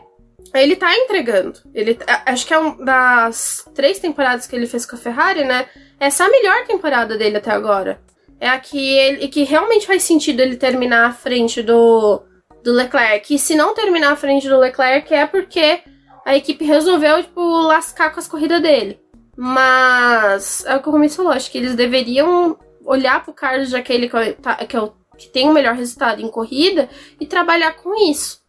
[0.53, 1.61] ele tá entregando.
[1.73, 5.45] Ele, a- acho que é um das três temporadas que ele fez com a Ferrari,
[5.45, 5.67] né?
[6.01, 8.01] Essa é a melhor temporada dele até agora.
[8.39, 12.21] É a que, ele, que realmente faz sentido ele terminar à frente do,
[12.63, 13.33] do Leclerc.
[13.33, 15.81] E se não terminar à frente do Leclerc é porque
[16.25, 18.99] a equipe resolveu, tipo, lascar com as corridas dele.
[19.37, 23.81] Mas é o que o Rumi falou, acho que eles deveriam olhar pro Carlos, já
[23.81, 24.09] que ele
[24.41, 26.89] tá, que, é o, que tem o melhor resultado em corrida,
[27.19, 28.39] e trabalhar com isso.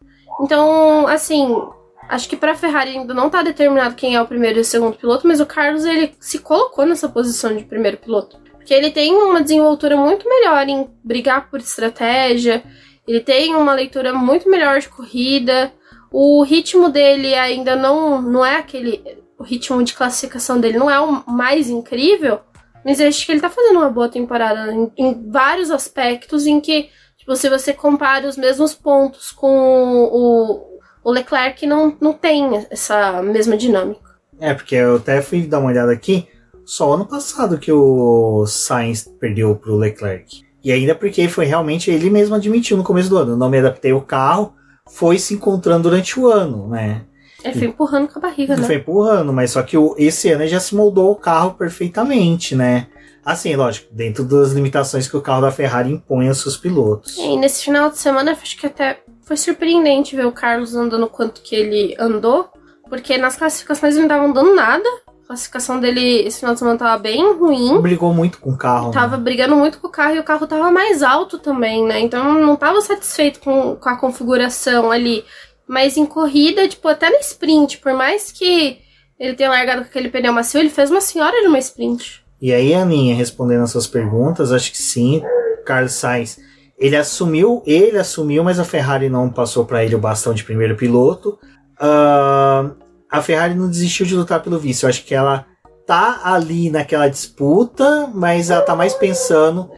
[0.41, 1.55] Então, assim,
[2.07, 4.97] acho que pra Ferrari ainda não tá determinado quem é o primeiro e o segundo
[4.97, 8.39] piloto, mas o Carlos ele se colocou nessa posição de primeiro piloto.
[8.67, 12.61] Porque ele tem uma desenvoltura muito melhor em brigar por estratégia,
[13.07, 15.71] ele tem uma leitura muito melhor de corrida,
[16.11, 19.01] o ritmo dele ainda não, não é aquele
[19.39, 22.41] o ritmo de classificação dele não é o mais incrível,
[22.83, 26.59] mas eu acho que ele tá fazendo uma boa temporada em, em vários aspectos em
[26.59, 32.67] que, tipo, se você compara os mesmos pontos com o, o Leclerc, não, não tem
[32.69, 34.01] essa mesma dinâmica.
[34.41, 36.27] É, porque eu até fui dar uma olhada aqui,
[36.67, 40.43] só ano passado que o Sainz perdeu pro Leclerc.
[40.61, 43.37] E ainda porque foi realmente ele mesmo admitiu no começo do ano.
[43.37, 44.53] Não me adaptei o carro,
[44.85, 47.05] foi se encontrando durante o ano, né?
[47.41, 48.67] Ele foi empurrando com a barriga, Ele né?
[48.67, 52.53] foi empurrando, mas só que o, esse ano ele já se moldou o carro perfeitamente,
[52.53, 52.87] né?
[53.23, 57.17] Assim, lógico, dentro das limitações que o carro da Ferrari impõe aos seus pilotos.
[57.17, 61.41] E nesse final de semana, acho que até foi surpreendente ver o Carlos andando quanto
[61.41, 62.49] que ele andou,
[62.89, 64.89] porque nas classificações ele não tava andando nada.
[65.27, 67.81] A classificação dele esse final de semana tava bem ruim.
[67.81, 68.91] Brigou muito com o carro.
[68.91, 69.23] Tava né?
[69.23, 71.99] brigando muito com o carro e o carro tava mais alto também, né?
[71.99, 75.25] Então não tava satisfeito com, com a configuração ali.
[75.67, 78.77] Mas em corrida, tipo, até no sprint, por mais que
[79.19, 82.23] ele tenha largado com aquele pneu macio, ele fez uma senhora de uma sprint.
[82.41, 85.21] E aí, Aninha, respondendo as suas perguntas, acho que sim,
[85.65, 86.39] Carlos Sainz,
[86.77, 90.77] ele assumiu, ele assumiu, mas a Ferrari não passou para ele o bastão de primeiro
[90.77, 91.37] piloto.
[91.81, 94.83] Uh, a Ferrari não desistiu de lutar pelo vice.
[94.83, 95.45] Eu acho que ela
[95.85, 99.71] tá ali naquela disputa, mas ela tá mais pensando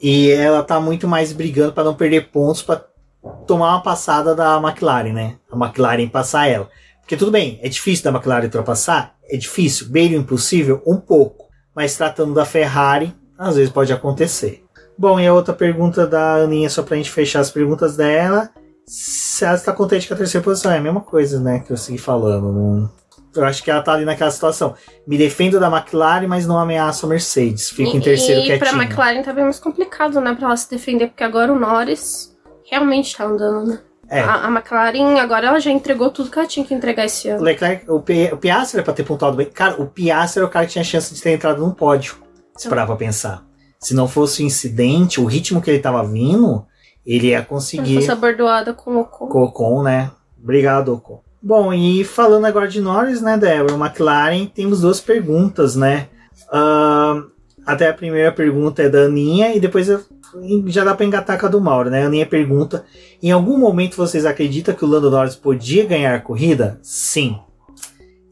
[0.00, 2.84] e ela tá muito mais brigando para não perder pontos para
[3.46, 5.36] tomar uma passada da McLaren, né?
[5.50, 6.68] A McLaren passar ela.
[7.00, 11.46] Porque tudo bem, é difícil da McLaren ultrapassar, é difícil, bem impossível, um pouco.
[11.74, 14.64] Mas tratando da Ferrari, às vezes pode acontecer.
[14.98, 18.48] Bom, e a outra pergunta da Aninha, só pra gente fechar as perguntas dela.
[18.88, 21.60] Se ela está contente com a terceira posição, é a mesma coisa, né?
[21.60, 22.52] Que eu segui falando.
[22.52, 22.90] Não...
[23.34, 24.74] Eu acho que ela tá ali naquela situação.
[25.06, 27.68] Me defendo da McLaren, mas não ameaço a Mercedes.
[27.68, 28.70] Fica em terceiro e quietinho.
[28.70, 30.34] pra McLaren tá bem mais complicado, né?
[30.34, 32.34] Pra ela se defender, porque agora o Norris
[32.70, 33.80] realmente tá andando, né?
[34.08, 34.20] É.
[34.20, 37.42] A, a McLaren agora ela já entregou tudo que ela tinha que entregar esse ano.
[37.42, 39.46] Leclerc, o, P, o Piastri era pra ter pontuado bem.
[39.46, 42.16] Cara, o Piastri era o cara que tinha chance de ter entrado no pódio.
[42.56, 43.44] Se parar pra pensar.
[43.78, 46.64] Se não fosse o incidente, o ritmo que ele tava vindo,
[47.06, 47.94] ele ia Se conseguir.
[47.94, 49.26] fosse abordoada com o Ocon.
[49.28, 50.10] com o Ocon, né?
[50.42, 51.20] Obrigado, Ocon.
[51.42, 53.74] Bom, e falando agora de Norris, né, Débora?
[53.74, 56.08] McLaren, temos duas perguntas, né?
[56.52, 57.24] Ahn,
[57.64, 60.00] até a primeira pergunta é da Aninha e depois eu-
[60.66, 62.02] já dá pra engatar com a do Mauro, né?
[62.02, 62.84] A Aninha pergunta:
[63.22, 66.78] em algum momento vocês acreditam que o Lando Norris podia ganhar a corrida?
[66.82, 67.38] Sim.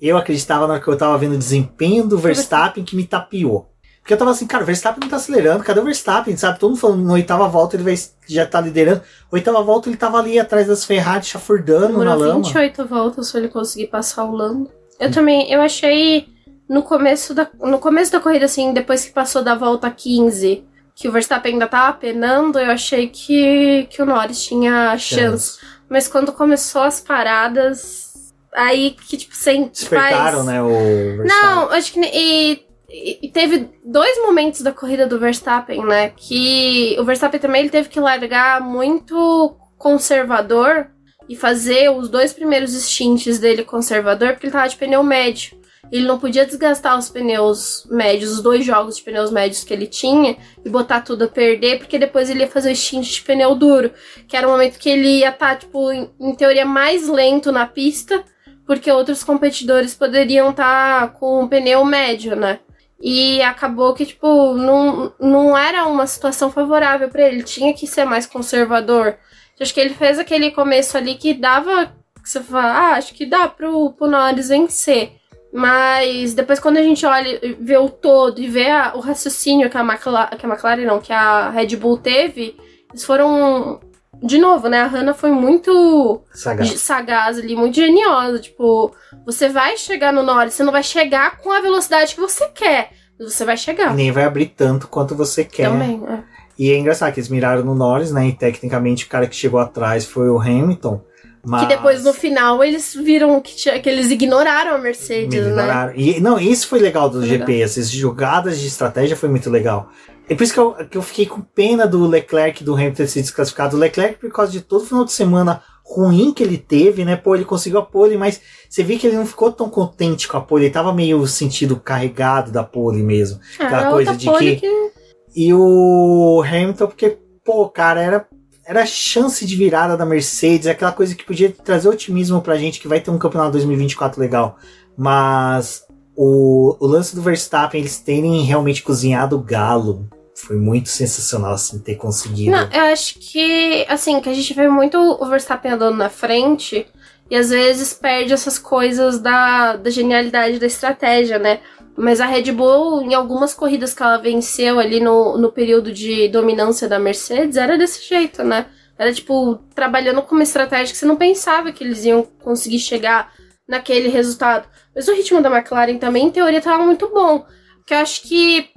[0.02, 3.70] Eu acreditava na hora que eu tava vendo o desempenho do Verstappen que me tapiou.
[4.05, 6.36] Porque eu tava assim, cara, o Verstappen não tá acelerando, cadê o Verstappen?
[6.36, 6.59] Sabe?
[6.59, 7.94] Todo mundo falando, na oitava volta ele vai,
[8.28, 9.01] já tá liderando.
[9.32, 12.44] Oitava volta ele tava ali atrás das Ferrari, chafurdando na Demorou lama.
[12.44, 14.70] 28 voltas pra ele conseguir passar o Lando.
[15.01, 16.28] Eu também, eu achei
[16.68, 20.62] no começo da, no começo da corrida, assim, depois que passou da volta 15,
[20.94, 25.59] que o Verstappen ainda tava penando, eu achei que, que o Norris tinha chance.
[25.89, 30.47] Mas quando começou as paradas, aí que, tipo, sem Despertaram, faz...
[30.47, 31.26] né, o Verstappen.
[31.26, 32.01] Não, acho que.
[32.12, 32.73] E,
[33.22, 36.12] e- teve dois momentos da corrida do Verstappen, né?
[36.16, 40.88] Que o Verstappen também ele teve que largar muito conservador
[41.28, 45.58] e fazer os dois primeiros stints dele conservador, porque ele tava de pneu médio.
[45.92, 49.86] Ele não podia desgastar os pneus médios, os dois jogos de pneus médios que ele
[49.86, 53.54] tinha, e botar tudo a perder, porque depois ele ia fazer o stint de pneu
[53.54, 53.90] duro,
[54.26, 58.24] que era o momento que ele ia estar, tipo, em, teoria, mais lento na pista,
[58.66, 62.60] porque outros competidores poderiam estar com um pneu médio, né?
[63.00, 67.42] E acabou que, tipo, não, não era uma situação favorável pra ele.
[67.42, 69.18] Tinha que ser mais conservador.
[69.58, 71.86] Eu acho que ele fez aquele começo ali que dava.
[72.22, 75.12] Que você fala, ah, acho que dá pro, pro Norris vencer.
[75.52, 79.76] Mas depois, quando a gente olha, vê o todo e vê a- o raciocínio que
[79.76, 82.56] a, McLaren, que a McLaren, não, que a Red Bull teve,
[82.90, 83.78] eles foram.
[84.22, 84.82] De novo, né?
[84.82, 86.80] A Hannah foi muito Sagaz.
[86.80, 88.38] sagaz ali, muito geniosa.
[88.38, 92.48] Tipo, você vai chegar no Norris, você não vai chegar com a velocidade que você
[92.48, 93.94] quer, mas você vai chegar.
[93.94, 95.68] nem vai abrir tanto quanto você quer.
[95.68, 96.22] Também, é.
[96.58, 98.28] E é engraçado que eles miraram no Norris, né?
[98.28, 101.02] E tecnicamente o cara que chegou atrás foi o Hamilton.
[101.44, 101.62] Mas...
[101.62, 105.50] Que depois no final eles viram que, tinha, que eles ignoraram a Mercedes, né?
[105.50, 105.92] Ignoraram.
[105.94, 109.90] E, não, isso foi legal do Foi GP, essas jogadas de estratégia foi muito legal.
[110.28, 113.06] É por isso que eu, que eu fiquei com pena do Leclerc e do Hamilton
[113.06, 113.76] sido desclassificado.
[113.76, 117.14] O Leclerc, por causa de todo final de semana ruim que ele teve, né?
[117.14, 120.38] Pô, ele conseguiu a pole, mas você vê que ele não ficou tão contente com
[120.38, 120.64] a pole.
[120.64, 123.38] Ele tava meio sentido carregado da pole mesmo.
[123.59, 124.90] Aquela Era coisa de pole que-
[125.36, 128.26] E o Hamilton, porque, pô, cara, era,
[128.64, 132.88] era chance de virada da Mercedes, aquela coisa que podia trazer otimismo pra gente que
[132.88, 134.56] vai ter um campeonato 2024 legal.
[134.96, 135.84] Mas
[136.16, 141.78] o, o lance do Verstappen, eles terem realmente cozinhado o galo, foi muito sensacional, assim,
[141.78, 142.50] ter conseguido.
[142.50, 146.86] Não, eu acho que, assim, que a gente vê muito o Verstappen andando na frente
[147.30, 151.60] e às vezes perde essas coisas da, da genialidade da estratégia, né?
[151.96, 156.28] Mas a Red Bull, em algumas corridas que ela venceu ali no, no período de
[156.28, 158.66] dominância da Mercedes, era desse jeito, né?
[158.98, 163.32] Era tipo, trabalhando com uma estratégia que você não pensava que eles iam conseguir chegar
[163.68, 164.68] naquele resultado.
[164.94, 167.46] Mas o ritmo da McLaren também, em teoria, estava muito bom.
[167.76, 168.70] Porque eu acho que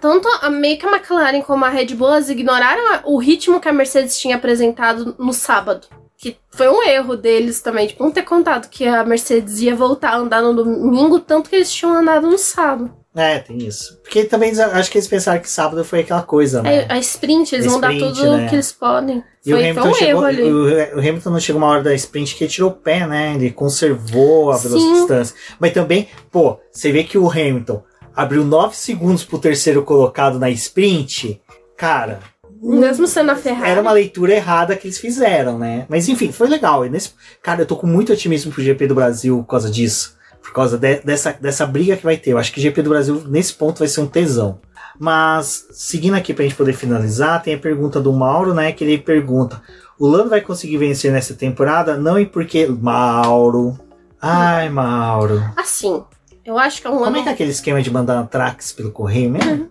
[0.00, 3.68] tanto a meio que a McLaren como a Red Bull elas ignoraram o ritmo que
[3.68, 5.86] a Mercedes tinha apresentado no sábado.
[6.18, 10.12] Que foi um erro deles também, tipo, não ter contado que a Mercedes ia voltar
[10.12, 12.94] a andar no domingo, tanto que eles tinham andado no sábado.
[13.16, 13.98] É, tem isso.
[14.02, 16.80] Porque também acho que eles pensaram que sábado foi aquela coisa, né?
[16.80, 18.48] Aí, a sprint, eles A vão dar sprint, tudo né?
[18.48, 19.24] que eles podem.
[19.44, 20.42] E o Foi, foi Hamilton chegou, erro ali.
[20.42, 23.34] o, o Hamilton não chegou uma hora da sprint que ele tirou o pé, né?
[23.34, 25.32] Ele conservou a velocidade.
[25.58, 27.82] Mas também, pô, você vê que o Hamilton
[28.14, 31.40] abriu 9 segundos pro terceiro colocado na sprint.
[31.76, 32.20] Cara,
[32.60, 33.70] Mesmo sendo a Ferrari.
[33.70, 35.86] era uma leitura errada que eles fizeram, né?
[35.88, 36.84] Mas enfim, foi legal.
[36.84, 37.12] E nesse,
[37.42, 40.15] cara, eu tô com muito otimismo pro GP do Brasil por causa disso.
[40.56, 42.30] Por causa de- dessa, dessa briga que vai ter.
[42.30, 44.58] Eu acho que o GP do Brasil, nesse ponto, vai ser um tesão.
[44.98, 48.72] Mas, seguindo aqui pra gente poder finalizar, tem a pergunta do Mauro, né?
[48.72, 49.60] Que ele pergunta:
[49.98, 51.98] o Lando vai conseguir vencer nessa temporada?
[51.98, 52.64] Não, e porque.
[52.64, 53.78] Mauro.
[54.18, 55.42] Ai, Mauro.
[55.58, 56.02] Assim,
[56.42, 58.90] eu acho que é um Como é que é aquele esquema de mandar trax pelo
[58.90, 59.68] correio mesmo?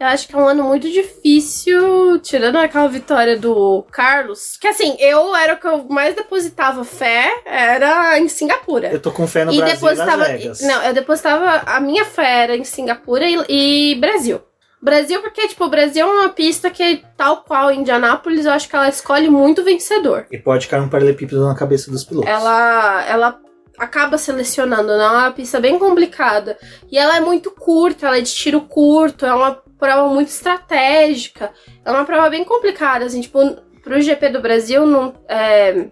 [0.00, 4.56] Eu acho que é um ano muito difícil, tirando aquela vitória do Carlos.
[4.58, 8.90] Que assim, eu era o que eu mais depositava fé, era em Singapura.
[8.90, 10.12] Eu tô com fé no e Brasil depositava.
[10.12, 10.60] e Las Vegas.
[10.62, 11.62] Não, eu depositava.
[11.66, 14.40] A minha fé era em Singapura e, e Brasil.
[14.80, 18.74] Brasil, porque, tipo, o Brasil é uma pista que, tal qual Indianápolis, eu acho que
[18.74, 20.24] ela escolhe muito vencedor.
[20.30, 22.30] E pode cair um paralelepípedo na cabeça dos pilotos.
[22.30, 23.38] Ela, ela
[23.78, 25.04] acaba selecionando, né?
[25.04, 26.56] É uma pista bem complicada.
[26.90, 31.52] E ela é muito curta, ela é de tiro curto, é uma prova muito estratégica.
[31.84, 33.38] É uma prova bem complicada, assim, tipo,
[33.82, 35.88] pro GP do Brasil, não, é,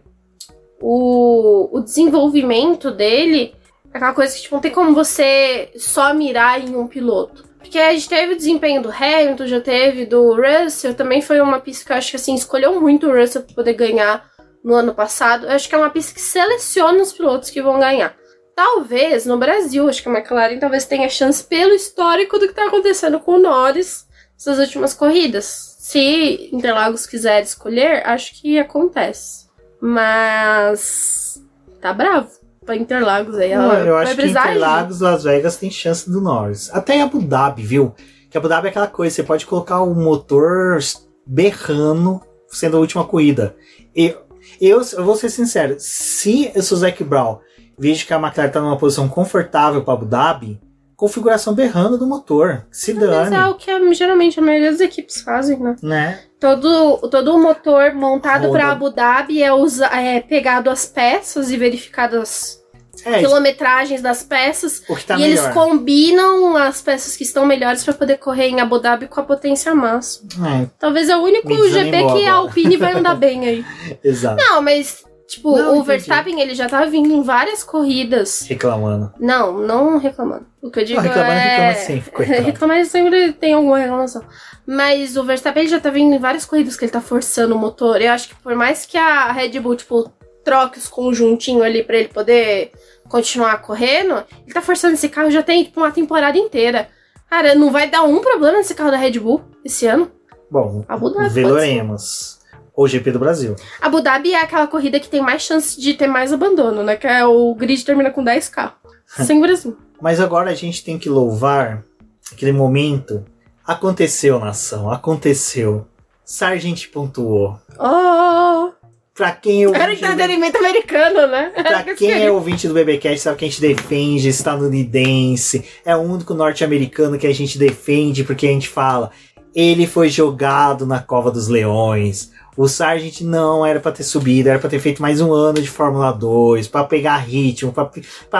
[0.81, 3.55] o, o desenvolvimento dele
[3.93, 7.48] é aquela coisa que, tipo, não tem como você só mirar em um piloto.
[7.59, 11.59] Porque a gente teve o desempenho do Hamilton, já teve do Russell, também foi uma
[11.59, 14.24] pista que eu acho que, assim, escolheu muito o Russell pra poder ganhar
[14.62, 15.47] no ano passado.
[15.47, 18.15] Eu acho que é uma pista que seleciona os pilotos que vão ganhar.
[18.59, 22.66] Talvez no Brasil, acho que a McLaren talvez tenha chance pelo histórico do que está
[22.66, 25.76] acontecendo com o Norris nessas últimas corridas.
[25.78, 29.47] Se Interlagos quiser escolher, acho que acontece.
[29.80, 31.40] Mas
[31.80, 32.30] tá bravo
[32.66, 33.55] pra Interlagos aí.
[33.55, 34.26] Não, eu acho que.
[34.26, 36.68] Interlagos, Las Vegas tem chance do Norris.
[36.74, 37.94] Até em Abu Dhabi, viu?
[38.28, 40.80] Que Abu Dhabi é aquela coisa, você pode colocar o motor
[41.24, 43.55] berrando sendo a última corrida.
[43.94, 44.16] E
[44.60, 47.39] eu, eu vou ser sincero, se eu sou Zac Brown,
[47.78, 50.60] vejo que a McLaren tá numa posição confortável para Abu Dhabi,
[50.96, 52.66] configuração berrando do motor.
[52.72, 55.76] Se Mas é dane, o que a- geralmente a maioria das equipes fazem, né?
[55.82, 56.20] né?
[56.40, 61.56] Todo, todo o motor montado para Abu Dhabi é, usa, é pegado as peças e
[61.56, 62.59] verificado as
[63.05, 64.80] É, quilometragens das peças.
[65.06, 65.44] tá e melhor.
[65.44, 69.22] eles combinam as peças que estão melhores para poder correr em Abu Dhabi com a
[69.24, 70.28] potência máxima.
[70.48, 72.32] É, Talvez é o único GP que a agora.
[72.32, 73.64] Alpine vai andar bem aí.
[74.02, 74.42] exato.
[74.42, 75.86] Não, mas, tipo, Não, o entendi.
[75.86, 78.46] Verstappen ele já tá vindo em várias corridas.
[78.48, 79.12] Reclamando.
[79.20, 80.46] Não, não reclamando.
[80.62, 81.48] O que eu digo Não, reclamando, é...
[81.48, 84.22] reclama sempre, reclamar sempre tem alguma reclamação.
[84.66, 87.59] Mas o Verstappen ele já tá vindo em várias corridas que ele tá forçando o
[87.59, 88.00] motor.
[88.00, 90.10] Eu acho que por mais que a Red Bull, tipo,
[90.44, 92.72] troque os conjuntinhos ali pra ele poder
[93.09, 96.88] continuar correndo, ele tá forçando esse carro já tem, tipo, uma temporada inteira.
[97.28, 100.10] Cara, não vai dar um problema nesse carro da Red Bull esse ano.
[100.50, 102.38] Bom, pode veremos.
[102.80, 103.56] O GP do Brasil.
[103.80, 106.94] Abu Dhabi é aquela corrida que tem mais chance de ter mais abandono, né?
[106.94, 108.78] Que é o grid termina com 10 carros.
[109.26, 109.76] Sem Brasil.
[110.00, 111.82] Mas agora a gente tem que louvar
[112.30, 113.24] aquele momento.
[113.66, 115.88] Aconteceu, nação, aconteceu.
[116.24, 117.59] Sargent pontuou.
[117.80, 118.70] Oh!
[119.12, 121.50] Pra quem é Era ouvinte, do, entretenimento americano, né?
[121.56, 125.64] pra quem é ouvinte do BBcast sabe que a gente defende estadunidense.
[125.84, 129.10] É o único norte-americano que a gente defende porque a gente fala.
[129.52, 132.30] Ele foi jogado na cova dos leões.
[132.59, 135.70] O Sargent não era para ter subido, era para ter feito mais um ano de
[135.70, 137.89] Fórmula 2, para pegar ritmo, para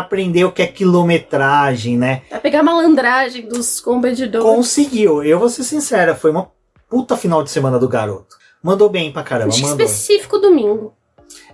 [0.01, 2.23] aprender o que é quilometragem, né?
[2.29, 4.45] Pra pegar a malandragem dos competidores.
[4.45, 5.23] Conseguiu.
[5.23, 6.51] Eu vou ser sincera, foi uma
[6.91, 8.37] puta final de semana do garoto.
[8.61, 9.87] Mandou bem pra caramba, Acho mandou.
[9.87, 10.93] específico domingo.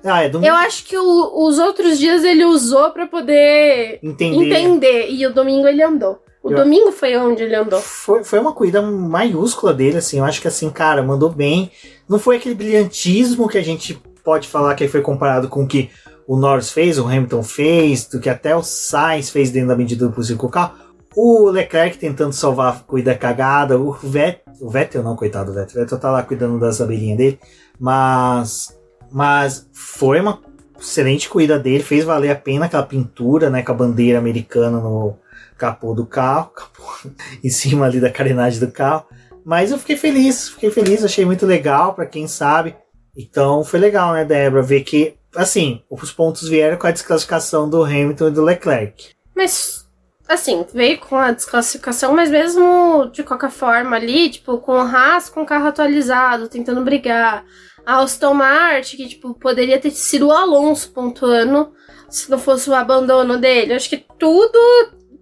[0.03, 0.51] Ah, é domingo.
[0.51, 4.37] Eu acho que o- os outros dias ele usou pra poder Entender.
[4.59, 5.11] entender.
[5.11, 6.19] E o domingo ele andou.
[6.43, 7.81] O Eu- domingo foi onde ele andou.
[7.81, 10.19] Foi, foi uma corrida maiúscula dele, assim.
[10.19, 11.71] Eu acho que assim, cara, mandou bem.
[12.09, 15.91] Não foi aquele brilhantismo que a gente pode falar que foi comparado com o que
[16.27, 20.07] o Norris fez, o Hamilton fez, do que até o Sainz fez dentro da medida
[20.07, 20.75] do possível com o carro.
[21.15, 25.77] O Leclerc tentando salvar a corrida cagada, o Vettel, o Vettel não, coitado do Vettel,
[25.77, 27.39] o Vettel tá lá cuidando das abelhinhas dele,
[27.79, 28.77] mas,
[29.13, 30.41] mas foi uma
[30.79, 35.17] excelente corrida dele, fez valer a pena aquela pintura, né, com a bandeira americana no
[35.57, 36.83] capô do carro, capô,
[37.43, 39.05] em cima ali da carenagem do carro.
[39.45, 42.75] Mas eu fiquei feliz, fiquei feliz, achei muito legal para quem sabe.
[43.17, 47.83] Então foi legal, né, Débora, ver que, assim, os pontos vieram com a desclassificação do
[47.85, 49.11] Hamilton e do Leclerc.
[49.37, 49.87] Mas,
[50.29, 55.29] assim, veio com a desclassificação, mas mesmo de qualquer forma ali, tipo, com o Haas
[55.29, 57.45] com o carro atualizado, tentando brigar.
[57.87, 61.71] A Aston Martin, que, tipo, poderia ter sido o Alonso pontuando
[62.09, 63.75] se não fosse o abandono dele.
[63.75, 64.59] Acho que tudo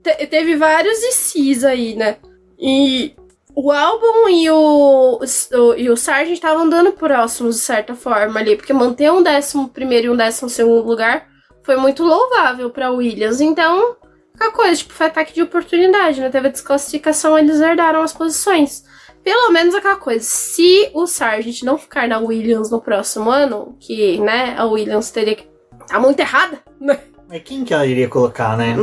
[0.00, 2.18] te- teve vários ICs aí, né?
[2.56, 3.16] E
[3.54, 8.56] o álbum e o, o- e o Sargent estavam andando próximos, de certa forma, ali,
[8.56, 11.26] porque manter um décimo primeiro e um décimo segundo lugar
[11.62, 13.40] foi muito louvável pra Williams.
[13.40, 13.96] Então,
[14.34, 16.28] aquela coisa, tipo, foi ataque de oportunidade, né?
[16.30, 18.84] Teve a desclassificação, eles herdaram as posições.
[19.22, 24.18] Pelo menos aquela coisa, se o Sargent não ficar na Williams no próximo ano, que,
[24.20, 25.46] né, a Williams teria que.
[25.86, 26.98] tá muito errada, né?
[27.28, 28.74] Mas quem que ela iria colocar, né?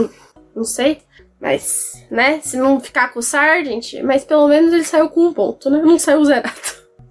[0.56, 1.02] Não sei.
[1.42, 5.34] Mas, né, se não ficar com o Sargent, mas pelo menos ele saiu com um
[5.34, 5.82] ponto, né?
[5.84, 6.52] Não saiu zerado.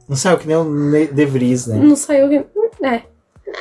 [0.09, 1.77] Não saiu que nem o De Vries, né?
[1.77, 2.47] Não saiu.
[2.83, 3.03] É.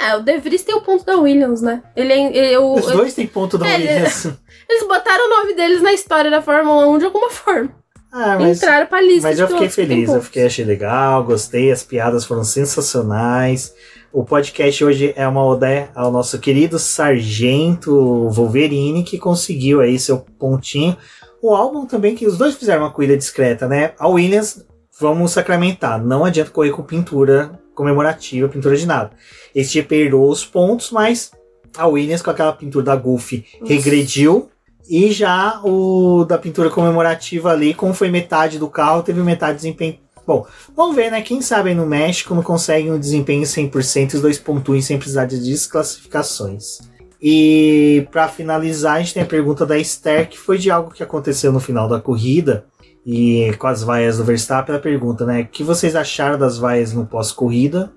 [0.05, 1.81] É, o De Vries tem o ponto da Williams, né?
[1.95, 2.37] Ele é.
[2.37, 4.25] ele- o- Os dois têm ponto da É, Williams.
[4.69, 7.69] eles botaram o nome deles na história da Fórmula 1 de alguma forma.
[8.11, 9.27] Ah, mas, Entraram pra lista.
[9.27, 13.73] mas eu fiquei que feliz, eu fiquei, achei legal, gostei, as piadas foram sensacionais.
[14.17, 20.17] O podcast hoje é uma ode ao nosso querido Sargento Wolverine, que conseguiu aí seu
[20.17, 20.97] pontinho.
[21.39, 23.93] O álbum também, que os dois fizeram uma corrida discreta, né?
[23.99, 24.65] A Williams,
[24.99, 29.11] vamos sacramentar, não adianta correr com pintura comemorativa, pintura de nada.
[29.53, 31.31] Esse GP herdou os pontos, mas
[31.77, 33.71] a Williams com aquela pintura da Goofy Nossa.
[33.71, 34.49] regrediu.
[34.89, 39.57] E já o da pintura comemorativa ali, como foi metade do carro, teve metade de
[39.57, 39.99] desempenho.
[40.27, 40.45] Bom,
[40.75, 41.21] vamos ver, né?
[41.21, 45.23] Quem sabe no México não conseguem um desempenho 100% e os dois pontuem sem precisar
[45.25, 46.79] de desclassificações.
[47.21, 51.01] E para finalizar, a gente tem a pergunta da Esther, que foi de algo que
[51.01, 52.65] aconteceu no final da corrida
[53.05, 54.73] e com as vaias do Verstappen.
[54.75, 55.41] Ela pergunta, né?
[55.41, 57.91] O que vocês acharam das vaias no pós-corrida?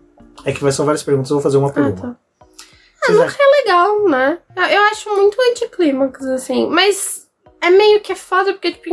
[0.45, 2.01] É que vai são várias perguntas, eu vou fazer uma Ah, pergunta.
[2.03, 2.17] tá.
[3.03, 4.39] Vocês nunca acham- é legal, né?
[4.57, 6.69] Eu, eu acho muito anticlímax, assim.
[6.71, 7.27] Mas
[7.61, 8.89] é meio que é foda, porque, tipo,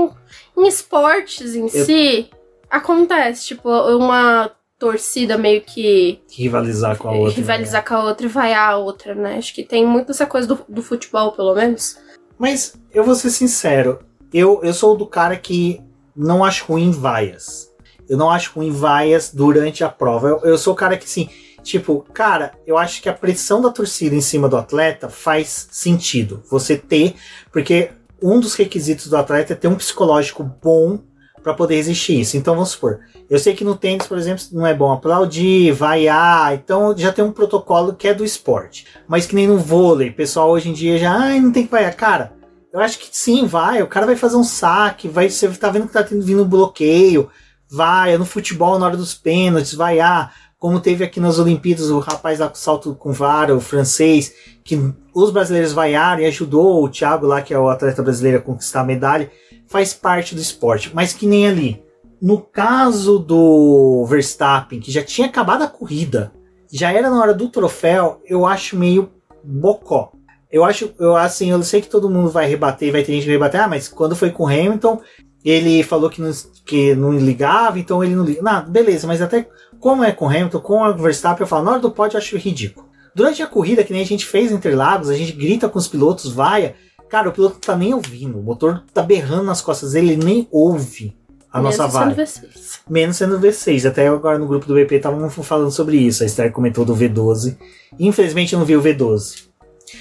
[0.57, 2.29] em, em esportes em Eu- si,
[2.69, 7.29] acontece, tipo, uma torcida meio que Rivalizar com a outra.
[7.29, 7.35] né?
[7.35, 9.37] rivalizar com a outra e vaiar a outra, né?
[9.37, 11.97] Acho que tem muito essa coisa do, do futebol, pelo menos.
[12.37, 13.99] Mas eu vou ser sincero,
[14.31, 15.81] eu, eu sou do cara que
[16.15, 17.71] não acho ruim vaias.
[18.07, 20.27] Eu não acho ruim vaias durante a prova.
[20.27, 21.29] Eu, eu sou o cara que, assim,
[21.63, 26.43] tipo, cara, eu acho que a pressão da torcida em cima do atleta faz sentido.
[26.49, 27.15] Você ter,
[27.51, 27.91] porque
[28.21, 30.99] um dos requisitos do atleta é ter um psicológico bom
[31.41, 32.37] para poder resistir isso.
[32.37, 32.99] Então vamos supor,
[33.29, 37.25] eu sei que no tênis, por exemplo, não é bom aplaudir, vaiar, então já tem
[37.25, 38.85] um protocolo que é do esporte.
[39.07, 41.93] Mas que nem no vôlei, pessoal hoje em dia já, ai, não tem que vaiar.
[41.95, 42.33] Cara,
[42.71, 43.81] eu acho que sim, vai.
[43.81, 46.47] O cara vai fazer um saque, vai, você tá vendo que tá tendo vindo um
[46.47, 47.29] bloqueio,
[47.69, 48.17] vai.
[48.17, 49.99] No futebol, na hora dos pênaltis, vai.
[49.99, 54.33] Ah, como teve aqui nas Olimpíadas, o rapaz lá com salto com vara, o francês,
[54.63, 54.79] que
[55.13, 58.81] os brasileiros vaiaram e ajudou o Thiago lá, que é o atleta brasileiro, a conquistar
[58.81, 59.31] a medalha.
[59.67, 61.83] Faz parte do esporte, mas que nem ali.
[62.21, 66.31] No caso do Verstappen, que já tinha acabado a corrida,
[66.71, 69.11] já era na hora do troféu, eu acho meio
[69.43, 70.11] bocó.
[70.51, 73.27] Eu acho, eu assim, eu sei que todo mundo vai rebater, vai ter gente que
[73.27, 75.01] vai rebater, ah, mas quando foi com o Hamilton,
[75.43, 76.31] ele falou que não,
[76.65, 78.41] que não ligava, então ele não liga.
[78.41, 79.47] Não, beleza, mas até
[79.79, 82.19] como é com o Hamilton, com o Verstappen, eu falo, na hora do pódio eu
[82.19, 82.87] acho ridículo.
[83.13, 85.87] Durante a corrida, que nem a gente fez em Interlagos, a gente grita com os
[85.87, 86.75] pilotos, vai.
[87.09, 90.25] Cara, o piloto não tá nem ouvindo, o motor tá berrando nas costas dele, ele
[90.25, 91.15] nem ouve
[91.51, 92.27] a nossa Mesmo vaia.
[92.27, 92.79] sendo V6.
[92.89, 93.87] Menos sendo V6.
[93.87, 96.23] Até agora no grupo do BP estavam falando sobre isso.
[96.23, 97.57] A Esther comentou do V12.
[97.97, 99.47] Infelizmente eu não vi o V12.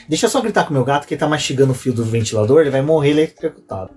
[0.09, 2.05] Deixa eu só gritar com o meu gato que ele tá mastigando o fio do
[2.05, 3.91] ventilador, ele vai morrer eletrocutado.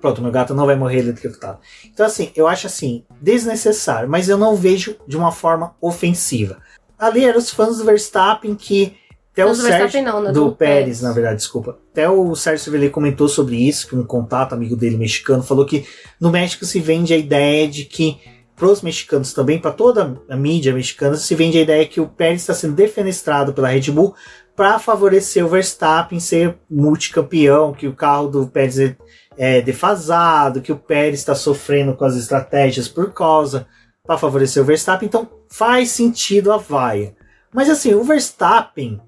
[0.00, 1.58] Pronto, meu gato não vai morrer eletrocutado.
[1.84, 6.58] Então, assim, eu acho assim, desnecessário, mas eu não vejo de uma forma ofensiva.
[6.98, 8.96] Ali eram os fãs do Verstappen que.
[9.36, 11.02] Até o Sérgio, não, né, do, do Pérez, Pérez.
[11.02, 11.78] na verdade, desculpa.
[11.92, 15.84] Até o Sérgio Cervelli comentou sobre isso, que um contato amigo dele mexicano falou que
[16.18, 18.18] no México se vende a ideia de que
[18.56, 22.40] pros mexicanos também, para toda a mídia mexicana, se vende a ideia que o Pérez
[22.40, 24.14] está sendo defenestrado pela Red Bull
[24.56, 28.96] para favorecer o Verstappen ser multicampeão, que o carro do Pérez é,
[29.36, 33.66] é defasado, que o Pérez está sofrendo com as estratégias por causa
[34.02, 35.06] para favorecer o Verstappen.
[35.06, 37.14] Então faz sentido a vaia.
[37.52, 38.98] Mas assim, o Verstappen.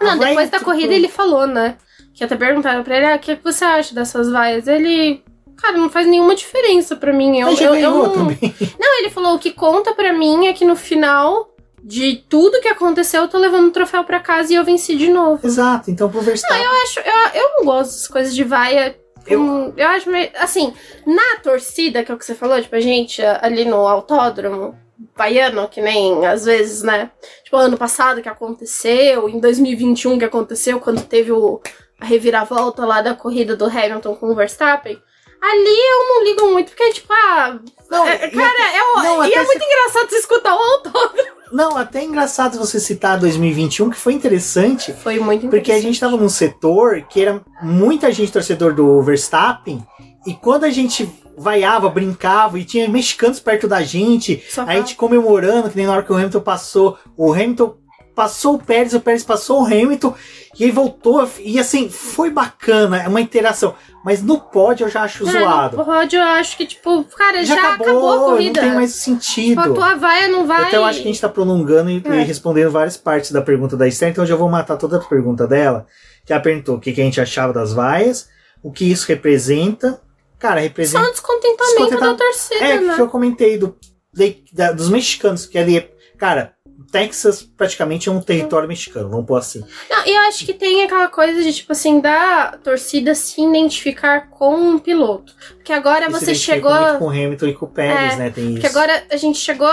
[0.00, 1.76] Não, vaia depois da tipo, corrida ele falou, né?
[2.14, 4.68] Que até perguntaram pra ele, ah, o que que você acha dessas vaias?
[4.68, 5.22] Ele.
[5.56, 7.38] Cara, não faz nenhuma diferença pra mim.
[7.40, 8.14] Eu, eu, eu não...
[8.78, 11.48] não, ele falou, o que conta pra mim é que no final
[11.82, 15.08] de tudo que aconteceu, eu tô levando o troféu pra casa e eu venci de
[15.10, 15.46] novo.
[15.46, 16.62] Exato, então pro Verstappen.
[16.62, 18.96] Eu acho, eu, eu não gosto dessas coisas de vaia.
[19.26, 20.28] Eu- Hum, eu acho meio.
[20.38, 20.72] Assim,
[21.06, 24.76] na torcida, que é o que você falou, tipo, a gente ali no autódromo
[25.16, 27.10] baiano, que nem às vezes, né?
[27.44, 31.60] Tipo, ano passado que aconteceu, em 2021 que aconteceu, quando teve o,
[32.00, 34.98] a reviravolta lá da corrida do Hamilton com o Verstappen.
[35.42, 37.58] Ali eu não ligo muito, porque, tipo, ah.
[37.90, 41.34] Não, é- cara, é, o- não, e até é muito engraçado você escutar o autódromo.
[41.52, 46.00] Não, até é engraçado você citar 2021, que foi interessante, Foi muito porque a gente
[46.00, 49.86] tava num setor que era muita gente torcedor do Verstappen,
[50.26, 51.06] e quando a gente
[51.36, 55.92] vaiava, brincava, e tinha mexicanos perto da gente, Só a gente comemorando, que nem na
[55.92, 57.76] hora que o Hamilton passou, o Hamilton
[58.14, 60.14] passou o Pérez, o Pérez passou o Hamilton,
[60.56, 63.74] e aí voltou, e assim, foi bacana, é uma interação.
[64.04, 65.78] Mas no pódio eu já acho É, zoado.
[65.78, 68.60] No pódio, eu acho que, tipo, cara, já, já, acabou, a corrida.
[68.60, 69.62] não tem mais sentido.
[69.62, 70.68] Tipo, a tua vaia não vai.
[70.68, 72.20] Então eu acho que a gente tá prolongando e, É.
[72.20, 75.00] e respondendo várias partes da pergunta da Esther, então eu já vou matar toda a
[75.00, 75.86] pergunta dela.
[76.24, 78.28] Que ela perguntou o que, que a gente achava das vaias,
[78.62, 80.00] o que isso representa.
[80.38, 81.08] Cara, Só representa.
[81.08, 82.18] um descontentamento Descontentamento.
[82.18, 82.94] da torcida, É, né?
[82.94, 83.76] que eu comentei do,
[84.12, 85.88] de- da- dos mexicanos, que ali,
[86.18, 86.54] cara,
[86.92, 89.64] Texas praticamente é um território mexicano, vamos pôr assim.
[89.90, 94.28] Não, e eu acho que tem aquela coisa de, tipo assim, da torcida se identificar
[94.30, 95.34] com um piloto.
[95.56, 96.72] Porque agora E você chegou.
[96.72, 98.30] muito com o Hamilton e com o Pérez, É, né?
[98.30, 98.52] Tem isso.
[98.54, 99.68] Porque agora a gente chegou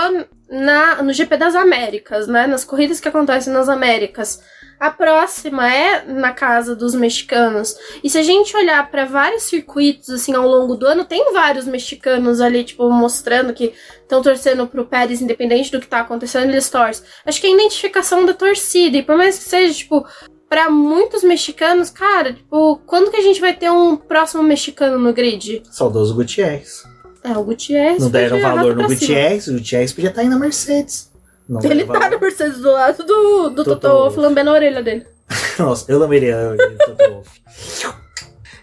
[0.50, 2.46] na, no GP das Américas, né?
[2.48, 4.40] Nas corridas que acontecem nas Américas.
[4.82, 7.76] A próxima é na casa dos mexicanos.
[8.02, 11.68] E se a gente olhar para vários circuitos assim ao longo do ano, tem vários
[11.68, 16.68] mexicanos ali, tipo, mostrando que estão torcendo pro Pérez, independente do que tá acontecendo, eles
[16.68, 17.06] torcem.
[17.24, 18.96] Acho que é a identificação da torcida.
[18.96, 20.04] E por mais que seja, tipo,
[20.48, 25.12] para muitos mexicanos, cara, tipo, quando que a gente vai ter um próximo mexicano no
[25.12, 25.62] grid?
[25.70, 26.82] Saudoso Gutierrez.
[27.22, 28.02] É, o Gutierrez.
[28.02, 28.88] Não deram valor no.
[28.88, 31.11] Gutierrez, o Gutierrez podia estar aí na Mercedes.
[31.52, 34.18] Não Ele tá no Mercedes do lado do, do Toto Totô Wolff.
[34.18, 35.06] lambendo a orelha dele.
[35.58, 37.30] Nossa, eu lamberia a orelha do Toto Wolff.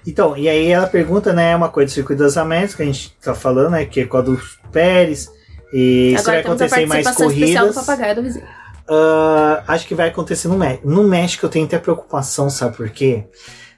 [0.07, 3.15] Então, e aí ela pergunta, né, uma coisa do Circuito das Américas, que a gente
[3.21, 4.41] tá falando, né, que é com a do
[4.71, 5.29] Pérez,
[5.71, 7.75] e vai Agora temos a acontecer em mais especial do corridas.
[7.75, 8.45] papagaio do vizinho.
[8.89, 10.89] Ah, acho que vai acontecer no México.
[10.89, 13.25] No México eu tenho até preocupação, sabe por quê?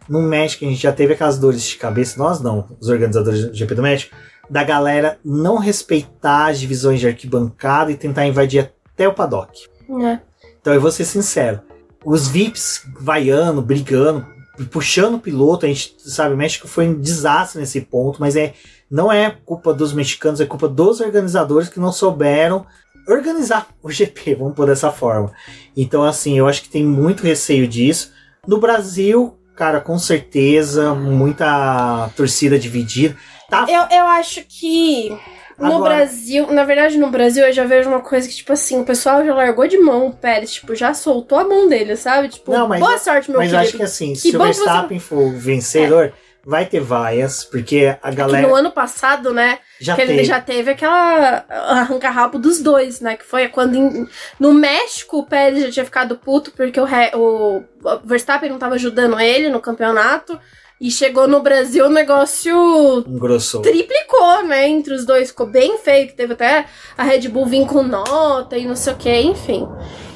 [0.07, 3.53] No México a gente já teve aquelas dores de cabeça, nós não, os organizadores do
[3.53, 4.15] GP do México,
[4.49, 8.71] da galera não respeitar as divisões de arquibancada e tentar invadir
[9.01, 9.67] até o paddock.
[10.03, 10.19] É.
[10.61, 11.61] Então eu vou ser sincero,
[12.05, 14.25] os VIPs vaiando, brigando,
[14.69, 18.53] puxando o piloto, a gente sabe, o México foi um desastre nesse ponto, mas é
[18.89, 22.65] não é culpa dos mexicanos, é culpa dos organizadores que não souberam
[23.07, 25.31] organizar o GP, vamos pôr dessa forma.
[25.75, 28.11] Então, assim, eu acho que tem muito receio disso.
[28.45, 33.15] No Brasil, cara, com certeza, muita torcida dividida.
[33.49, 35.17] Tá Eu, eu acho que
[35.61, 38.79] no Agora- Brasil, na verdade, no Brasil eu já vejo uma coisa que, tipo assim,
[38.81, 42.27] o pessoal já largou de mão o Pérez, tipo, já soltou a mão dele, sabe?
[42.29, 43.67] Tipo, Não, mas- boa sorte, meu Mas querido.
[43.69, 46.13] acho que assim, Que se o que você- Verstappen for vencedor,
[46.43, 49.59] vai ter vaias, porque a Que galera no ano passado, né?
[49.79, 50.13] já que teve.
[50.13, 53.15] ele já teve aquela arranca-rabo dos dois, né?
[53.15, 54.07] Que foi quando em-
[54.39, 57.63] no México o Pérez já tinha ficado puto porque o, Re- o
[58.03, 60.39] Verstappen não tava ajudando ele no campeonato.
[60.81, 63.61] E chegou no Brasil o negócio engrossou.
[63.61, 64.67] triplicou, né?
[64.67, 65.29] Entre os dois.
[65.29, 66.11] Ficou bem feio.
[66.11, 66.65] Teve até
[66.97, 69.67] a Red Bull vir com nota e não sei o que, enfim.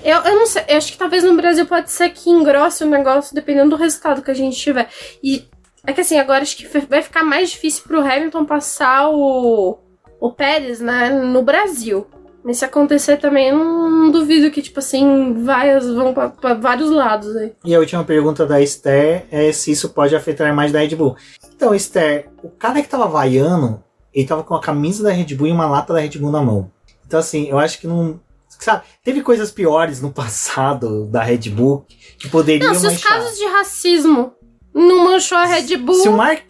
[0.04, 2.88] Eu, eu não sei, eu acho que talvez no Brasil pode ser que engrosse o
[2.88, 4.90] negócio dependendo do resultado que a gente tiver.
[5.24, 5.48] E
[5.86, 9.78] é que assim, agora acho que vai ficar mais difícil pro Hamilton passar o,
[10.20, 12.08] o Pérez, né, no Brasil.
[12.46, 17.36] Mas se acontecer também, eu não duvido que, tipo assim, vaias vão pra vários lados
[17.36, 17.54] aí.
[17.66, 20.96] E a última pergunta da Esther é se isso pode afetar a imagem da Red
[20.96, 21.16] Bull.
[21.56, 25.48] Então, Esther, o cara que tava vaiando, ele tava com a camisa da Red Bull
[25.48, 26.70] e uma lata da Red Bull na mão.
[27.08, 28.20] Então, assim, eu acho que não.
[28.48, 31.84] Sabe, teve coisas piores no passado da Red Bull
[32.20, 33.12] que poderiam Não, se os manchar.
[33.12, 34.34] casos de racismo
[34.76, 35.96] Não manchou a Red Bull.
[35.96, 36.42] Se o Mark,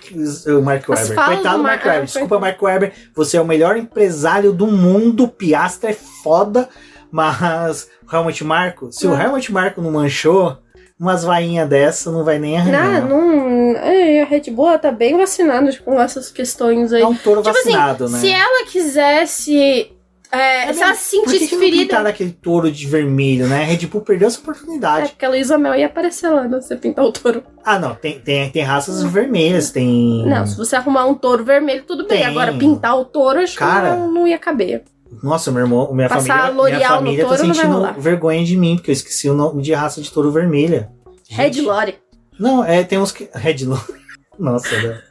[0.48, 3.46] o Mark As Webber, coitado do Mark Mark- Webber, desculpa, Mark Webber, você é o
[3.46, 6.68] melhor empresário do mundo, Piastra é foda,
[7.12, 9.24] mas o Helmut Marko, se o Ah.
[9.24, 10.58] Helmut Marko não manchou,
[11.00, 13.06] umas vainhas dessa não vai nem arranhar.
[13.08, 13.76] não.
[13.78, 17.02] É, a Red Bull tá bem vacinada com essas questões aí.
[17.02, 18.20] É um touro Tipo assim, vacinado, né?
[18.20, 19.92] Se ela quisesse.
[20.36, 21.82] É, se ela se Por sentisse não ferida.
[21.84, 23.62] pintaram aquele touro de vermelho, né?
[23.62, 25.10] A Red Bull perdeu essa É oportunidade.
[25.10, 26.60] porque a Luísa Mel ia aparecer lá, né?
[26.62, 27.44] Você pintar o touro.
[27.64, 30.26] Ah, não, tem, tem, tem raças vermelhas, tem...
[30.28, 32.20] Não, se você arrumar um touro vermelho, tudo bem.
[32.20, 32.26] Tem.
[32.28, 34.84] Agora, pintar o touro, acho Cara, que não, não ia caber.
[35.24, 38.94] Nossa, meu irmão, minha Passar família, minha família tá sentindo vergonha de mim, porque eu
[38.94, 40.90] esqueci o nome de raça de touro vermelha.
[41.30, 41.96] Red Lore.
[42.38, 43.30] Não, é, tem uns que.
[43.34, 43.82] Red Lore.
[44.38, 45.02] Nossa, né?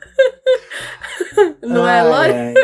[1.62, 2.32] Não é Ai, Lore?
[2.32, 2.54] ai.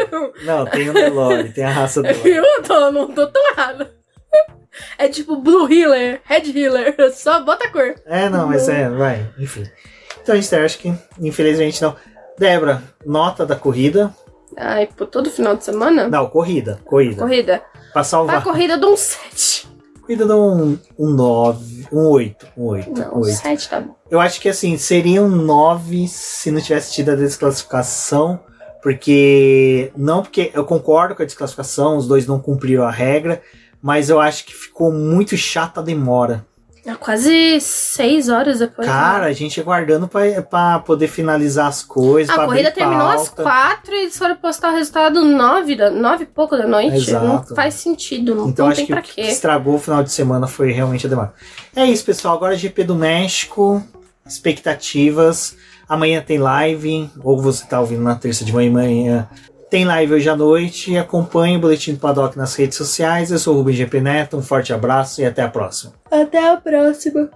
[0.45, 3.87] Não, tem o Nelore, tem a raça do Eu tô, não tô tão errado.
[4.99, 7.95] É tipo Blue Healer, Red Healer, só bota a cor.
[8.07, 9.65] É, não, mas é, vai, enfim.
[10.23, 11.97] Então, gente, acho que, infelizmente, não.
[12.39, 14.15] Débora, nota da corrida.
[14.57, 16.09] Ai, pô, todo final de semana?
[16.09, 17.17] Não, corrida, corrida.
[17.21, 17.59] Corrida.
[17.59, 18.43] Pra Pra salvar.
[18.43, 19.69] corrida de um 7.
[20.11, 22.91] Corrida de um, um 9, um 8, um 8.
[22.91, 23.37] Não, um um 8.
[23.37, 23.95] 7 tá bom.
[24.11, 28.41] Eu acho que assim, seria um 9 se não tivesse tido a desclassificação,
[28.83, 33.41] porque não porque eu concordo com a desclassificação, os dois não cumpriram a regra,
[33.81, 36.45] mas eu acho que ficou muito chata a demora.
[36.85, 38.89] É quase 6 horas depois.
[38.89, 39.31] Cara, né?
[39.31, 42.35] a gente aguardando pra, pra poder finalizar as coisas.
[42.35, 43.43] a corrida terminou às pauta.
[43.43, 46.97] 4 e eles foram postar o resultado 9, da, 9 e pouco da noite.
[46.97, 47.51] Exato.
[47.51, 50.03] Não faz sentido, não, Então não acho tem que pra o que estragou o final
[50.03, 51.35] de semana foi realmente a demora.
[51.77, 52.35] É isso, pessoal.
[52.37, 53.83] Agora GP do México,
[54.27, 55.57] expectativas.
[55.89, 59.29] Amanhã tem live, ou você tá ouvindo na terça de manhã, manhã.
[59.71, 60.99] Tem live hoje à noite.
[60.99, 63.31] Acompanhe o Boletim do Paddock nas redes sociais.
[63.31, 64.37] Eu sou o Rubem GP Neto.
[64.37, 65.93] Um forte abraço e até a próxima.
[66.11, 67.31] Até a próxima.